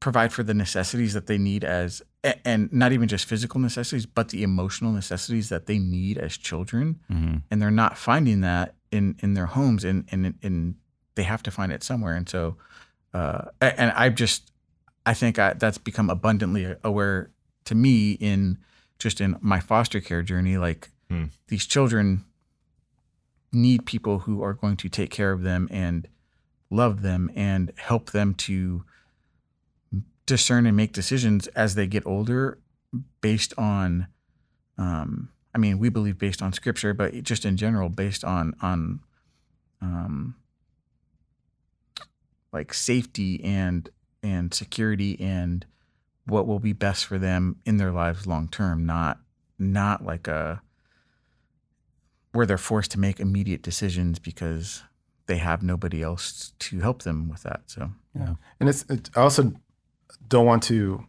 provide 0.00 0.32
for 0.32 0.42
the 0.42 0.54
necessities 0.54 1.12
that 1.12 1.26
they 1.26 1.38
need 1.38 1.62
as 1.62 2.02
and 2.44 2.72
not 2.72 2.92
even 2.92 3.06
just 3.06 3.26
physical 3.26 3.60
necessities 3.60 4.06
but 4.06 4.30
the 4.30 4.42
emotional 4.42 4.92
necessities 4.92 5.48
that 5.48 5.66
they 5.66 5.78
need 5.78 6.18
as 6.18 6.36
children 6.36 6.98
mhm. 7.10 7.42
and 7.50 7.62
they're 7.62 7.70
not 7.70 7.96
finding 7.96 8.40
that 8.40 8.74
in 8.90 9.14
in 9.20 9.34
their 9.34 9.46
homes 9.46 9.84
and 9.84 10.08
and 10.10 10.34
and 10.42 10.74
they 11.14 11.22
have 11.22 11.42
to 11.42 11.50
find 11.50 11.70
it 11.70 11.82
somewhere 11.82 12.14
and 12.14 12.28
so 12.28 12.56
uh 13.14 13.42
and 13.60 13.92
I've 13.92 14.14
just 14.14 14.51
i 15.06 15.14
think 15.14 15.38
I, 15.38 15.54
that's 15.54 15.78
become 15.78 16.10
abundantly 16.10 16.74
aware 16.84 17.30
to 17.64 17.74
me 17.74 18.12
in 18.12 18.58
just 18.98 19.20
in 19.20 19.36
my 19.40 19.60
foster 19.60 20.00
care 20.00 20.22
journey 20.22 20.56
like 20.56 20.90
Hmm. 21.08 21.24
these 21.48 21.66
children 21.66 22.24
need 23.52 23.84
people 23.84 24.20
who 24.20 24.42
are 24.42 24.54
going 24.54 24.78
to 24.78 24.88
take 24.88 25.10
care 25.10 25.30
of 25.30 25.42
them 25.42 25.68
and 25.70 26.08
love 26.70 27.02
them 27.02 27.30
and 27.36 27.70
help 27.76 28.12
them 28.12 28.32
to 28.34 28.84
discern 30.24 30.64
and 30.64 30.74
make 30.74 30.94
decisions 30.94 31.48
as 31.48 31.74
they 31.74 31.86
get 31.86 32.06
older 32.06 32.58
based 33.20 33.52
on 33.58 34.06
um, 34.78 35.28
I 35.54 35.58
mean, 35.58 35.78
we 35.78 35.90
believe 35.90 36.18
based 36.18 36.40
on 36.40 36.54
scripture, 36.54 36.94
but 36.94 37.22
just 37.22 37.44
in 37.44 37.58
general, 37.58 37.90
based 37.90 38.24
on 38.24 38.54
on 38.62 39.00
um, 39.82 40.34
like 42.52 42.72
safety 42.72 43.42
and 43.44 43.90
and 44.22 44.54
security 44.54 45.18
and 45.20 45.66
what 46.26 46.46
will 46.46 46.60
be 46.60 46.72
best 46.72 47.06
for 47.06 47.18
them 47.18 47.56
in 47.66 47.76
their 47.78 47.90
lives 47.90 48.26
long 48.26 48.48
term, 48.48 48.86
not 48.86 49.18
not 49.58 50.04
like 50.04 50.26
a 50.28 50.62
where 52.32 52.46
they're 52.46 52.58
forced 52.58 52.90
to 52.92 52.98
make 53.00 53.20
immediate 53.20 53.62
decisions 53.62 54.18
because 54.18 54.82
they 55.26 55.36
have 55.36 55.62
nobody 55.62 56.02
else 56.02 56.52
to 56.58 56.80
help 56.80 57.02
them 57.02 57.28
with 57.28 57.42
that. 57.42 57.62
So 57.66 57.90
yeah, 58.14 58.34
And 58.58 58.68
it's, 58.68 58.84
it, 58.88 59.10
I 59.14 59.20
also 59.20 59.52
don't 60.28 60.46
want 60.46 60.62
to, 60.64 61.06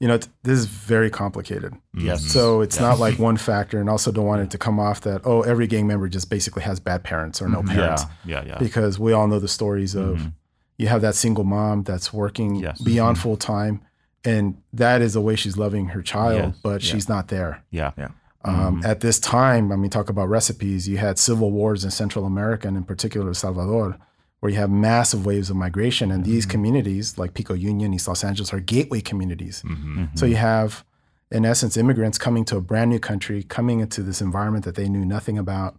you 0.00 0.08
know, 0.08 0.14
it's, 0.14 0.28
this 0.42 0.58
is 0.58 0.66
very 0.66 1.10
complicated. 1.10 1.74
Yes. 1.94 2.24
So 2.24 2.62
it's 2.62 2.76
Yeah. 2.76 2.82
not 2.82 2.98
like 2.98 3.18
one 3.18 3.36
factor, 3.50 3.78
and 3.80 3.90
also 3.90 4.10
don't 4.10 4.26
want 4.26 4.42
it 4.42 4.50
to 4.52 4.58
come 4.58 4.80
off 4.80 5.02
that 5.02 5.20
oh 5.24 5.42
every 5.42 5.66
gang 5.66 5.86
member 5.86 6.08
just 6.08 6.30
basically 6.30 6.62
has 6.62 6.80
bad 6.80 7.04
parents 7.04 7.42
or 7.42 7.48
no 7.48 7.62
Mhm. 7.62 7.68
parents 7.74 8.04
yeah, 8.24 8.42
yeah, 8.42 8.48
yeah. 8.48 8.58
because 8.58 8.98
we 8.98 9.12
all 9.12 9.26
know 9.28 9.38
the 9.38 9.48
stories 9.48 9.94
of 9.94 10.18
Mhm. 10.18 10.32
You 10.78 10.88
have 10.88 11.00
that 11.02 11.14
single 11.14 11.44
mom 11.44 11.82
that's 11.82 12.12
working 12.12 12.56
Yes. 12.56 12.80
beyond 12.80 13.16
Mhm. 13.16 13.20
full 13.20 13.36
time, 13.36 13.80
and 14.24 14.56
that 14.72 15.00
is 15.02 15.14
the 15.14 15.20
way 15.20 15.36
she's 15.36 15.56
loving 15.56 15.88
her 15.88 16.02
child, 16.02 16.52
Yes. 16.52 16.56
but 16.62 16.82
Yeah. 16.82 16.92
she's 16.92 17.08
not 17.08 17.28
there. 17.28 17.62
yeah, 17.70 17.92
Um, 18.44 18.80
Mhm. 18.80 18.84
At 18.86 19.00
this 19.00 19.18
time, 19.18 19.72
I 19.72 19.76
mean, 19.76 19.90
talk 19.90 20.08
about 20.08 20.28
recipes. 20.28 20.86
You 20.88 20.98
had 20.98 21.18
civil 21.18 21.50
wars 21.50 21.84
in 21.84 21.90
Central 21.90 22.24
America, 22.24 22.68
and 22.68 22.76
in 22.76 22.84
particular 22.84 23.28
El 23.28 23.34
Salvador, 23.34 23.96
where 24.38 24.52
you 24.52 24.58
have 24.58 24.70
massive 24.70 25.26
waves 25.26 25.50
of 25.50 25.56
migration, 25.56 26.12
and 26.12 26.24
these 26.24 26.46
communities 26.46 27.18
like 27.18 27.34
Pico 27.34 27.54
Union, 27.54 27.92
East 27.92 28.06
Los 28.06 28.22
Angeles, 28.22 28.52
are 28.54 28.60
gateway 28.60 29.00
communities. 29.00 29.64
Mhm. 29.66 30.16
So 30.16 30.26
you 30.26 30.36
have, 30.36 30.84
in 31.32 31.44
essence, 31.44 31.76
immigrants 31.76 32.18
coming 32.18 32.44
to 32.44 32.56
a 32.56 32.60
brand 32.60 32.90
new 32.90 33.00
country, 33.00 33.42
coming 33.42 33.80
into 33.80 34.02
this 34.04 34.20
environment 34.20 34.64
that 34.64 34.76
they 34.76 34.88
knew 34.88 35.04
nothing 35.04 35.38
about, 35.38 35.76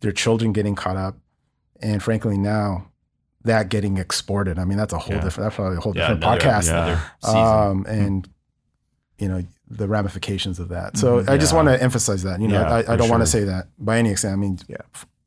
their 0.00 0.12
children 0.12 0.52
getting 0.52 0.74
caught 0.74 0.96
up, 0.96 1.18
and 1.82 2.02
frankly 2.02 2.38
now 2.38 2.86
that 3.46 3.68
getting 3.68 3.96
exported. 3.98 4.58
I 4.58 4.64
mean, 4.64 4.78
that's 4.78 4.92
a 4.92 4.98
whole 4.98 5.14
Yeah. 5.16 5.22
different. 5.22 5.46
That's 5.46 5.56
probably 5.56 5.76
a 5.78 5.80
whole 5.80 5.92
Yeah, 5.96 6.02
different 6.14 6.24
another- 6.24 6.40
podcast. 6.40 7.00
yeah. 7.24 7.68
Um, 7.68 7.86
and 7.88 8.28
you 9.18 9.28
know 9.28 9.42
the 9.68 9.88
ramifications 9.88 10.58
of 10.60 10.68
that. 10.68 10.96
So 10.96 11.22
Mhm. 11.22 11.30
I 11.30 11.38
just 11.38 11.52
want 11.54 11.68
to 11.68 11.82
emphasize 11.82 12.22
that. 12.22 12.40
You 12.40 12.48
know, 12.48 12.62
I, 12.62 12.92
I 12.92 12.96
don't 12.96 13.08
want 13.08 13.22
to 13.22 13.26
say 13.26 13.44
that 13.44 13.68
by 13.78 13.98
any 13.98 14.10
extent. 14.10 14.32
I 14.34 14.36
mean, 14.36 14.58
Yeah. 14.68 14.76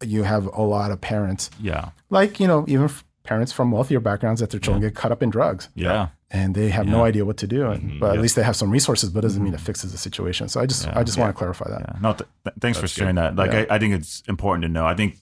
you 0.04 0.24
have 0.24 0.46
a 0.46 0.62
lot 0.62 0.92
of 0.92 1.02
parents, 1.02 1.50
yeah, 1.60 1.90
like 2.10 2.40
you 2.40 2.48
know, 2.48 2.64
even 2.68 2.90
parents 3.24 3.52
from 3.52 3.72
wealthier 3.72 4.00
backgrounds, 4.00 4.40
that 4.42 4.50
their 4.52 4.60
children 4.60 4.82
get 4.82 4.96
caught 4.96 5.12
up 5.12 5.22
in 5.22 5.30
drugs 5.30 5.70
yeah, 5.76 6.08
and 6.32 6.56
they 6.56 6.70
have 6.70 6.88
no 6.88 7.04
idea 7.04 7.26
what 7.26 7.38
to 7.38 7.48
do. 7.48 7.70
And, 7.70 7.82
Mhm. 7.92 8.00
but 8.00 8.16
at 8.16 8.22
least 8.22 8.36
they 8.36 8.44
have 8.44 8.56
some 8.56 8.72
resources, 8.72 9.10
but 9.10 9.20
it 9.20 9.28
doesn't 9.28 9.44
mean 9.44 9.54
it 9.54 9.60
fixes 9.60 9.92
the 9.92 9.98
situation. 9.98 10.48
So 10.50 10.62
I 10.62 10.66
just. 10.66 10.88
I 10.88 11.04
just 11.04 11.18
want 11.18 11.30
to 11.34 11.38
clarify 11.38 11.70
that. 11.70 11.82
yeah. 11.82 12.00
No, 12.02 12.14
th- 12.14 12.30
th- 12.46 12.56
thanks 12.62 12.78
for 12.78 12.84
That's 12.84 12.94
sharing 12.94 13.16
that. 13.16 13.36
Like. 13.36 13.54
I, 13.54 13.68
I 13.76 13.78
think 13.80 13.94
it's 13.94 14.24
important 14.28 14.64
to 14.64 14.70
know. 14.70 14.86
I 14.86 14.96
think 14.96 15.18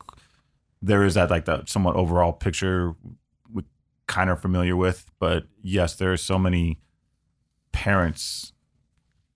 there 0.87 1.03
is 1.03 1.13
that 1.13 1.29
like 1.29 1.45
that 1.45 1.69
somewhat 1.69 1.95
overall 1.95 2.33
picture 2.33 2.95
we 3.51 3.63
kind 4.07 4.29
of 4.29 4.41
familiar 4.41 4.75
with, 4.75 5.05
but 5.19 5.45
yes, 5.61 5.95
there 5.95 6.11
are 6.11 6.17
so 6.17 6.39
many 6.39 6.79
parents, 7.71 8.53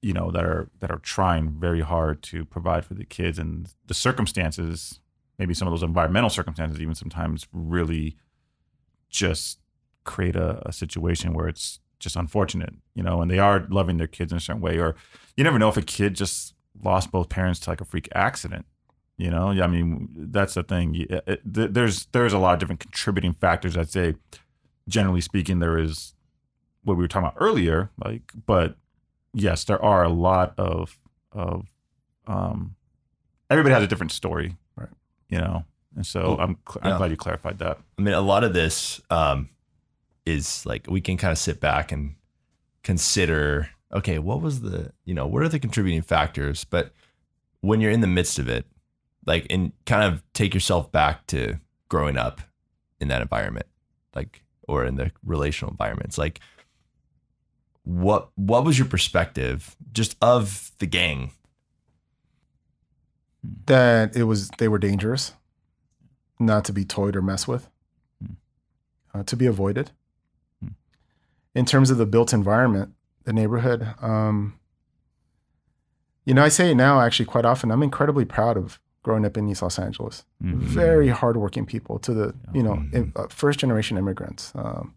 you 0.01 0.13
know, 0.13 0.31
that 0.31 0.43
are 0.43 0.69
that 0.79 0.91
are 0.91 0.99
trying 0.99 1.49
very 1.59 1.81
hard 1.81 2.23
to 2.23 2.45
provide 2.45 2.85
for 2.85 2.95
the 2.95 3.05
kids, 3.05 3.37
and 3.37 3.73
the 3.87 3.93
circumstances, 3.93 4.99
maybe 5.37 5.53
some 5.53 5.67
of 5.67 5.71
those 5.71 5.83
environmental 5.83 6.29
circumstances, 6.29 6.79
even 6.81 6.95
sometimes 6.95 7.47
really 7.51 8.17
just 9.09 9.59
create 10.03 10.35
a, 10.35 10.67
a 10.67 10.71
situation 10.71 11.33
where 11.33 11.47
it's 11.47 11.79
just 11.99 12.15
unfortunate, 12.15 12.73
you 12.95 13.03
know, 13.03 13.21
and 13.21 13.29
they 13.29 13.37
are 13.39 13.67
loving 13.69 13.97
their 13.97 14.07
kids 14.07 14.31
in 14.31 14.37
a 14.37 14.41
certain 14.41 14.61
way, 14.61 14.79
or 14.79 14.95
you 15.37 15.43
never 15.43 15.59
know 15.59 15.69
if 15.69 15.77
a 15.77 15.81
kid 15.81 16.15
just 16.15 16.55
lost 16.83 17.11
both 17.11 17.29
parents 17.29 17.59
to 17.59 17.69
like 17.69 17.81
a 17.81 17.85
freak 17.85 18.09
accident. 18.15 18.65
You 19.21 19.29
know, 19.29 19.51
Yeah, 19.51 19.65
I 19.65 19.67
mean, 19.67 20.09
that's 20.15 20.55
the 20.55 20.63
thing. 20.63 20.95
You- 20.95 21.05
it- 21.27 21.41
There's 21.45 22.07
there's 22.07 22.33
a 22.33 22.39
lot 22.39 22.53
of 22.53 22.59
different 22.59 22.79
contributing 22.79 23.33
factors. 23.33 23.77
I'd 23.77 23.89
say, 23.91 24.15
generally 24.87 25.21
speaking, 25.21 25.59
there 25.59 25.77
is 25.77 26.15
what 26.83 26.97
we 26.97 27.03
were 27.03 27.07
talking 27.07 27.27
about 27.27 27.37
earlier. 27.39 27.91
Like, 28.03 28.31
but 28.47 28.77
yes, 29.33 29.63
there 29.65 29.79
are 29.83 30.03
a 30.03 30.09
lot 30.09 30.53
of 30.57 30.97
of 31.31 31.67
um, 32.25 32.75
everybody 33.49 33.73
has 33.75 33.83
a 33.83 33.87
different 33.87 34.11
story, 34.11 34.57
Right. 34.75 34.89
You 35.29 35.37
know, 35.37 35.65
and 35.95 36.05
so 36.05 36.21
Well, 36.29 36.39
I'm 36.41 36.57
I'm 36.81 36.91
yeah. 36.91 36.97
glad 36.97 37.11
you 37.11 37.17
clarified 37.17 37.59
that. 37.59 37.77
I 37.99 38.01
mean, 38.01 38.13
a 38.15 38.21
lot 38.21 38.43
of 38.43 38.53
this, 38.53 39.01
um, 39.11 39.49
is 40.25 40.65
like 40.65 40.87
we 40.89 40.99
can 41.01 41.17
kind 41.17 41.31
of 41.31 41.37
sit 41.37 41.59
back 41.59 41.91
and 41.91 42.15
consider 42.83 43.69
okay 43.93 44.17
what 44.19 44.41
was 44.41 44.61
the 44.61 44.91
you 45.05 45.13
know 45.13 45.27
what 45.27 45.43
are 45.43 45.49
the 45.49 45.59
contributing 45.59 46.01
factors 46.01 46.63
but 46.63 46.91
when 47.61 47.79
you're 47.81 47.91
in 47.91 48.01
the 48.01 48.07
midst 48.07 48.39
of 48.39 48.47
it 48.49 48.65
like 49.25 49.47
and 49.49 49.71
kind 49.85 50.03
of 50.13 50.23
take 50.33 50.53
yourself 50.53 50.91
back 50.91 51.27
to 51.27 51.59
growing 51.89 52.17
up 52.17 52.41
in 52.99 53.07
that 53.07 53.21
environment 53.21 53.65
like 54.15 54.43
or 54.67 54.85
in 54.85 54.95
the 54.95 55.11
relational 55.25 55.71
environments 55.71 56.17
like 56.17 56.39
what 57.83 58.29
what 58.35 58.63
was 58.63 58.77
your 58.77 58.87
perspective 58.87 59.75
just 59.91 60.15
of 60.21 60.71
the 60.79 60.85
gang 60.85 61.31
that 63.65 64.15
it 64.15 64.23
was 64.23 64.49
they 64.57 64.67
were 64.67 64.77
dangerous, 64.77 65.33
not 66.39 66.65
to 66.65 66.73
be 66.73 66.85
toyed 66.85 67.15
or 67.15 67.21
messed 67.21 67.47
with, 67.47 67.69
uh, 69.13 69.23
to 69.23 69.35
be 69.35 69.45
avoided. 69.45 69.91
In 71.53 71.65
terms 71.65 71.89
of 71.89 71.97
the 71.97 72.05
built 72.05 72.31
environment, 72.33 72.93
the 73.25 73.33
neighborhood, 73.33 73.95
um, 74.01 74.57
you 76.23 76.33
know, 76.33 76.43
I 76.43 76.49
say 76.49 76.71
it 76.71 76.75
now 76.75 77.01
actually 77.01 77.25
quite 77.25 77.45
often. 77.45 77.71
I'm 77.71 77.83
incredibly 77.83 78.25
proud 78.25 78.57
of 78.57 78.79
growing 79.03 79.25
up 79.25 79.37
in 79.37 79.47
East 79.49 79.61
Los 79.61 79.79
Angeles. 79.79 80.23
Very 80.41 81.09
hardworking 81.09 81.65
people 81.65 81.99
to 81.99 82.13
the 82.13 82.33
you 82.53 82.63
know 82.63 82.83
im- 82.93 83.11
uh, 83.15 83.27
first 83.29 83.59
generation 83.59 83.97
immigrants. 83.97 84.51
Um, 84.55 84.93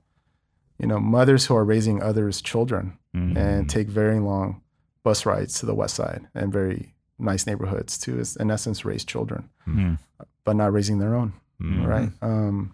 you 0.79 0.87
know, 0.89 0.99
mothers 0.99 1.47
who 1.47 1.55
are 1.57 1.65
raising 1.65 2.03
others' 2.03 2.41
children 2.43 2.99
and 3.15 3.71
take 3.71 3.89
very 3.89 4.19
long 4.19 4.61
bus 5.05 5.25
rides 5.25 5.61
to 5.61 5.67
the 5.67 5.75
west 5.75 5.95
side 5.95 6.27
and 6.35 6.53
very 6.53 6.95
nice 7.19 7.47
neighborhoods 7.47 7.97
to, 7.99 8.19
is- 8.19 8.35
in 8.37 8.51
essence, 8.51 8.85
raise 8.85 9.05
children, 9.05 9.49
Mhm. 9.69 9.99
but 10.45 10.57
not 10.57 10.73
raising 10.73 10.99
their 10.99 11.15
own, 11.15 11.33
Mm. 11.63 11.87
right? 11.87 12.11
Um, 12.23 12.73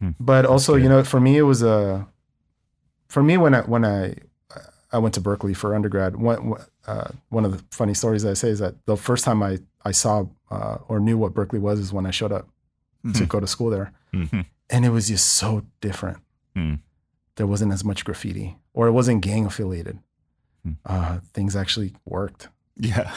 Hmm. 0.00 0.10
but 0.20 0.46
also, 0.46 0.76
you 0.76 0.88
know, 0.88 1.02
for 1.04 1.20
me, 1.20 1.36
it 1.36 1.42
was 1.42 1.62
a, 1.62 2.06
for 3.08 3.22
me 3.22 3.36
when 3.36 3.54
I 3.54 3.60
when 3.62 3.84
I 3.84 4.14
I 4.92 4.98
went 4.98 5.14
to 5.14 5.20
Berkeley 5.20 5.54
for 5.54 5.74
undergrad. 5.74 6.16
One 6.16 6.54
uh, 6.86 7.08
one 7.28 7.44
of 7.44 7.52
the 7.56 7.62
funny 7.70 7.94
stories 7.94 8.24
I 8.24 8.34
say 8.34 8.48
is 8.50 8.58
that 8.60 8.74
the 8.86 8.96
first 8.96 9.24
time 9.24 9.42
I 9.42 9.58
I 9.84 9.92
saw 9.92 10.26
uh, 10.50 10.78
or 10.88 11.00
knew 11.00 11.16
what 11.18 11.34
Berkeley 11.34 11.58
was 11.58 11.78
is 11.78 11.92
when 11.92 12.06
I 12.06 12.10
showed 12.10 12.32
up 12.32 12.48
to 13.14 13.24
go 13.26 13.40
to 13.40 13.46
school 13.46 13.70
there, 13.70 13.92
Mhm. 14.12 14.44
and 14.68 14.84
it 14.84 14.90
was 14.90 15.08
just 15.08 15.26
so 15.34 15.64
different. 15.80 16.18
Hmm. 16.54 16.74
There 17.36 17.46
wasn't 17.46 17.72
as 17.72 17.82
much 17.84 18.04
graffiti, 18.04 18.58
or 18.74 18.86
it 18.88 18.92
wasn't 18.92 19.22
gang 19.22 19.46
affiliated. 19.46 19.98
Hmm. 20.64 20.72
Uh, 20.84 21.18
things 21.32 21.56
actually 21.56 21.94
worked. 22.04 22.48
Yeah. 22.76 23.10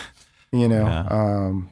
You 0.54 0.68
know, 0.70 0.86
Yeah. 0.86 1.08
um, 1.10 1.70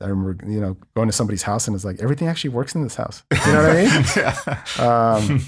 I 0.00 0.06
remember 0.06 0.44
you 0.50 0.60
know 0.60 0.76
going 0.96 1.08
to 1.08 1.12
somebody's 1.12 1.42
house 1.42 1.68
and 1.68 1.76
it's 1.76 1.84
like 1.84 2.00
everything 2.00 2.26
actually 2.28 2.50
works 2.50 2.74
in 2.74 2.82
this 2.82 2.96
house. 2.96 3.22
You 3.30 3.52
know 3.52 3.62
what 3.62 3.70
I 3.70 3.82
mean? 3.82 4.04
yeah. 4.16 5.14
um, 5.38 5.40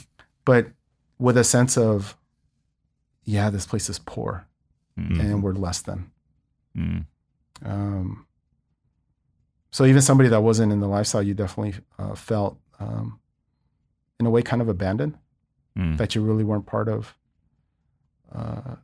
but 0.45 0.69
with 1.19 1.37
a 1.37 1.45
sense 1.45 1.77
of, 1.79 2.17
yeah, 3.25 3.51
this 3.51 3.67
place 3.67 3.89
is 3.89 3.99
poor 3.99 4.47
Mhm. 4.99 5.21
and 5.21 5.43
we're 5.43 5.53
less 5.55 5.83
than. 5.83 6.11
Mm. 6.77 7.07
Um, 7.65 8.27
so 9.71 9.85
even 9.85 10.01
somebody 10.03 10.29
that 10.29 10.43
wasn't 10.43 10.73
in 10.73 10.81
the 10.81 10.87
lifestyle, 10.89 11.23
you 11.23 11.35
definitely 11.35 11.75
uh, 11.99 12.15
felt, 12.15 12.59
um, 12.79 13.19
in 14.21 14.27
a 14.27 14.31
way, 14.31 14.43
kind 14.43 14.63
of 14.63 14.69
abandoned. 14.69 15.19
Mm. 15.77 15.97
That 15.97 16.15
you 16.15 16.23
really 16.23 16.45
weren't 16.45 16.67
part 16.67 16.89
of 16.89 17.17
uh, 18.33 18.77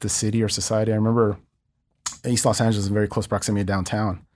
the 0.00 0.10
city 0.10 0.42
or 0.42 0.48
society. 0.50 0.92
I 0.92 0.96
remember 0.96 1.38
East 2.26 2.44
Los 2.44 2.60
Angeles 2.60 2.84
is 2.84 2.88
in 2.88 2.94
very 2.94 3.08
close 3.08 3.26
proximity 3.26 3.62
to 3.62 3.66
downtown, 3.66 4.26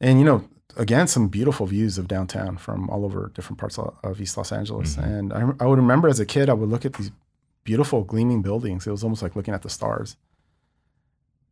and 0.00 0.20
you 0.20 0.24
know, 0.24 0.44
again, 0.76 1.08
some 1.08 1.26
beautiful 1.26 1.66
views 1.66 1.98
of 1.98 2.06
downtown 2.06 2.56
from 2.58 2.88
all 2.90 3.04
over 3.04 3.32
different 3.34 3.58
parts 3.58 3.76
of, 3.76 4.20
East 4.20 4.36
Los 4.36 4.52
Angeles. 4.52 4.94
Mhm. 4.96 5.02
And 5.04 5.32
I, 5.32 5.64
I 5.64 5.66
would 5.66 5.78
remember 5.78 6.08
as 6.08 6.20
a 6.20 6.26
kid, 6.26 6.48
I 6.48 6.52
would 6.52 6.68
look 6.68 6.84
at 6.84 6.92
these 6.92 7.10
beautiful 7.64 8.04
gleaming 8.04 8.42
buildings. 8.42 8.86
It 8.86 8.90
was 8.90 9.02
almost 9.02 9.22
like 9.22 9.34
looking 9.34 9.54
at 9.54 9.62
the 9.62 9.70
stars. 9.70 10.16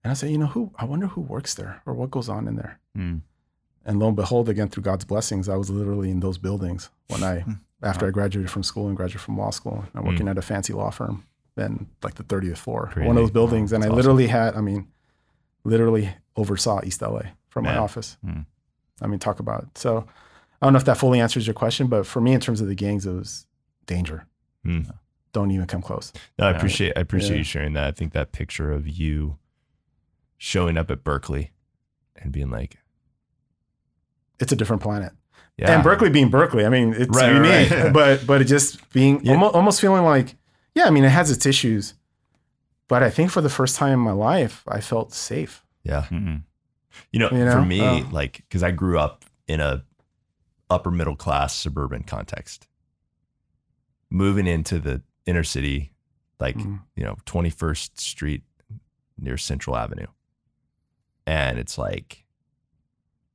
And 0.04 0.10
I 0.10 0.14
said, 0.14 0.30
you 0.30 0.38
know, 0.38 0.46
who? 0.46 0.72
I 0.76 0.84
wonder 0.84 1.06
who 1.06 1.20
works 1.20 1.54
there 1.54 1.82
or 1.86 1.94
what 1.94 2.10
goes 2.10 2.28
on 2.28 2.46
in 2.46 2.56
there. 2.56 2.78
Mm. 2.96 3.22
And 3.84 3.98
lo 3.98 4.08
and 4.08 4.16
behold, 4.16 4.48
again 4.48 4.68
through 4.68 4.84
God's 4.84 5.04
blessings, 5.04 5.48
I 5.48 5.56
was 5.56 5.70
literally 5.70 6.10
in 6.10 6.20
those 6.20 6.38
buildings 6.38 6.90
when 7.08 7.22
I, 7.24 7.44
after 7.82 8.06
I 8.06 8.10
graduated 8.10 8.50
from 8.50 8.62
school 8.62 8.88
and 8.88 8.96
graduated 8.96 9.22
from 9.22 9.38
law 9.38 9.50
school. 9.50 9.84
I'm 9.94 10.04
working 10.04 10.28
at 10.28 10.38
a 10.38 10.42
fancy 10.42 10.72
law 10.72 10.90
firm, 10.90 11.24
then 11.56 11.86
like 12.02 12.14
the 12.14 12.24
30th 12.24 12.58
floor, 12.58 12.92
one 12.96 13.16
of 13.16 13.22
those 13.22 13.30
buildings. 13.30 13.72
and 13.72 13.82
I 13.82 13.88
That's 13.88 13.96
literally 13.96 14.28
had, 14.28 14.54
I 14.54 14.60
mean, 14.60 14.88
literally 15.64 16.10
oversaw 16.36 16.80
East 16.84 17.02
LA 17.02 17.22
from 17.48 17.64
my 17.64 17.76
office. 17.76 18.16
Mm. 18.24 18.46
I 19.00 19.06
mean, 19.06 19.18
talk 19.18 19.40
about. 19.40 19.76
So 19.76 20.06
I 20.60 20.66
don't 20.66 20.72
know 20.72 20.78
if 20.78 20.84
that 20.84 20.96
fully 20.96 21.20
answers 21.20 21.46
your 21.46 21.54
question, 21.54 21.88
but 21.88 22.06
for 22.06 22.20
me, 22.20 22.32
in 22.32 22.40
terms 22.40 22.60
of 22.60 22.68
the 22.68 22.74
gangs, 22.74 23.04
it 23.04 23.12
was 23.12 23.46
danger. 23.86 24.26
Mm. 24.64 24.92
Don't 25.32 25.50
even 25.50 25.66
come 25.66 25.80
close. 25.82 26.12
No, 26.38 26.46
I 26.46 26.50
appreciate 26.50 26.92
I 26.96 27.00
appreciate 27.00 27.32
Yeah. 27.32 27.38
you 27.38 27.44
sharing 27.44 27.72
that. 27.74 27.84
I 27.86 27.92
think 27.92 28.12
that 28.12 28.32
picture 28.32 28.70
of 28.70 28.86
you 28.88 29.38
showing 30.36 30.76
up 30.76 30.90
at 30.90 31.02
Berkeley 31.04 31.52
and 32.16 32.32
being 32.32 32.50
like, 32.50 32.78
It's 34.38 34.52
a 34.52 34.56
different 34.56 34.82
planet. 34.82 35.12
yeah, 35.56 35.72
And 35.74 35.82
Berkeley 35.82 36.10
being 36.10 36.28
Berkeley, 36.30 36.66
I 36.66 36.68
mean, 36.68 36.92
it's 36.94 37.16
Right, 37.16 37.32
right, 37.38 37.60
unique, 37.62 37.70
right. 37.70 37.92
but 37.94 38.26
but 38.26 38.40
it 38.42 38.44
just 38.44 38.90
being 38.92 39.24
Yeah. 39.24 39.32
almost, 39.34 39.54
almost 39.54 39.80
feeling 39.80 40.02
like, 40.04 40.36
yeah, 40.74 40.84
I 40.84 40.90
mean, 40.90 41.04
it 41.04 41.10
has 41.10 41.30
its 41.30 41.46
issues, 41.46 41.94
but 42.88 43.02
I 43.02 43.10
think 43.10 43.30
for 43.30 43.40
the 43.40 43.48
first 43.50 43.76
time 43.76 43.92
in 43.94 43.98
my 44.00 44.12
life, 44.12 44.64
I 44.68 44.80
felt 44.80 45.12
safe. 45.12 45.64
yeah. 45.82 46.06
Mm. 46.10 46.42
You 47.10 47.20
know, 47.20 47.30
You 47.30 47.50
for 47.50 47.64
me, 47.64 47.80
Oh. 47.80 48.06
like, 48.10 48.42
because 48.48 48.62
I 48.62 48.70
grew 48.70 48.98
up 48.98 49.24
in 49.48 49.60
a 49.60 49.82
upper 50.68 50.90
middle 50.90 51.16
class 51.16 51.54
suburban 51.56 52.02
context, 52.02 52.66
moving 54.10 54.46
into 54.46 54.78
the 54.78 55.02
inner 55.26 55.44
city, 55.44 55.92
like 56.40 56.56
Mhm. 56.56 56.80
you 56.96 57.04
know, 57.04 57.16
Twenty 57.24 57.50
First 57.50 58.00
Street 58.00 58.42
near 59.18 59.36
Central 59.36 59.76
Avenue, 59.76 60.06
and 61.26 61.58
it's 61.58 61.78
like, 61.78 62.24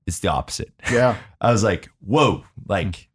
it's 0.06 0.20
the 0.20 0.28
opposite. 0.30 0.74
Yeah, 0.92 1.18
I 1.42 1.52
was 1.52 1.64
like, 1.64 1.90
whoa, 2.00 2.44
like 2.68 3.10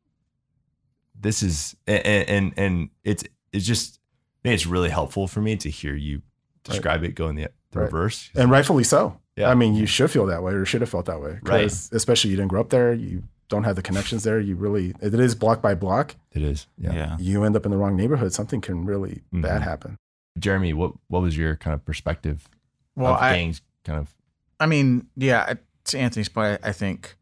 this 1.18 1.42
is 1.42 1.76
and 1.86 2.04
and, 2.28 2.52
and 2.56 2.88
it's 3.04 3.24
it's 3.52 3.66
just 3.66 4.00
I 4.44 4.48
think 4.48 4.54
it's 4.54 4.66
really 4.66 4.88
helpful 4.90 5.28
for 5.28 5.40
me 5.40 5.56
to 5.56 5.70
hear 5.70 5.94
you 5.94 6.22
describe 6.64 7.04
it 7.04 7.14
going 7.14 7.36
the, 7.36 7.48
the 7.70 7.78
Right. 7.80 7.84
reverse. 7.86 8.30
and 8.34 8.50
rightfully 8.50 8.84
so. 8.84 9.18
Yeah. 9.36 9.48
I 9.50 9.54
mean, 9.54 9.74
you 9.74 9.86
should 9.86 10.10
feel 10.10 10.26
that 10.26 10.42
way, 10.42 10.52
or 10.52 10.64
should 10.66 10.80
have 10.82 10.90
felt 10.90 11.06
that 11.06 11.20
way, 11.22 11.38
Right. 11.42 11.64
Especially 11.92 12.30
you 12.30 12.36
didn't 12.36 12.50
grow 12.50 12.60
up 12.60 12.68
there, 12.70 12.92
you 12.92 13.22
don't 13.52 13.64
have 13.64 13.76
the 13.76 13.82
connections 13.82 14.24
there. 14.24 14.40
You 14.40 14.56
really, 14.56 14.94
it 15.02 15.12
is 15.14 15.34
block 15.34 15.60
by 15.60 15.74
block. 15.74 16.16
It 16.32 16.40
is. 16.42 16.66
Yeah. 16.78 16.94
Yeah. 16.94 17.16
You 17.20 17.44
end 17.44 17.54
up 17.54 17.66
in 17.66 17.70
the 17.70 17.76
wrong 17.76 17.94
neighborhood, 17.96 18.32
something 18.32 18.62
can 18.62 18.86
really 18.86 19.20
bad 19.30 19.60
Mhm. 19.60 19.64
happen. 19.64 19.96
Jeremy, 20.38 20.72
what 20.72 20.92
what 21.08 21.20
was 21.20 21.36
your 21.36 21.56
kind 21.56 21.74
of 21.74 21.84
perspective 21.84 22.48
Well, 22.96 23.12
of 23.14 23.20
I, 23.20 23.34
gangs 23.36 23.60
kind 23.84 23.98
of 23.98 24.14
I 24.58 24.64
mean, 24.66 25.08
yeah, 25.16 25.54
to 25.84 25.98
Anthony's 25.98 26.30
point, 26.30 26.60
I 26.64 26.72
think 26.72 27.16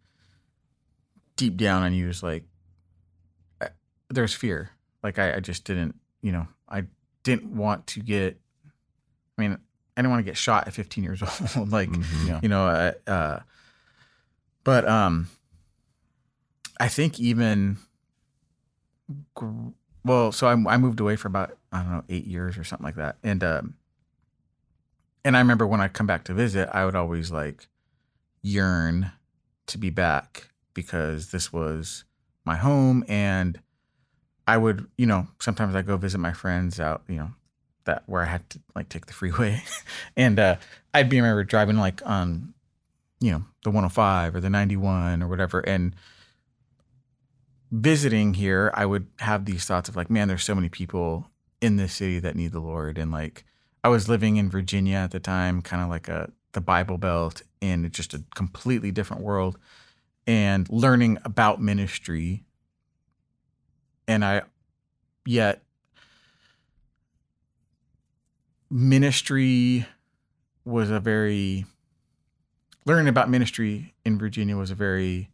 deep 1.36 1.56
down 1.56 1.82
on 1.82 1.92
you 1.94 2.08
is 2.08 2.22
like 2.22 2.44
I- 3.60 3.70
there's 4.08 4.32
fear. 4.32 4.70
Like 5.02 5.18
I, 5.18 5.34
I 5.36 5.40
just 5.40 5.64
didn't, 5.64 5.96
you 6.22 6.30
know, 6.30 6.46
I 6.68 6.84
didn't 7.24 7.56
want 7.56 7.88
to 7.88 8.00
get. 8.00 8.38
I 9.36 9.42
mean, 9.42 9.58
I 9.96 10.02
didn't 10.02 10.10
want 10.12 10.20
to 10.24 10.30
get 10.30 10.36
shot 10.36 10.68
at 10.68 10.74
15 10.74 11.02
years 11.02 11.20
old. 11.56 11.70
like, 11.72 11.88
Mhm. 11.90 12.28
Yeah. 12.28 12.40
you 12.42 12.48
know, 12.48 12.66
uh, 12.68 12.92
uh, 13.10 13.40
but 14.62 14.86
um, 14.86 15.28
I 16.80 16.88
think 16.88 17.20
even 17.20 17.76
well, 20.02 20.32
so 20.32 20.46
I, 20.46 20.52
I 20.52 20.78
moved 20.78 20.98
away 20.98 21.14
for 21.16 21.28
about 21.28 21.56
I 21.70 21.82
don't 21.82 21.92
know 21.92 22.04
eight 22.08 22.26
years 22.26 22.56
or 22.56 22.64
something 22.64 22.84
like 22.84 22.96
that, 22.96 23.18
and 23.22 23.44
um, 23.44 23.74
and 25.24 25.36
I 25.36 25.40
remember 25.40 25.66
when 25.66 25.82
I 25.82 25.88
come 25.88 26.06
back 26.06 26.24
to 26.24 26.34
visit, 26.34 26.70
I 26.72 26.86
would 26.86 26.96
always 26.96 27.30
like 27.30 27.68
yearn 28.42 29.12
to 29.66 29.78
be 29.78 29.90
back 29.90 30.48
because 30.72 31.30
this 31.32 31.52
was 31.52 32.04
my 32.46 32.56
home, 32.56 33.04
and 33.08 33.60
I 34.46 34.56
would, 34.56 34.86
you 34.96 35.06
know, 35.06 35.28
sometimes 35.38 35.74
I 35.74 35.82
go 35.82 35.98
visit 35.98 36.18
my 36.18 36.32
friends 36.32 36.80
out, 36.80 37.02
you 37.08 37.16
know, 37.16 37.30
that 37.84 38.04
where 38.06 38.22
I 38.22 38.26
had 38.26 38.48
to 38.50 38.60
like 38.74 38.88
take 38.88 39.04
the 39.04 39.12
freeway, 39.12 39.62
and 40.16 40.38
uh, 40.38 40.56
I'd 40.94 41.10
be 41.10 41.20
remember 41.20 41.44
driving 41.44 41.76
like 41.76 42.00
on, 42.06 42.54
you 43.20 43.32
know, 43.32 43.44
the 43.64 43.70
105 43.70 44.34
or 44.34 44.40
the 44.40 44.48
91 44.48 45.22
or 45.22 45.28
whatever, 45.28 45.60
and 45.60 45.94
visiting 47.70 48.34
here, 48.34 48.70
I 48.74 48.86
would 48.86 49.06
have 49.20 49.44
these 49.44 49.64
thoughts 49.64 49.88
of 49.88 49.96
like, 49.96 50.10
man, 50.10 50.28
there's 50.28 50.44
so 50.44 50.54
many 50.54 50.68
people 50.68 51.30
in 51.60 51.76
this 51.76 51.94
city 51.94 52.18
that 52.18 52.36
need 52.36 52.52
the 52.52 52.60
Lord, 52.60 52.98
and 52.98 53.10
like 53.10 53.44
I 53.84 53.88
was 53.88 54.08
living 54.08 54.36
in 54.36 54.50
Virginia 54.50 54.96
at 54.96 55.10
the 55.10 55.20
time, 55.20 55.62
kind 55.62 55.82
of 55.82 55.88
like 55.88 56.08
a 56.08 56.30
the 56.52 56.60
Bible 56.60 56.98
Belt, 56.98 57.42
and 57.62 57.92
just 57.92 58.12
a 58.14 58.24
completely 58.34 58.90
different 58.90 59.22
world, 59.22 59.58
and 60.26 60.68
learning 60.68 61.18
about 61.24 61.60
ministry, 61.60 62.44
and 64.08 64.24
I 64.24 64.42
yet 65.24 65.62
ministry 68.70 69.86
was 70.64 70.90
a 70.90 71.00
very 71.00 71.66
learning 72.86 73.08
about 73.08 73.28
ministry 73.28 73.94
in 74.04 74.18
Virginia 74.18 74.56
was 74.56 74.70
a 74.70 74.74
very 74.74 75.30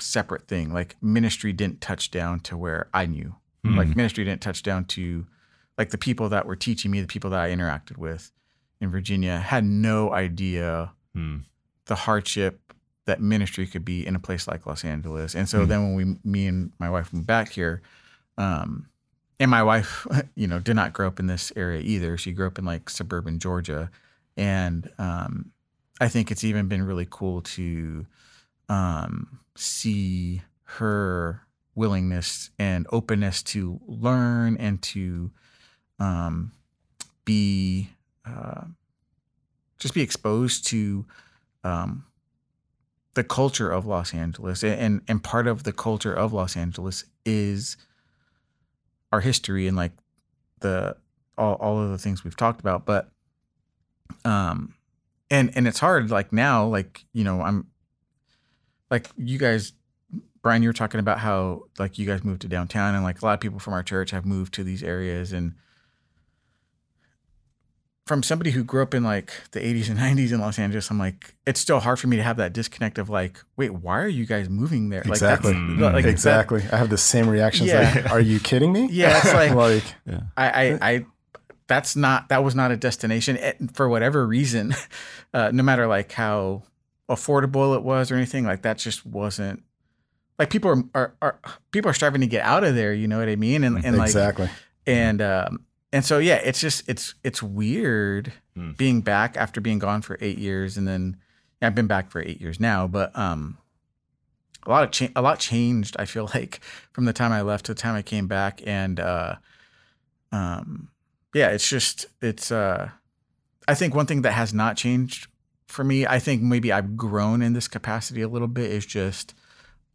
separate 0.00 0.48
thing. 0.48 0.72
Like 0.72 0.96
ministry 1.02 1.52
didn't 1.52 1.80
touch 1.80 2.10
down 2.10 2.40
to 2.40 2.56
where 2.56 2.88
I 2.94 3.06
knew. 3.06 3.34
Hmm. 3.64 3.76
Like 3.78 3.96
ministry 3.96 4.24
didn't 4.24 4.42
touch 4.42 4.62
down 4.62 4.84
to 4.86 5.26
like 5.78 5.90
the 5.90 5.98
people 5.98 6.28
that 6.30 6.46
were 6.46 6.56
teaching 6.56 6.90
me, 6.90 7.00
the 7.00 7.06
people 7.06 7.30
that 7.30 7.40
I 7.40 7.50
interacted 7.50 7.96
with 7.96 8.30
in 8.80 8.90
Virginia 8.90 9.38
had 9.38 9.64
no 9.64 10.12
idea 10.12 10.92
Hmm. 11.14 11.38
the 11.86 11.94
hardship 11.94 12.60
that 13.06 13.20
ministry 13.20 13.66
could 13.66 13.84
be 13.84 14.04
in 14.06 14.16
a 14.16 14.18
place 14.18 14.48
like 14.48 14.66
Los 14.66 14.84
Angeles. 14.84 15.34
And 15.34 15.48
so 15.48 15.64
Mhm. 15.64 15.68
then 15.68 15.82
when 15.82 15.94
we, 15.94 16.18
me 16.24 16.46
and 16.46 16.72
my 16.78 16.88
wife 16.90 17.12
moved 17.12 17.26
back 17.26 17.50
here, 17.50 17.82
um, 18.38 18.86
and 19.38 19.50
my 19.50 19.62
wife, 19.62 20.06
you 20.34 20.46
know, 20.46 20.58
did 20.58 20.74
not 20.74 20.92
grow 20.92 21.06
up 21.06 21.20
in 21.20 21.26
this 21.26 21.52
area 21.54 21.80
either. 21.82 22.16
She 22.16 22.32
grew 22.32 22.46
up 22.46 22.58
in 22.58 22.64
like 22.64 22.88
suburban 22.90 23.38
Georgia, 23.38 23.90
and 24.36 24.90
um, 24.98 25.52
I 26.00 26.08
think 26.08 26.30
it's 26.30 26.42
even 26.44 26.66
been 26.66 26.82
really 26.82 27.06
cool 27.08 27.42
to 27.42 28.06
um, 28.68 29.40
see 29.56 30.42
her 30.62 31.42
willingness 31.74 32.50
and 32.58 32.86
openness 32.92 33.42
to 33.42 33.80
learn 33.86 34.56
and 34.56 34.80
to 34.82 35.30
um, 35.98 36.52
be 37.24 37.90
uh, 38.26 38.62
just 39.78 39.94
be 39.94 40.02
exposed 40.02 40.66
to 40.66 41.04
um, 41.62 42.04
the 43.14 43.24
culture 43.24 43.70
of 43.70 43.86
Los 43.86 44.14
Angeles, 44.14 44.64
and 44.64 45.02
and 45.08 45.22
part 45.22 45.46
of 45.46 45.64
the 45.64 45.72
culture 45.72 46.12
of 46.12 46.32
Los 46.32 46.56
Angeles 46.56 47.04
is 47.24 47.76
our 49.12 49.20
history 49.20 49.66
and 49.66 49.76
like 49.76 49.92
the 50.60 50.96
all 51.38 51.54
all 51.54 51.80
of 51.80 51.90
the 51.90 51.98
things 51.98 52.24
we've 52.24 52.36
talked 52.36 52.60
about, 52.60 52.84
but 52.84 53.08
um, 54.24 54.74
and 55.30 55.56
and 55.56 55.68
it's 55.68 55.78
hard 55.78 56.10
like 56.10 56.32
now, 56.32 56.66
like 56.66 57.04
you 57.12 57.24
know, 57.24 57.40
I'm 57.40 57.66
like 58.90 59.08
you 59.16 59.38
guys. 59.38 59.72
Brian, 60.42 60.62
you 60.62 60.68
were 60.68 60.74
talking 60.74 61.00
about 61.00 61.20
how 61.20 61.64
like 61.78 61.98
you 61.98 62.04
guys 62.06 62.22
moved 62.22 62.42
to 62.42 62.48
downtown, 62.48 62.94
and 62.94 63.02
like 63.02 63.22
a 63.22 63.24
lot 63.24 63.32
of 63.34 63.40
people 63.40 63.58
from 63.58 63.72
our 63.72 63.82
church 63.82 64.10
have 64.10 64.26
moved 64.26 64.52
to 64.54 64.64
these 64.64 64.82
areas, 64.82 65.32
and 65.32 65.54
from 68.06 68.22
somebody 68.22 68.50
who 68.50 68.62
grew 68.62 68.82
up 68.82 68.92
in 68.92 69.02
like 69.02 69.32
the 69.52 69.60
80s 69.60 69.88
and 69.88 69.98
90s 69.98 70.30
in 70.32 70.38
Los 70.40 70.58
Angeles, 70.58 70.90
I'm 70.90 70.98
like, 70.98 71.34
it's 71.46 71.58
still 71.58 71.80
hard 71.80 71.98
for 71.98 72.06
me 72.06 72.16
to 72.18 72.22
have 72.22 72.36
that 72.36 72.52
disconnect 72.52 72.98
of 72.98 73.08
like, 73.08 73.38
wait, 73.56 73.70
why 73.70 73.98
are 73.98 74.08
you 74.08 74.26
guys 74.26 74.50
moving 74.50 74.90
there? 74.90 75.00
Exactly. 75.00 75.54
Like, 75.54 75.78
that's, 75.78 75.94
like, 75.94 76.04
that- 76.04 76.10
exactly. 76.10 76.62
I 76.70 76.76
have 76.76 76.90
the 76.90 76.98
same 76.98 77.28
reactions. 77.28 77.70
Yeah. 77.70 77.92
Like, 77.94 78.10
are 78.10 78.20
you 78.20 78.40
kidding 78.40 78.72
me? 78.72 78.88
yeah, 78.90 79.16
it's 79.16 79.32
like, 79.32 79.54
like 79.54 79.84
I, 80.36 80.48
I, 80.48 80.78
I, 80.82 81.06
that's 81.66 81.96
not, 81.96 82.28
that 82.28 82.44
was 82.44 82.54
not 82.54 82.70
a 82.70 82.76
destination 82.76 83.38
And 83.38 83.74
for 83.74 83.88
whatever 83.88 84.26
reason, 84.26 84.74
uh, 85.32 85.50
no 85.54 85.62
matter 85.62 85.86
like 85.86 86.12
how 86.12 86.64
affordable 87.08 87.76
it 87.76 87.82
was 87.82 88.10
or 88.10 88.14
anything 88.16 88.44
like 88.44 88.62
that 88.62 88.78
just 88.78 89.04
wasn't 89.04 89.62
like 90.38 90.50
people 90.50 90.70
are, 90.70 90.84
are, 90.94 91.14
are 91.22 91.38
people 91.70 91.90
are 91.90 91.94
striving 91.94 92.20
to 92.22 92.26
get 92.26 92.44
out 92.44 92.64
of 92.64 92.74
there. 92.74 92.92
You 92.94 93.06
know 93.06 93.18
what 93.18 93.28
I 93.28 93.36
mean? 93.36 93.62
And, 93.62 93.84
and 93.84 93.96
like, 93.98 94.08
exactly. 94.08 94.48
and 94.86 95.20
um 95.22 95.64
and 95.92 96.04
so 96.04 96.18
yeah 96.18 96.36
it's 96.36 96.60
just 96.60 96.88
it's 96.88 97.14
it's 97.22 97.42
weird 97.42 98.32
Hmm. 98.56 98.70
being 98.72 99.00
back 99.00 99.36
after 99.36 99.60
being 99.60 99.80
gone 99.80 100.00
for 100.00 100.16
eight 100.20 100.38
years 100.38 100.76
and 100.76 100.86
then 100.86 101.16
yeah, 101.60 101.66
i've 101.66 101.74
been 101.74 101.88
back 101.88 102.08
for 102.12 102.20
eight 102.22 102.40
years 102.40 102.60
now 102.60 102.86
but 102.86 103.10
um 103.18 103.58
a 104.64 104.70
lot 104.70 104.84
of 104.84 104.92
cha- 104.92 105.08
a 105.16 105.22
lot 105.22 105.40
changed 105.40 105.96
i 105.98 106.04
feel 106.04 106.30
like 106.34 106.60
from 106.92 107.04
the 107.04 107.12
time 107.12 107.32
i 107.32 107.42
left 107.42 107.66
to 107.66 107.74
the 107.74 107.80
time 107.80 107.96
i 107.96 108.02
came 108.02 108.28
back 108.28 108.60
and 108.64 109.00
uh 109.00 109.34
um 110.30 110.88
yeah 111.34 111.48
it's 111.48 111.68
just 111.68 112.06
it's 112.22 112.52
uh 112.52 112.90
i 113.66 113.74
think 113.74 113.92
one 113.92 114.06
thing 114.06 114.22
that 114.22 114.32
has 114.32 114.54
not 114.54 114.76
changed 114.76 115.26
for 115.68 115.82
me 115.84 116.06
i 116.06 116.18
think 116.18 116.42
maybe 116.42 116.70
i've 116.72 116.96
grown 116.96 117.42
in 117.42 117.52
this 117.52 117.68
capacity 117.68 118.20
a 118.22 118.28
little 118.28 118.48
bit 118.48 118.70
is 118.70 118.84
just 118.86 119.34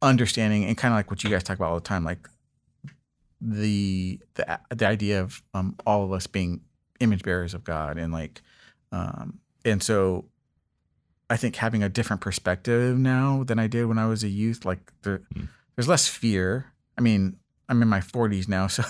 understanding 0.02 0.66
and 0.66 0.78
kind 0.78 0.94
of 0.94 0.98
like 0.98 1.10
what 1.10 1.24
you 1.24 1.30
guys 1.30 1.44
talk 1.44 1.58
about 1.58 1.70
all 1.70 1.76
the 1.76 1.82
time 1.82 2.04
like 2.04 2.28
the 3.42 4.20
the 4.36 4.60
the 4.70 4.86
idea 4.88 5.22
of 5.22 5.42
um, 5.54 5.76
all 5.86 6.04
of 6.04 6.12
us 6.12 6.28
being 6.28 6.62
image 7.00 7.24
bearers 7.24 7.54
of 7.54 7.64
God 7.64 7.98
and 7.98 8.12
like 8.12 8.42
um, 8.92 9.40
and 9.64 9.82
so 9.82 10.26
I 11.30 11.38
think 11.38 11.56
having 11.56 11.84
a 11.84 11.90
different 11.90 12.22
perspective 12.22 12.98
now 12.98 13.44
than 13.44 13.60
I 13.60 13.68
did 13.68 13.86
when 13.86 13.98
I 14.00 14.08
was 14.08 14.24
a 14.24 14.28
youth 14.28 14.66
like 14.66 14.92
there, 15.04 15.22
Hmm. 15.34 15.46
there's 15.76 15.88
less 15.88 16.08
fear. 16.08 16.74
I 16.98 17.02
mean, 17.02 17.38
I'm 17.70 17.82
in 17.82 17.88
my 17.88 18.00
40s 18.02 18.48
now, 18.50 18.68
so 18.78 18.84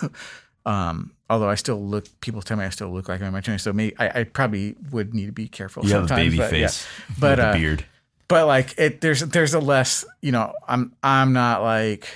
um, 0.66 1.12
although 1.30 1.50
I 1.50 1.56
still 1.56 1.82
look, 1.84 2.06
people 2.22 2.42
tell 2.42 2.58
me 2.58 2.66
I 2.66 2.70
still 2.70 2.90
look 2.90 3.08
like 3.10 3.22
I'm 3.22 3.28
in 3.28 3.34
my 3.34 3.42
20s, 3.42 3.62
so 3.62 3.72
maybe 3.74 3.96
I, 4.00 4.22
I 4.22 4.24
probably 4.24 4.76
would 4.92 5.14
need 5.14 5.28
to 5.28 5.32
be 5.32 5.48
careful. 5.48 5.86
You 5.86 5.94
have 5.96 6.10
a 6.12 6.16
baby 6.16 6.38
but 6.38 6.44
yeah. 6.54 6.68
face, 6.68 6.88
But, 7.20 7.38
with 7.38 7.46
a 7.46 7.50
uh, 7.50 7.54
beard. 7.54 7.86
but 8.28 8.48
like 8.48 8.74
it 8.78 9.02
there's 9.02 9.22
there's 9.22 9.54
a 9.54 9.60
less 9.60 10.06
you 10.22 10.32
know 10.32 10.54
i'm 10.68 10.94
i'm 11.04 11.34
not 11.34 11.64
like 11.64 12.08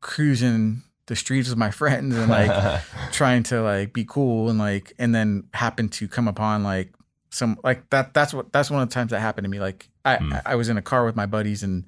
cruising 0.00 0.82
the 1.06 1.16
streets 1.16 1.48
with 1.48 1.58
my 1.58 1.70
friends 1.70 2.16
and 2.16 2.28
like 2.30 2.82
trying 3.12 3.42
to 3.44 3.62
like 3.62 3.92
be 3.92 4.04
cool 4.04 4.48
and 4.50 4.58
like 4.58 4.92
and 4.98 5.14
then 5.14 5.44
happen 5.54 5.88
to 5.88 6.06
come 6.08 6.28
upon 6.28 6.62
like 6.62 6.92
some 7.30 7.58
like 7.64 7.88
that 7.90 8.14
that's 8.14 8.32
what 8.34 8.52
that's 8.52 8.70
one 8.70 8.80
of 8.82 8.88
the 8.88 8.94
times 8.94 9.10
that 9.10 9.20
happened 9.20 9.44
to 9.44 9.48
me 9.50 9.58
like 9.60 9.88
i 10.04 10.16
Hmm. 10.16 10.32
i 10.44 10.54
was 10.54 10.68
in 10.68 10.76
a 10.76 10.82
car 10.82 11.04
with 11.04 11.16
my 11.16 11.26
buddies 11.26 11.62
and 11.62 11.84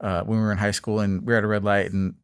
uh 0.00 0.22
when 0.24 0.38
we 0.38 0.44
were 0.44 0.52
in 0.52 0.58
high 0.58 0.70
school 0.72 1.00
and 1.00 1.22
we 1.26 1.32
were 1.32 1.38
at 1.38 1.44
a 1.44 1.46
red 1.46 1.64
light 1.64 1.92
and 1.92 2.14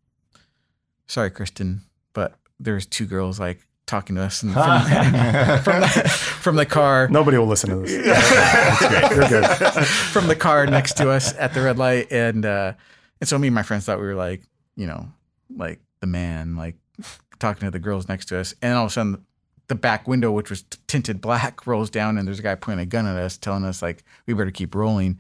sorry 1.06 1.30
kristen 1.30 1.82
but 2.12 2.34
there's 2.58 2.86
two 2.86 3.06
girls 3.06 3.40
like 3.40 3.66
talking 3.90 4.16
to 4.16 4.22
us 4.22 4.42
and 4.42 4.52
from, 4.52 4.62
from, 5.62 5.80
the, 5.80 6.08
from 6.08 6.56
the 6.56 6.64
car. 6.64 7.08
Nobody 7.08 7.36
will 7.36 7.46
listen 7.46 7.70
to 7.70 7.76
this. 7.76 8.00
From 10.12 10.28
the 10.28 10.36
car 10.36 10.66
next 10.66 10.96
to 10.98 11.10
us 11.10 11.34
at 11.36 11.54
the 11.54 11.60
red 11.60 11.76
light, 11.76 12.12
and 12.12 12.46
uh, 12.46 12.74
and 13.20 13.28
so 13.28 13.38
me 13.38 13.48
and 13.48 13.54
my 13.54 13.62
friends 13.62 13.84
thought 13.84 13.98
we 13.98 14.06
were 14.06 14.14
like, 14.14 14.42
you 14.76 14.86
know, 14.86 15.08
like 15.54 15.80
the 16.00 16.06
man, 16.06 16.56
like 16.56 16.76
talking 17.38 17.66
to 17.66 17.70
the 17.70 17.78
girls 17.78 18.08
next 18.08 18.26
to 18.26 18.38
us, 18.38 18.54
and 18.62 18.74
all 18.74 18.84
of 18.84 18.90
a 18.90 18.92
sudden, 18.92 19.24
the 19.66 19.74
back 19.74 20.06
window, 20.06 20.30
which 20.30 20.50
was 20.50 20.64
tinted 20.86 21.20
black, 21.20 21.66
rolls 21.66 21.90
down, 21.90 22.16
and 22.16 22.26
there's 22.26 22.38
a 22.38 22.42
guy 22.42 22.54
pointing 22.54 22.82
a 22.82 22.86
gun 22.86 23.06
at 23.06 23.16
us, 23.16 23.36
telling 23.36 23.64
us 23.64 23.82
like 23.82 24.04
we 24.26 24.34
better 24.34 24.50
keep 24.50 24.74
rolling. 24.74 25.18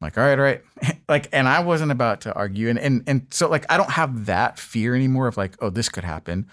I'm 0.00 0.06
like, 0.06 0.18
all 0.18 0.24
right, 0.24 0.38
all 0.38 0.44
right, 0.44 0.62
like, 1.08 1.28
and 1.32 1.48
I 1.48 1.60
wasn't 1.60 1.92
about 1.92 2.22
to 2.22 2.34
argue, 2.34 2.70
and 2.70 2.78
and 2.78 3.04
and 3.06 3.26
so 3.30 3.48
like 3.48 3.66
I 3.68 3.76
don't 3.76 3.90
have 3.90 4.26
that 4.26 4.58
fear 4.58 4.94
anymore 4.94 5.28
of 5.28 5.36
like, 5.36 5.56
oh, 5.60 5.70
this 5.70 5.88
could 5.88 6.04
happen, 6.04 6.46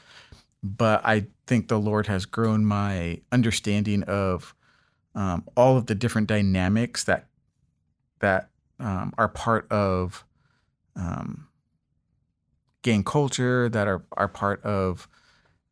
but 0.61 1.05
I 1.05 1.25
think 1.45 1.67
the 1.67 1.79
Lord 1.79 2.07
has 2.07 2.25
grown 2.25 2.65
my 2.65 3.21
understanding 3.31 4.03
of 4.03 4.55
um, 5.15 5.43
all 5.55 5.77
of 5.77 5.85
the 5.85 5.95
different 5.95 6.27
dynamics 6.27 7.03
that 7.03 7.27
that 8.19 8.49
um, 8.79 9.13
are 9.17 9.27
part 9.27 9.69
of 9.71 10.25
um, 10.95 11.47
gang 12.81 13.03
culture, 13.03 13.69
that 13.69 13.87
are 13.87 14.03
are 14.13 14.27
part 14.27 14.63
of 14.63 15.07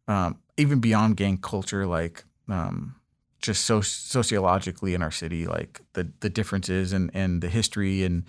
um, 0.07 0.37
even 0.57 0.79
beyond 0.79 1.17
gang 1.17 1.37
culture, 1.37 1.85
like 1.85 2.23
um, 2.49 2.95
just 3.41 3.65
so 3.65 3.81
sociologically 3.81 4.93
in 4.93 5.01
our 5.01 5.11
city, 5.11 5.47
like 5.47 5.81
the 5.93 6.11
the 6.19 6.29
differences 6.29 6.93
and 6.93 7.09
and 7.13 7.41
the 7.41 7.49
history 7.49 8.03
and 8.03 8.23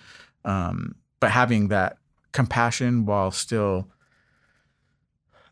um, 0.45 0.95
but 1.19 1.31
having 1.31 1.67
that 1.67 1.97
compassion 2.31 3.05
while 3.05 3.31
still 3.31 3.87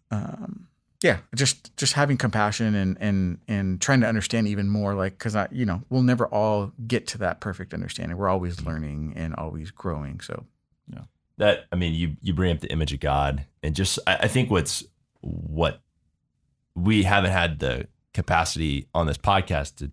um, 0.10 0.68
yeah 1.02 1.18
just 1.36 1.76
just 1.78 1.94
having 1.94 2.18
compassion 2.18 2.76
and 2.76 2.98
and 3.00 3.40
and 3.48 3.82
trying 3.82 4.02
to 4.02 4.08
understand 4.08 4.48
even 4.48 4.70
more 4.70 4.94
like 4.94 5.18
because 5.18 5.36
i 5.36 5.48
you 5.52 5.66
know 5.66 5.82
we'll 5.90 6.04
never 6.04 6.28
all 6.28 6.72
get 6.88 7.08
to 7.08 7.18
that 7.20 7.40
perfect 7.40 7.74
understanding. 7.74 8.18
We're 8.18 8.30
always 8.30 8.62
learning 8.62 9.14
and 9.16 9.36
always 9.36 9.72
growing 9.72 10.20
so. 10.20 10.46
Yeah, 10.88 11.04
that 11.38 11.66
I 11.72 11.76
mean, 11.76 11.94
you 11.94 12.16
you 12.22 12.34
bring 12.34 12.52
up 12.52 12.60
the 12.60 12.72
image 12.72 12.94
of 12.94 13.00
God, 13.00 13.46
and 13.64 13.76
just 13.76 14.00
I, 14.08 14.18
I 14.22 14.28
think 14.28 14.50
what's 14.50 14.84
what 15.22 15.82
we 16.76 17.04
haven't 17.04 17.32
had 17.32 17.60
the 17.60 17.88
capacity 18.14 18.88
on 18.94 19.08
this 19.08 19.18
podcast 19.18 19.76
to 19.78 19.92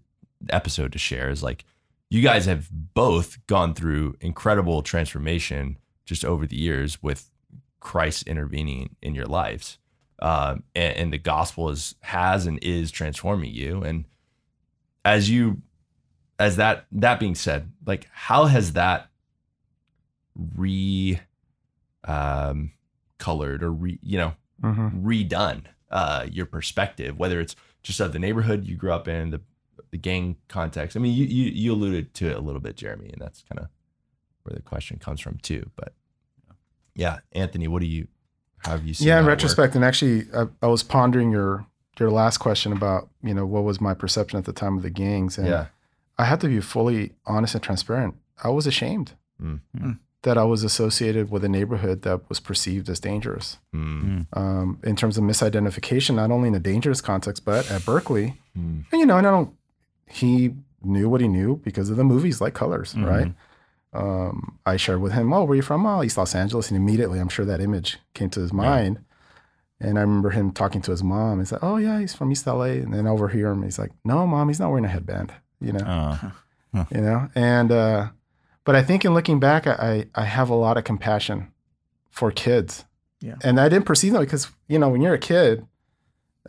episode 0.51 0.93
to 0.93 0.99
share 0.99 1.31
is 1.31 1.43
like 1.43 1.65
you 2.11 2.23
guys 2.23 2.47
have 2.47 2.69
both 2.95 3.45
gone 3.47 3.75
through 3.75 4.17
incredible 4.21 4.83
transformation 4.83 5.79
just 6.05 6.25
over 6.25 6.47
the 6.47 6.57
years 6.57 7.03
with 7.03 7.31
Christ 7.81 8.27
intervening 8.27 8.97
in 9.03 9.15
your 9.15 9.27
lives, 9.27 9.79
um, 10.21 10.63
and, 10.75 10.97
and 10.97 11.13
the 11.13 11.19
gospel 11.19 11.69
is 11.71 11.95
has 12.01 12.47
and 12.47 12.59
is 12.63 12.91
transforming 12.91 13.53
you. 13.53 13.83
And 13.83 14.05
as 15.05 15.31
you, 15.31 15.63
as 16.39 16.57
that 16.57 16.87
that 16.93 17.21
being 17.21 17.35
said, 17.35 17.71
like 17.87 18.07
how 18.13 18.47
has 18.47 18.73
that 18.75 19.11
re 20.57 21.21
um, 22.05 22.73
colored 23.19 23.63
or 23.63 23.73
re, 23.73 23.99
you 24.03 24.19
know 24.19 24.35
Mhm. 24.63 25.03
redone 25.05 25.65
uh, 25.91 26.27
your 26.31 26.45
perspective, 26.47 27.17
whether 27.17 27.41
it's 27.41 27.55
just 27.85 28.01
of 28.01 28.13
the 28.13 28.19
neighborhood 28.19 28.65
you 28.67 28.77
grew 28.77 28.93
up 28.93 29.07
in, 29.07 29.31
the 29.31 29.41
the 29.91 29.97
gang 29.97 30.37
context. 30.49 30.97
I 30.97 31.01
mean, 31.01 31.15
you 31.17 31.25
you, 31.25 31.51
you 31.51 31.73
alluded 31.73 32.13
to 32.15 32.29
it 32.29 32.37
a 32.37 32.41
little 32.41 32.61
bit, 32.61 32.77
Jeremy, 32.77 33.11
and 33.13 33.21
that's 33.23 33.43
kind 33.43 33.61
of 33.61 33.69
where 34.43 34.55
the 34.57 34.63
question 34.63 34.99
comes 34.99 35.21
from 35.21 35.39
too. 35.39 35.71
But 35.77 35.95
yeah, 36.95 37.21
Anthony, 37.33 37.69
what 37.69 37.81
do 37.81 37.87
you 37.87 38.09
have 38.65 38.85
you 38.87 38.95
seen? 38.95 39.09
Yeah, 39.09 39.19
in 39.19 39.25
that 39.25 39.29
work? 39.31 39.37
retrospect, 39.39 39.75
and 39.75 39.85
actually, 39.85 40.27
I, 40.35 40.47
I 40.63 40.67
was 40.67 40.83
pondering 40.83 41.31
your 41.31 41.67
your 41.99 42.11
last 42.11 42.39
question 42.39 42.73
about 42.73 43.09
you 43.23 43.35
know 43.35 43.47
what 43.47 43.65
was 43.65 43.81
my 43.81 43.95
perception 43.95 44.39
at 44.39 44.45
the 44.45 44.53
time 44.53 44.77
of 44.77 44.83
the 44.83 44.91
gangs, 44.91 45.39
and 45.39 45.47
yeah, 45.49 45.67
I 46.19 46.25
had 46.25 46.41
to 46.43 46.49
be 46.49 46.61
fully 46.61 47.13
honest 47.27 47.55
and 47.55 47.63
transparent. 47.63 48.15
I 48.43 48.49
was 48.51 48.67
ashamed. 48.67 49.13
Mm. 49.43 49.61
Mm. 49.79 49.99
that 50.23 50.37
I 50.37 50.43
was 50.43 50.65
associated 50.65 51.31
with 51.31 51.45
a 51.45 51.49
neighborhood 51.49 52.03
that 52.03 52.29
was 52.29 52.41
perceived 52.41 52.89
as 52.89 52.99
dangerous. 52.99 53.59
Mm. 53.73 54.27
Um, 54.33 54.81
in 54.83 54.97
terms 54.97 55.17
of 55.17 55.23
misidentification, 55.23 56.17
not 56.17 56.33
only 56.33 56.49
in 56.49 56.57
a 56.57 56.59
dangerous 56.59 57.01
context, 57.01 57.45
but 57.45 57.71
at 57.71 57.85
Berkeley, 57.87 58.35
Mm. 58.59 58.85
and 58.91 59.01
you 59.01 59.07
know, 59.07 59.17
and 59.17 59.27
I 59.27 59.31
don't. 59.31 59.55
He 60.07 60.55
knew 60.83 61.09
what 61.09 61.21
he 61.21 61.29
knew 61.29 61.57
because 61.63 61.89
of 61.91 61.97
the 61.97 62.03
movies 62.05 62.41
like 62.41 62.55
Colors, 62.55 62.95
Mhm. 62.95 63.07
right? 63.07 63.33
Um, 63.93 64.59
I 64.67 64.77
shared 64.77 65.01
with 65.01 65.13
him, 65.13 65.33
"Oh, 65.33 65.45
where 65.45 65.53
are 65.53 65.57
you 65.57 65.63
from? 65.63 65.87
Oh, 65.87 66.03
East 66.03 66.19
Los 66.19 66.35
Angeles." 66.35 66.69
And 66.69 66.77
immediately, 66.77 67.19
I'm 67.19 67.29
sure 67.29 67.45
that 67.47 67.61
image 67.61 67.99
came 68.15 68.31
to 68.31 68.41
his 68.41 68.53
mind. 68.53 68.99
And 69.81 69.97
I 69.97 70.03
remember 70.03 70.31
him 70.31 70.51
talking 70.51 70.83
to 70.83 70.91
his 70.91 71.03
mom. 71.05 71.39
He's 71.39 71.53
like, 71.53 71.63
"Oh 71.63 71.77
yeah, 71.77 72.01
he's 72.01 72.15
from 72.15 72.31
East 72.33 72.47
LA." 72.47 72.81
And 72.83 72.93
then 72.93 73.07
over 73.07 73.29
here, 73.29 73.55
he's 73.63 73.79
like, 73.79 73.93
"No, 74.05 74.27
mom, 74.27 74.49
he's 74.49 74.61
not 74.61 74.71
wearing 74.71 74.85
a 74.85 74.89
headband." 74.89 75.33
You 75.61 75.73
know, 75.73 75.85
Uh, 76.75 76.85
you 76.93 77.01
know. 77.01 77.29
And 77.35 77.73
uh, 77.73 78.11
but 78.65 78.77
I 78.77 78.83
think 78.83 79.05
in 79.05 79.15
looking 79.15 79.41
back, 79.41 79.67
I 79.67 80.07
I 80.15 80.25
have 80.25 80.51
a 80.51 80.55
lot 80.55 80.77
of 80.77 80.85
compassion 80.85 81.53
for 82.11 82.31
kids. 82.31 82.85
Yeah. 83.21 83.37
And 83.43 83.59
I 83.59 83.69
didn't 83.69 83.87
perceive 83.87 84.13
them 84.13 84.23
because 84.23 84.51
you 84.69 84.79
know 84.79 84.89
when 84.89 85.01
you're 85.01 85.15
a 85.15 85.19
kid, 85.19 85.67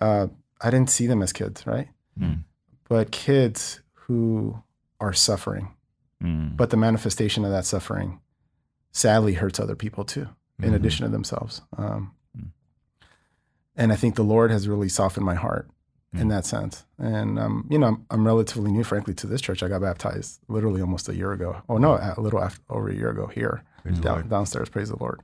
uh, 0.02 0.28
I 0.62 0.70
didn't 0.72 0.90
see 0.90 1.08
them 1.08 1.22
as 1.22 1.32
kids, 1.32 1.66
right? 1.66 1.88
Mm. 2.20 2.44
But 2.90 3.12
kids 3.12 3.82
who 3.94 4.62
are 5.00 5.14
suffering, 5.14 5.70
mm, 6.24 6.56
but 6.58 6.70
the 6.70 6.78
manifestation 6.78 7.46
of 7.46 7.52
that 7.52 7.66
suffering 7.66 8.20
sadly 8.92 9.34
hurts 9.34 9.60
other 9.60 9.76
people 9.76 10.04
too, 10.04 10.28
in 10.62 10.72
Mhm. 10.72 10.76
addition 10.76 11.06
to 11.06 11.12
themselves. 11.12 11.62
Um, 11.78 12.14
Mm. 12.38 12.52
And 13.76 13.92
I 13.94 13.96
think 13.96 14.16
the 14.16 14.24
Lord 14.24 14.52
has 14.52 14.68
really 14.68 14.90
softened 14.90 15.26
my 15.26 15.36
heart 15.36 15.70
in 16.14 16.28
Mm. 16.28 16.30
that 16.30 16.46
sense. 16.46 16.86
And 16.98 17.40
um, 17.40 17.68
you 17.70 17.78
know, 17.80 17.88
I'm, 17.88 18.06
I'm 18.12 18.26
relatively 18.26 18.72
new, 18.72 18.84
frankly, 18.84 19.14
to 19.16 19.28
this 19.28 19.42
church. 19.42 19.64
I 19.64 19.68
got 19.68 19.82
baptized 19.82 20.40
literally 20.48 20.82
almost 20.82 21.08
a 21.10 21.16
year 21.16 21.32
ago. 21.32 21.62
Oh 21.70 21.78
no, 21.78 21.94
a 21.96 22.20
little 22.20 22.42
after, 22.44 22.62
over 22.70 22.90
a 22.90 22.96
year 22.96 23.10
ago 23.12 23.28
here 23.28 23.64
down, 24.02 24.28
downstairs. 24.28 24.70
Praise 24.70 24.90
the 24.90 24.98
Lord. 24.98 25.22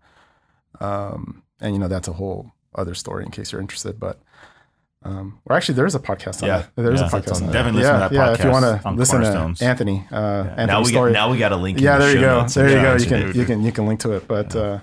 Um, 0.79 1.43
and 1.59 1.73
you 1.73 1.79
know, 1.79 1.87
that's 1.87 2.07
a 2.07 2.13
whole 2.13 2.51
other 2.73 2.93
story 2.95 3.23
in 3.25 3.31
case 3.31 3.51
you're 3.51 3.61
interested. 3.61 3.99
But 3.99 4.21
um, 5.05 5.39
or 5.45 5.55
actually, 5.55 5.75
there 5.75 5.85
is 5.85 5.95
a 5.95 5.99
podcast 5.99 6.41
on 6.43 6.47
Yeah. 6.49 6.57
that. 6.57 6.75
There 6.75 6.91
is 6.93 6.99
Yeah, 7.01 7.07
a 7.07 7.09
podcast 7.09 7.35
on 7.35 7.41
on 7.43 7.47
that. 7.47 7.53
Devin, 7.53 7.75
listen 7.75 7.93
to 7.93 7.99
yeah, 7.99 7.99
that 8.09 8.11
yeah. 8.11 8.33
If 8.33 8.43
you 8.43 8.49
want 8.49 8.81
to 8.83 8.91
listen 8.91 9.21
to 9.21 9.63
Anthony, 9.65 10.07
uh, 10.11 10.15
Anthony's 10.15 10.67
Now 10.67 10.79
we 10.79 10.85
story. 10.87 11.13
got 11.13 11.19
now 11.19 11.31
we 11.31 11.37
got 11.37 11.51
a 11.51 11.55
link. 11.57 11.77
in 11.77 11.83
yeah, 11.83 11.97
the 11.97 12.03
there 12.05 12.13
you 12.15 12.19
go. 12.21 12.39
notes. 12.41 12.53
There 12.55 12.69
you 12.69 12.75
go. 12.81 12.95
You 12.95 13.05
can 13.05 13.35
you 13.39 13.45
can 13.45 13.63
you 13.63 13.71
can 13.71 13.85
link 13.85 13.99
to 14.01 14.11
it. 14.13 14.27
But 14.27 14.55
uh, 14.55 14.79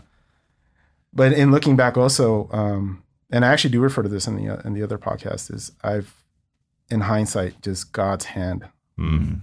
but 1.12 1.32
in 1.32 1.50
looking 1.50 1.76
back, 1.76 1.96
also, 1.96 2.48
um, 2.52 3.02
and 3.30 3.44
I 3.44 3.48
actually 3.52 3.70
do 3.70 3.80
refer 3.80 4.02
to 4.02 4.08
this 4.08 4.26
in 4.26 4.36
the 4.36 4.48
uh, 4.58 4.62
in 4.64 4.72
the 4.74 4.82
other 4.82 4.98
podcast, 4.98 5.52
is 5.52 5.72
I've 5.82 6.14
in 6.90 7.00
hindsight 7.02 7.60
just 7.62 7.92
God's 7.92 8.26
hand 8.26 8.68
Mm. 8.98 9.40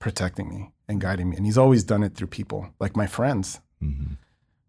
protecting 0.00 0.48
me 0.48 0.72
and 0.88 1.00
guiding 1.00 1.30
me, 1.30 1.36
and 1.36 1.46
He's 1.46 1.56
always 1.58 1.84
done 1.84 2.02
it 2.02 2.14
through 2.14 2.26
people 2.26 2.68
like 2.80 2.96
my 2.96 3.06
friends 3.06 3.60
Mhm. 3.82 4.16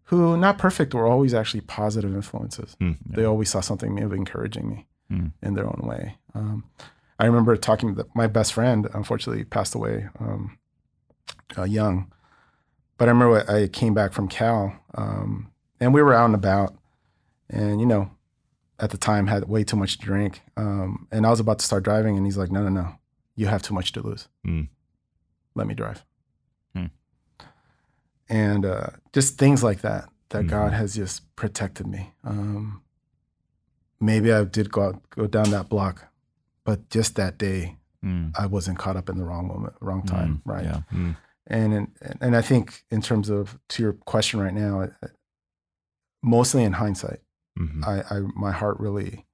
who, 0.04 0.36
not 0.36 0.58
perfect, 0.58 0.94
were 0.94 1.06
always 1.06 1.34
actually 1.34 1.62
positive 1.62 2.14
influences. 2.14 2.76
Mm. 2.80 2.96
They 3.04 3.24
always 3.24 3.50
saw 3.50 3.60
something 3.60 4.00
of 4.02 4.12
encouraging 4.12 4.68
me 4.68 4.86
Mm. 5.10 5.32
in 5.40 5.54
their 5.54 5.66
own 5.66 5.82
way. 5.84 6.16
Um, 6.34 6.64
I 7.18 7.26
remember 7.26 7.56
talking 7.56 7.94
to 7.94 8.06
my 8.14 8.26
best 8.26 8.52
friend, 8.52 8.88
unfortunately 8.92 9.44
passed 9.44 9.74
away 9.74 10.08
um, 10.18 10.58
uh, 11.56 11.62
young. 11.62 12.12
But 12.98 13.08
I 13.08 13.12
remember 13.12 13.50
I 13.50 13.68
came 13.68 13.94
back 13.94 14.12
from 14.12 14.28
Cal 14.28 14.76
um, 14.94 15.50
and 15.80 15.94
we 15.94 16.02
were 16.02 16.14
out 16.14 16.26
and 16.26 16.34
about. 16.34 16.76
And, 17.48 17.80
you 17.80 17.86
know, 17.86 18.10
at 18.80 18.90
the 18.90 18.96
time 18.96 19.28
had 19.28 19.48
way 19.48 19.62
too 19.64 19.76
much 19.76 19.98
to 19.98 20.04
drink. 20.04 20.42
Um, 20.56 21.06
and 21.12 21.24
I 21.24 21.30
was 21.30 21.40
about 21.40 21.60
to 21.60 21.64
start 21.64 21.84
driving. 21.84 22.16
And 22.16 22.26
he's 22.26 22.36
like, 22.36 22.50
no, 22.50 22.62
no, 22.62 22.68
no. 22.68 22.96
You 23.36 23.46
have 23.46 23.62
too 23.62 23.74
much 23.74 23.92
to 23.92 24.02
lose. 24.02 24.28
Mm. 24.46 24.68
Let 25.54 25.66
me 25.66 25.74
drive. 25.74 26.04
Hmm. 26.74 26.86
And 28.28 28.64
uh, 28.64 28.88
just 29.12 29.38
things 29.38 29.62
like 29.62 29.82
that, 29.82 30.08
that. 30.30 30.46
God 30.46 30.72
has 30.72 30.96
just 30.96 31.34
protected 31.36 31.86
me. 31.86 32.12
Um, 32.24 32.82
maybe 34.00 34.32
I 34.32 34.44
did 34.44 34.70
go 34.70 34.82
out, 34.82 35.10
go 35.10 35.26
down 35.26 35.50
that 35.50 35.68
block, 35.68 36.06
but 36.64 36.88
just 36.90 37.16
that 37.16 37.38
day, 37.38 37.76
Mm. 38.04 38.32
I 38.38 38.46
wasn't 38.46 38.78
caught 38.78 38.96
up 38.96 39.08
in 39.08 39.16
the 39.18 39.24
wrong 39.24 39.48
moment, 39.48 39.74
wrong 39.80 40.02
time, 40.04 40.36
Mm. 40.36 40.52
right? 40.52 40.64
Yeah. 40.64 40.80
Mm. 40.92 41.16
And 41.48 41.72
in, 41.74 41.92
and 42.20 42.36
I 42.36 42.42
think 42.42 42.84
in 42.90 43.00
terms 43.00 43.30
of 43.30 43.58
to 43.70 43.82
your 43.82 43.94
question 43.94 44.38
right 44.38 44.52
now, 44.54 44.82
uh, 44.82 44.88
mostly 46.22 46.62
in 46.62 46.74
hindsight, 46.74 47.20
Mhm. 47.58 47.84
I, 47.84 48.16
I 48.16 48.20
my 48.36 48.52
heart 48.52 48.78
really 48.78 49.24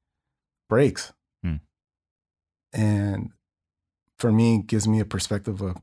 breaks, 0.69 1.13
Hmm. 1.43 1.57
and 2.73 3.33
for 4.19 4.31
me, 4.33 4.63
gives 4.63 4.87
me 4.87 5.01
a 5.01 5.05
perspective 5.05 5.61
of, 5.61 5.77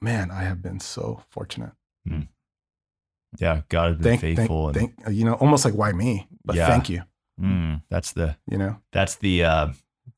man, 0.00 0.30
I 0.30 0.44
have 0.44 0.62
been 0.62 0.80
so 0.80 1.24
fortunate. 1.30 1.72
Yeah, 3.38 3.62
God 3.68 3.88
has 3.88 3.96
been 3.98 4.18
Thank, 4.18 4.20
faithful, 4.38 4.72
thank, 4.72 4.94
and 4.94 5.04
thank, 5.04 5.16
you 5.16 5.24
know, 5.24 5.34
almost 5.34 5.64
like 5.64 5.74
why 5.74 5.92
me? 5.92 6.28
But 6.44 6.56
Yeah. 6.56 6.68
thank 6.68 6.88
you, 6.88 7.02
Mm. 7.40 7.82
that's 7.90 8.12
the 8.12 8.36
you 8.50 8.58
know, 8.58 8.76
that's 8.92 9.16
the 9.16 9.44
uh, 9.44 9.68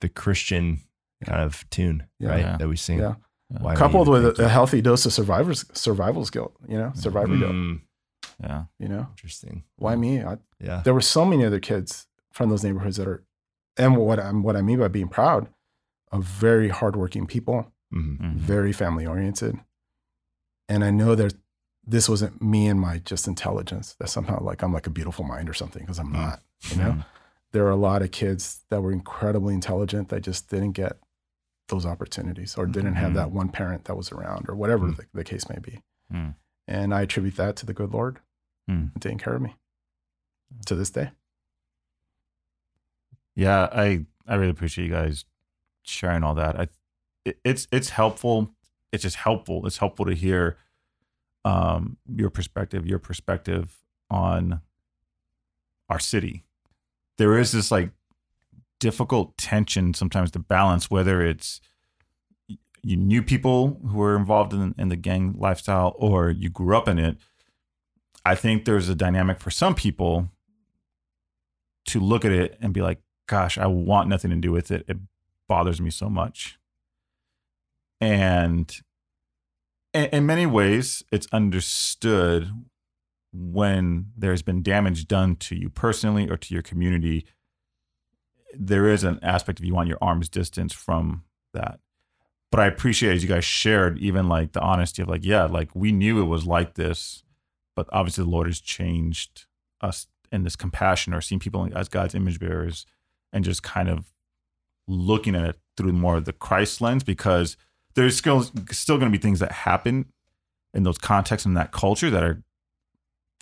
the 0.00 0.08
Christian 0.08 0.80
kind 1.24 1.42
of 1.42 1.68
tune, 1.70 2.06
Yeah. 2.18 2.28
right? 2.30 2.40
Yeah. 2.40 2.56
That 2.56 2.68
we 2.68 2.76
sing. 2.76 2.98
Yeah. 3.00 3.14
Why 3.60 3.74
coupled 3.74 4.08
with 4.08 4.38
a, 4.38 4.44
a 4.44 4.48
healthy 4.48 4.80
dose 4.80 5.04
of 5.06 5.12
survivor's 5.12 5.64
survival's 5.72 6.30
guilt, 6.30 6.54
you 6.68 6.78
know, 6.78 6.92
survivor 6.94 7.36
guilt, 7.36 7.52
Mm, 7.52 7.80
Yeah. 8.42 8.64
you 8.78 8.88
know, 8.88 9.06
interesting. 9.10 9.64
why 9.76 9.96
me? 9.96 10.22
I, 10.22 10.38
Yeah. 10.60 10.82
there 10.84 10.94
were 10.94 11.00
so 11.02 11.24
many 11.24 11.44
other 11.44 11.60
kids 11.60 12.06
from 12.32 12.48
those 12.48 12.62
neighborhoods 12.64 12.96
that 12.96 13.08
are, 13.08 13.22
and 13.76 13.96
what 13.96 14.18
I'm 14.20 14.42
what 14.42 14.56
I 14.56 14.62
mean 14.62 14.78
by 14.78 14.88
being 14.88 15.08
proud 15.08 15.48
of 16.12 16.24
very 16.24 16.68
hardworking 16.68 17.26
people, 17.26 17.72
Mhm. 17.92 18.18
Mhm. 18.20 18.34
very 18.36 18.72
family 18.72 19.04
oriented, 19.06 19.58
and 20.68 20.84
I 20.84 20.90
know 20.90 21.14
that 21.16 21.34
this 21.86 22.08
wasn't 22.08 22.40
me 22.42 22.66
and 22.68 22.80
my 22.80 22.98
just 22.98 23.26
intelligence 23.26 23.94
that 23.98 24.08
somehow 24.08 24.40
like 24.42 24.62
I'm 24.62 24.72
like 24.72 24.86
a 24.86 24.90
beautiful 24.90 25.24
mind 25.24 25.48
or 25.48 25.54
something 25.54 25.82
because 25.82 25.98
I'm 25.98 26.08
Mm. 26.10 26.12
not. 26.12 26.42
You 26.70 26.76
know, 26.76 26.90
Mhm. 26.92 27.04
there 27.52 27.66
are 27.66 27.70
a 27.70 27.76
lot 27.76 28.02
of 28.02 28.10
kids 28.10 28.64
that 28.68 28.80
were 28.82 28.92
incredibly 28.92 29.54
intelligent 29.54 30.08
that 30.10 30.20
just 30.20 30.48
didn't 30.50 30.72
get 30.72 30.98
those 31.68 31.86
opportunities 31.86 32.56
or 32.56 32.66
didn't 32.66 32.94
have 32.96 33.12
Mhm. 33.12 33.14
that 33.14 33.30
one 33.30 33.48
parent 33.48 33.84
that 33.84 33.96
was 33.96 34.12
around 34.12 34.46
or 34.48 34.54
whatever 34.54 34.88
Mm. 34.88 34.96
the, 34.96 35.06
the 35.14 35.24
case 35.24 35.48
may 35.48 35.58
be. 35.58 35.82
Mm. 36.12 36.34
And 36.68 36.92
I 36.94 37.02
attribute 37.02 37.36
that 37.36 37.56
to 37.56 37.66
the 37.66 37.74
good 37.74 37.92
Lord 37.92 38.20
Mm. 38.68 38.90
taking 39.00 39.18
care 39.18 39.34
of 39.34 39.42
me 39.42 39.56
to 40.66 40.74
this 40.74 40.90
day. 40.90 41.12
Yeah, 43.34 43.68
I 43.72 44.06
I 44.26 44.34
really 44.36 44.50
appreciate 44.50 44.84
you 44.86 44.90
guys 44.92 45.24
sharing 45.82 46.22
all 46.22 46.34
that. 46.34 46.58
I 46.60 46.68
it, 47.24 47.40
it's 47.44 47.66
it's 47.72 47.90
helpful. 47.90 48.54
It's 48.92 49.02
just 49.02 49.16
helpful. 49.16 49.66
It's 49.66 49.78
helpful 49.78 50.04
to 50.06 50.14
hear 50.14 50.56
um 51.44 51.96
your 52.06 52.30
perspective, 52.30 52.86
your 52.86 52.98
perspective 52.98 53.76
on 54.10 54.60
our 55.88 55.98
city. 55.98 56.44
There 57.18 57.38
is 57.38 57.52
this 57.52 57.70
like 57.70 57.90
difficult 58.78 59.36
tension 59.36 59.94
sometimes 59.94 60.30
to 60.32 60.38
balance 60.38 60.90
whether 60.90 61.22
it's 61.22 61.60
you 62.82 62.96
knew 62.96 63.22
people 63.22 63.78
who 63.86 63.98
were 63.98 64.16
involved 64.16 64.54
in, 64.54 64.74
in 64.78 64.88
the 64.88 64.96
gang 64.96 65.34
lifestyle 65.38 65.94
or 65.98 66.30
you 66.30 66.48
grew 66.48 66.76
up 66.76 66.88
in 66.88 66.98
it. 66.98 67.18
I 68.24 68.34
think 68.34 68.64
there's 68.64 68.88
a 68.88 68.94
dynamic 68.94 69.38
for 69.38 69.50
some 69.50 69.74
people 69.74 70.30
to 71.86 72.00
look 72.00 72.24
at 72.24 72.32
it 72.32 72.56
and 72.60 72.72
be 72.72 72.80
like, 72.80 73.00
gosh, 73.26 73.58
I 73.58 73.66
want 73.66 74.08
nothing 74.08 74.30
to 74.30 74.36
do 74.36 74.52
with 74.52 74.70
it. 74.70 74.84
It 74.88 74.96
bothers 75.48 75.80
me 75.80 75.90
so 75.90 76.08
much. 76.08 76.58
And 78.00 78.74
in, 79.92 80.26
many 80.26 80.46
ways, 80.46 81.02
it's 81.10 81.26
understood 81.32 82.50
when 83.32 84.06
there's 84.16 84.42
been 84.42 84.62
damage 84.62 85.06
done 85.06 85.36
to 85.36 85.56
you 85.56 85.68
personally 85.68 86.28
or 86.28 86.36
to 86.36 86.54
your 86.54 86.62
community. 86.62 87.26
There 88.54 88.88
is 88.88 89.04
an 89.04 89.18
aspect 89.22 89.58
of 89.58 89.64
you 89.64 89.74
want 89.74 89.88
your 89.88 89.98
arm's 90.00 90.28
distance 90.28 90.72
from 90.72 91.24
that. 91.54 91.80
But 92.50 92.60
I 92.60 92.66
appreciate 92.66 93.14
as 93.14 93.22
you 93.22 93.28
guys 93.28 93.44
shared, 93.44 93.98
even 93.98 94.28
like 94.28 94.52
the 94.52 94.60
honesty 94.60 95.02
of 95.02 95.08
like, 95.08 95.24
yeah, 95.24 95.44
like 95.44 95.70
we 95.74 95.92
knew 95.92 96.20
it 96.20 96.26
was 96.26 96.46
like 96.46 96.74
this, 96.74 97.22
but 97.76 97.88
obviously 97.92 98.24
the 98.24 98.30
Lord 98.30 98.48
has 98.48 98.60
changed 98.60 99.46
us 99.80 100.08
in 100.32 100.42
this 100.42 100.56
compassion 100.56 101.14
or 101.14 101.20
seeing 101.20 101.38
people 101.38 101.68
as 101.74 101.88
God's 101.88 102.14
image 102.14 102.40
bearers 102.40 102.86
and 103.32 103.44
just 103.44 103.62
kind 103.62 103.88
of 103.88 104.12
looking 104.88 105.36
at 105.36 105.44
it 105.44 105.58
through 105.76 105.92
more 105.92 106.16
of 106.16 106.24
the 106.24 106.32
Christ 106.32 106.80
lens 106.80 107.04
because 107.04 107.56
there's 107.94 108.16
still 108.16 108.42
still 108.70 108.98
going 108.98 109.10
to 109.10 109.16
be 109.16 109.22
things 109.22 109.40
that 109.40 109.52
happen 109.52 110.06
in 110.72 110.82
those 110.84 110.98
contexts 110.98 111.46
and 111.46 111.56
that 111.56 111.72
culture 111.72 112.10
that 112.10 112.22
are 112.22 112.42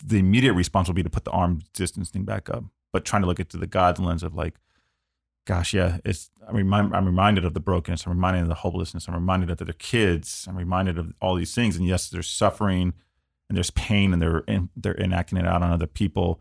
the 0.04 0.18
immediate 0.18 0.54
response 0.54 0.88
will 0.88 0.94
be 0.94 1.02
to 1.02 1.10
put 1.10 1.24
the 1.24 1.30
arm 1.30 1.60
distance 1.74 2.10
thing 2.10 2.24
back 2.24 2.48
up, 2.48 2.64
but 2.92 3.04
trying 3.04 3.22
to 3.22 3.28
look 3.28 3.40
at 3.40 3.50
the 3.50 3.66
God's 3.66 4.00
lens 4.00 4.22
of 4.22 4.34
like, 4.34 4.54
gosh, 5.44 5.74
yeah, 5.74 5.98
it's 6.04 6.30
I'm, 6.46 6.56
remind, 6.56 6.94
I'm 6.94 7.06
reminded 7.06 7.44
of 7.44 7.54
the 7.54 7.60
brokenness, 7.60 8.06
I'm 8.06 8.12
reminded 8.12 8.42
of 8.42 8.48
the 8.48 8.54
hopelessness, 8.54 9.08
I'm 9.08 9.14
reminded 9.14 9.50
of 9.50 9.58
their 9.58 9.72
kids, 9.74 10.46
I'm 10.48 10.56
reminded 10.56 10.98
of 10.98 11.12
all 11.20 11.34
these 11.34 11.54
things, 11.54 11.76
and 11.76 11.86
yes, 11.86 12.08
there's 12.08 12.28
suffering 12.28 12.94
and 13.48 13.56
there's 13.56 13.70
pain, 13.70 14.12
and 14.12 14.20
they're 14.20 14.40
in, 14.40 14.68
they're 14.76 14.98
enacting 15.00 15.38
it 15.38 15.46
out 15.46 15.62
on 15.62 15.72
other 15.72 15.86
people, 15.86 16.40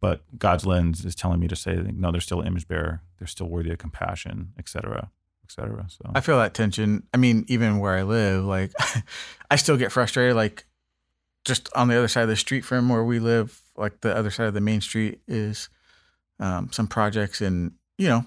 but 0.00 0.22
God's 0.38 0.64
lens 0.64 1.04
is 1.04 1.14
telling 1.14 1.40
me 1.40 1.48
to 1.48 1.56
say, 1.56 1.74
no, 1.92 2.12
they're 2.12 2.20
still 2.20 2.40
image 2.40 2.68
bearer, 2.68 3.02
they're 3.18 3.26
still 3.26 3.48
worthy 3.48 3.72
of 3.72 3.78
compassion, 3.78 4.52
et 4.58 4.68
cetera, 5.50 5.84
et 5.84 5.90
cetera. 5.90 6.12
So 6.12 6.12
I 6.14 6.20
feel 6.20 6.38
that 6.38 6.54
tension. 6.54 7.06
I 7.12 7.16
mean, 7.16 7.44
even 7.48 7.78
where 7.78 7.96
I 7.96 8.02
live, 8.02 8.44
like 8.44 8.72
I 9.50 9.56
still 9.56 9.76
get 9.76 9.92
frustrated. 9.92 10.36
Like 10.36 10.64
just 11.44 11.68
on 11.74 11.88
the 11.88 11.96
other 11.96 12.08
side 12.08 12.22
of 12.22 12.28
the 12.28 12.36
street 12.36 12.64
from 12.64 12.88
where 12.88 13.04
we 13.04 13.18
live, 13.18 13.60
like 13.76 14.00
the 14.00 14.16
other 14.16 14.30
side 14.30 14.46
of 14.46 14.54
the 14.54 14.60
main 14.60 14.80
street, 14.80 15.20
is 15.26 15.68
um, 16.38 16.70
some 16.72 16.86
projects, 16.86 17.40
and 17.40 17.72
you 17.98 18.08
know, 18.08 18.24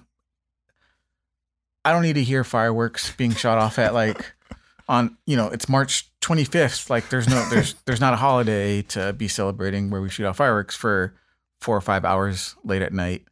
I 1.85 1.91
don't 1.91 2.03
need 2.03 2.13
to 2.13 2.23
hear 2.23 2.43
fireworks 2.43 3.11
being 3.15 3.31
shot 3.31 3.57
off 3.57 3.79
at 3.79 3.93
like 3.93 4.33
on 4.87 5.17
you 5.25 5.35
know 5.35 5.47
it's 5.47 5.69
March 5.69 6.09
25th. 6.21 6.89
Like 6.89 7.09
there's 7.09 7.27
no 7.27 7.47
there's 7.49 7.75
there's 7.85 8.01
not 8.01 8.13
a 8.13 8.17
holiday 8.17 8.81
to 8.83 9.13
be 9.13 9.27
celebrating 9.27 9.89
where 9.89 10.01
we 10.01 10.09
shoot 10.09 10.25
off 10.25 10.37
fireworks 10.37 10.75
for 10.75 11.13
four 11.61 11.77
or 11.77 11.81
five 11.81 12.05
hours 12.05 12.55
late 12.63 12.81
at 12.81 12.93
night. 12.93 13.23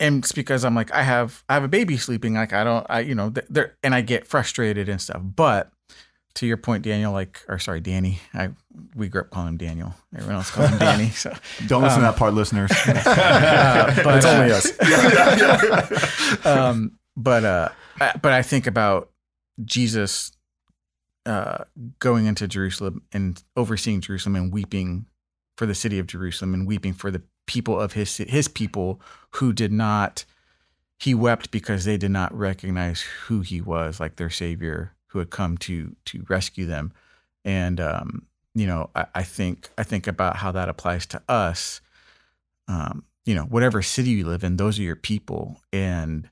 And 0.00 0.24
it's 0.24 0.32
because 0.32 0.64
I'm 0.64 0.74
like 0.74 0.92
I 0.92 1.02
have 1.02 1.44
I 1.48 1.54
have 1.54 1.62
a 1.64 1.68
baby 1.68 1.96
sleeping. 1.98 2.34
Like 2.34 2.52
I 2.52 2.64
don't 2.64 2.86
I 2.90 3.00
you 3.00 3.14
know 3.14 3.28
there 3.48 3.76
and 3.84 3.94
I 3.94 4.00
get 4.00 4.26
frustrated 4.26 4.88
and 4.88 5.00
stuff. 5.00 5.20
But 5.22 5.70
to 6.34 6.46
your 6.46 6.56
point, 6.56 6.84
Daniel, 6.84 7.12
like 7.12 7.42
or 7.48 7.58
sorry, 7.58 7.80
Danny. 7.80 8.18
I 8.34 8.50
we 8.94 9.08
grew 9.08 9.20
up 9.20 9.30
calling 9.30 9.48
him 9.50 9.56
Daniel. 9.58 9.94
Everyone 10.14 10.36
else 10.36 10.50
calls 10.50 10.70
him 10.70 10.78
Danny. 10.88 11.10
So 11.10 11.32
Don't 11.66 11.82
listen 11.82 11.98
to 12.00 12.06
that 12.06 12.16
part, 12.16 12.34
listeners. 12.34 12.70
uh, 12.72 14.00
but 14.04 14.16
It's 14.16 14.26
only 14.26 14.52
us. 14.52 16.46
um, 16.46 16.92
but 17.16 17.44
uh, 17.44 17.68
I- 18.00 18.16
but 18.20 18.32
I 18.32 18.42
think 18.42 18.66
about 18.66 19.10
Jesus 19.64 20.32
uh, 21.26 21.64
going 21.98 22.26
into 22.26 22.48
Jerusalem 22.48 23.02
and 23.12 23.42
overseeing 23.56 24.00
Jerusalem 24.00 24.36
and 24.36 24.52
weeping 24.52 25.06
for 25.58 25.66
the 25.66 25.74
city 25.74 25.98
of 25.98 26.06
Jerusalem 26.06 26.54
and 26.54 26.66
weeping 26.66 26.94
for 26.94 27.10
the 27.10 27.22
people 27.46 27.78
of 27.78 27.92
his 27.92 28.16
his 28.16 28.48
people 28.48 29.00
who 29.34 29.52
did 29.52 29.72
not. 29.72 30.24
He 30.98 31.14
wept 31.14 31.50
because 31.50 31.84
they 31.84 31.96
did 31.96 32.10
not 32.10 32.36
recognize 32.36 33.00
who 33.00 33.40
he 33.40 33.60
was, 33.60 34.00
like 34.00 34.16
their 34.16 34.28
savior 34.30 34.94
who 35.08 35.18
had 35.18 35.30
come 35.30 35.56
to 35.58 35.96
to 36.06 36.24
rescue 36.28 36.66
them. 36.66 36.92
And 37.44 37.80
um, 37.80 38.26
you 38.54 38.66
know, 38.66 38.90
I, 38.94 39.06
I 39.14 39.22
think 39.22 39.70
I 39.78 39.82
think 39.82 40.06
about 40.06 40.36
how 40.36 40.52
that 40.52 40.68
applies 40.68 41.06
to 41.06 41.22
us. 41.28 41.80
Um, 42.68 43.04
you 43.24 43.34
know, 43.34 43.44
whatever 43.44 43.82
city 43.82 44.10
you 44.10 44.26
live 44.26 44.44
in, 44.44 44.56
those 44.56 44.78
are 44.78 44.82
your 44.82 44.96
people. 44.96 45.60
And 45.72 46.28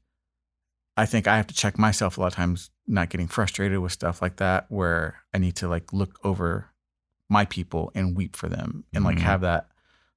I 0.97 1.07
think 1.07 1.27
I 1.27 1.37
have 1.37 1.47
to 1.47 1.55
check 1.55 1.79
myself 1.79 2.17
a 2.17 2.21
lot 2.21 2.27
of 2.29 2.35
times, 2.35 2.71
not 2.87 3.09
getting 3.09 3.29
frustrated 3.29 3.79
with 3.79 3.93
stuff 3.93 4.21
like 4.21 4.37
that, 4.37 4.67
where 4.69 5.21
I 5.33 5.39
need 5.39 5.57
to 5.57 5.69
like 5.69 5.93
look 5.93 6.19
over 6.25 6.67
my 7.31 7.45
people 7.45 7.91
and 7.95 8.17
weep 8.17 8.35
for 8.37 8.49
them 8.49 8.85
and 8.95 9.05
like 9.05 9.19
Mhm. 9.19 9.23
have 9.23 9.41
that 9.43 9.69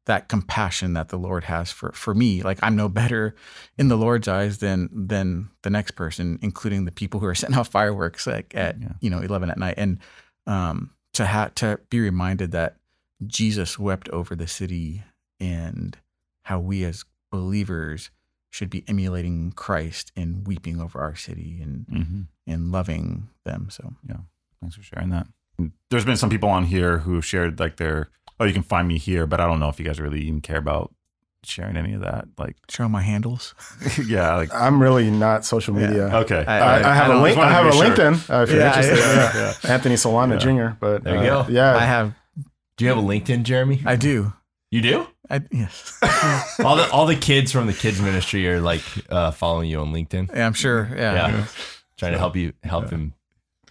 that 0.05 0.27
compassion 0.29 0.93
that 0.93 1.09
the 1.09 1.17
Lord 1.17 1.43
has 1.45 1.71
for 1.71 1.91
for 1.91 2.13
me. 2.13 2.41
Like 2.41 2.59
I'm 2.63 2.75
no 2.75 2.89
better 2.89 3.35
in 3.77 3.87
the 3.87 3.97
Lord's 3.97 4.27
eyes 4.27 4.57
than 4.57 4.89
than 4.91 5.49
the 5.61 5.69
next 5.69 5.91
person, 5.91 6.39
including 6.41 6.85
the 6.85 6.91
people 6.91 7.19
who 7.19 7.25
are 7.27 7.35
setting 7.41 7.55
off 7.57 7.67
fireworks 7.69 8.25
like 8.27 8.53
at 8.55 8.79
Yeah. 8.79 8.93
you 9.01 9.09
know 9.09 9.19
eleven 9.19 9.49
at 9.49 9.57
night. 9.57 9.75
And 9.77 9.99
um, 10.47 10.91
to 11.13 11.25
have 11.25 11.53
to 11.55 11.79
be 11.89 11.99
reminded 11.99 12.51
that 12.51 12.77
Jesus 13.27 13.77
wept 13.77 14.09
over 14.09 14.35
the 14.35 14.47
city 14.47 15.03
and 15.39 15.97
how 16.43 16.59
we 16.59 16.83
as 16.83 17.05
believers 17.31 18.09
should 18.49 18.69
be 18.69 18.83
emulating 18.87 19.51
Christ 19.51 20.11
in 20.15 20.43
weeping 20.43 20.81
over 20.81 20.99
our 20.99 21.15
city 21.15 21.59
and 21.61 21.85
hmm 21.87 22.21
and 22.51 22.71
loving 22.71 23.29
them. 23.45 23.67
So 23.69 23.93
yeah, 24.07 24.17
Thanks 24.59 24.75
for 24.75 24.83
sharing 24.83 25.09
that. 25.11 25.27
There's 25.91 26.05
been 26.05 26.17
some 26.17 26.29
people 26.31 26.49
on 26.49 26.65
here 26.65 26.97
who 26.99 27.13
have 27.15 27.23
shared 27.25 27.59
like 27.59 27.77
their, 27.77 28.09
oh, 28.41 28.45
you 28.45 28.53
can 28.53 28.63
find 28.63 28.87
me 28.87 28.97
here, 28.97 29.25
but 29.27 29.39
I 29.39 29.45
don't 29.47 29.59
know 29.59 29.69
if 29.69 29.79
you 29.79 29.85
guys 29.85 29.99
really 29.99 30.21
even 30.21 30.41
care 30.41 30.57
about 30.57 30.93
sharing 31.43 31.77
any 31.77 31.93
of 31.93 32.01
that. 32.01 32.27
Like, 32.37 32.55
show 32.69 32.87
my 32.89 33.01
handles. 33.01 33.53
yeah, 34.05 34.35
like, 34.35 34.53
I'm 34.53 34.81
really 34.81 35.09
not 35.11 35.45
social 35.45 35.79
Yeah. 35.79 35.87
media. 35.87 36.03
okay. 36.17 36.43
I, 36.45 36.91
I 36.91 36.93
have 36.95 37.11
I 37.11 37.15
a 37.15 37.21
link. 37.21 37.37
I 37.37 37.49
have 37.51 37.65
a 37.65 37.69
wanted 37.69 37.83
to 37.83 37.89
be 37.91 37.95
sure. 37.95 38.11
LinkedIn. 38.11 38.29
Uh, 38.39 38.43
if 38.43 38.51
you're 38.51 38.61
interested. 38.61 38.97
yeah, 38.97 39.33
Yeah, 39.35 39.53
yeah. 39.63 39.71
Anthony 39.73 39.95
Solana 39.95 40.33
Yeah. 40.45 40.69
Jr. 40.71 40.77
But 40.79 41.03
There 41.03 41.15
you 41.23 41.29
uh, 41.31 41.43
go. 41.45 41.51
Yeah, 41.51 41.75
I 41.75 41.85
have 41.85 42.13
Do 42.77 42.85
you 42.85 42.89
have 42.89 42.97
a 42.97 43.07
LinkedIn, 43.07 43.43
Jeremy? 43.43 43.81
I 43.85 43.95
do. 43.95 44.33
You 44.69 44.81
do? 44.81 45.07
I 45.29 45.41
yes. 45.51 45.97
all 46.63 46.75
the 46.75 46.89
all 46.91 47.05
the 47.05 47.15
kids 47.15 47.51
from 47.53 47.67
the 47.67 47.73
kids 47.73 48.01
ministry 48.01 48.49
are 48.49 48.59
like 48.59 48.81
uh, 49.09 49.31
following 49.31 49.69
you 49.69 49.79
on 49.79 49.93
LinkedIn, 49.93 50.33
Yeah, 50.35 50.45
I'm 50.45 50.53
sure. 50.53 50.89
Yeah. 50.93 51.13
Yeah. 51.13 51.45
trying 51.97 52.11
to 52.13 52.17
help 52.17 52.35
you 52.35 52.51
help 52.63 52.89
them 52.89 53.13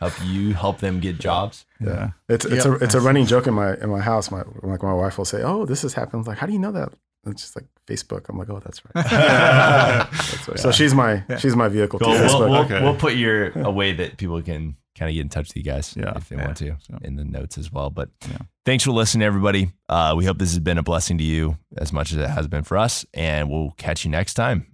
help 0.00 0.12
you 0.24 0.54
help 0.54 0.78
them 0.80 0.98
get 1.00 1.18
jobs. 1.18 1.64
yeah. 1.80 2.10
It's 2.28 2.44
it's 2.44 2.64
Yep. 2.64 2.80
a 2.80 2.84
it's 2.84 2.94
a 2.94 3.00
running 3.00 3.26
joke 3.26 3.46
in 3.46 3.54
my 3.54 3.74
in 3.76 3.88
my 3.90 4.00
house. 4.00 4.30
My 4.30 4.42
like 4.62 4.82
my 4.82 4.92
wife 4.94 5.16
will 5.18 5.24
say, 5.24 5.42
"Oh, 5.42 5.64
this 5.66 5.82
has 5.82 5.94
happened." 5.94 6.22
I'm 6.22 6.26
like, 6.26 6.38
how 6.38 6.46
do 6.46 6.52
you 6.52 6.58
know 6.58 6.72
that? 6.72 6.92
It's 7.26 7.42
just 7.42 7.54
like 7.56 7.66
Facebook. 7.86 8.28
I'm 8.30 8.38
like, 8.38 8.48
oh, 8.48 8.60
that's 8.64 8.80
right. 8.86 9.04
That's 9.04 10.48
right. 10.48 10.58
So 10.58 10.70
she's 10.72 10.94
my 10.94 11.22
Yeah. 11.28 11.36
she's 11.36 11.54
my 11.54 11.68
vehicle 11.68 11.98
Cool. 11.98 12.14
Facebook. 12.14 12.38
We'll, 12.40 12.50
we'll, 12.50 12.60
Okay. 12.64 12.82
we'll 12.82 12.96
put 12.96 13.14
your 13.14 13.50
a 13.58 13.70
way 13.70 13.92
that 13.92 14.16
people 14.16 14.40
can 14.40 14.76
kind 14.98 15.10
of 15.10 15.14
get 15.14 15.20
in 15.20 15.28
touch 15.28 15.48
with 15.48 15.56
you 15.56 15.62
guys 15.62 15.94
Yeah. 15.96 16.12
if 16.16 16.28
they 16.30 16.36
Yeah. 16.36 16.44
want 16.46 16.56
to 16.58 16.76
So- 16.80 16.98
in 17.02 17.16
the 17.16 17.24
notes 17.24 17.58
as 17.58 17.70
well. 17.70 17.90
But 17.90 18.08
Yeah. 18.28 18.38
thanks 18.64 18.84
for 18.84 18.92
listening, 18.92 19.22
everybody. 19.26 19.70
Uh, 19.88 20.14
we 20.16 20.24
hope 20.24 20.38
this 20.38 20.50
has 20.50 20.60
been 20.60 20.78
a 20.78 20.82
blessing 20.82 21.18
to 21.18 21.24
you 21.24 21.58
as 21.76 21.92
much 21.92 22.10
as 22.12 22.18
it 22.18 22.28
has 22.30 22.48
been 22.48 22.62
for 22.64 22.78
us, 22.78 23.04
and 23.12 23.50
we'll 23.50 23.72
catch 23.76 24.04
you 24.06 24.10
next 24.10 24.32
time. 24.34 24.66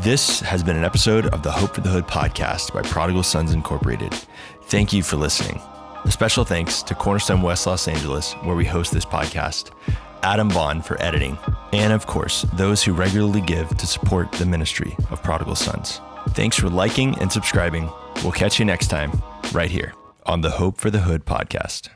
This 0.00 0.40
has 0.40 0.62
been 0.62 0.76
an 0.76 0.84
episode 0.84 1.26
of 1.26 1.42
the 1.42 1.50
Hope 1.52 1.74
for 1.74 1.80
the 1.80 1.90
Hood 1.90 2.06
podcast 2.06 2.72
by 2.72 2.82
Prodigal 2.82 3.22
Sons 3.22 3.52
Incorporated. 3.52 4.14
Thank 4.70 4.92
you 4.92 5.02
for 5.02 5.16
listening. 5.16 5.60
A 6.04 6.12
special 6.12 6.44
thanks 6.44 6.80
to 6.84 6.94
Cornerstone 6.94 7.42
West 7.42 7.66
Los 7.66 7.88
Angeles, 7.88 8.34
where 8.44 8.54
we 8.54 8.64
host 8.64 8.92
this 8.92 9.04
podcast, 9.04 9.72
Adam 10.22 10.46
Bond 10.46 10.86
for 10.86 11.00
editing, 11.02 11.36
and 11.72 11.92
of 11.92 12.06
course, 12.06 12.46
those 12.54 12.80
who 12.80 12.92
regularly 12.92 13.40
give 13.40 13.68
to 13.76 13.86
support 13.86 14.30
the 14.30 14.46
ministry 14.46 14.96
of 15.10 15.24
Prodigal 15.24 15.56
Sons. 15.56 16.00
Thanks 16.30 16.56
for 16.56 16.70
liking 16.70 17.18
and 17.18 17.32
subscribing. 17.32 17.90
We'll 18.22 18.30
catch 18.30 18.60
you 18.60 18.64
next 18.64 18.86
time, 18.86 19.10
right 19.52 19.70
here 19.70 19.92
on 20.24 20.42
the 20.42 20.50
Hope 20.50 20.76
for 20.76 20.88
the 20.88 21.00
Hood 21.00 21.24
podcast. 21.24 21.88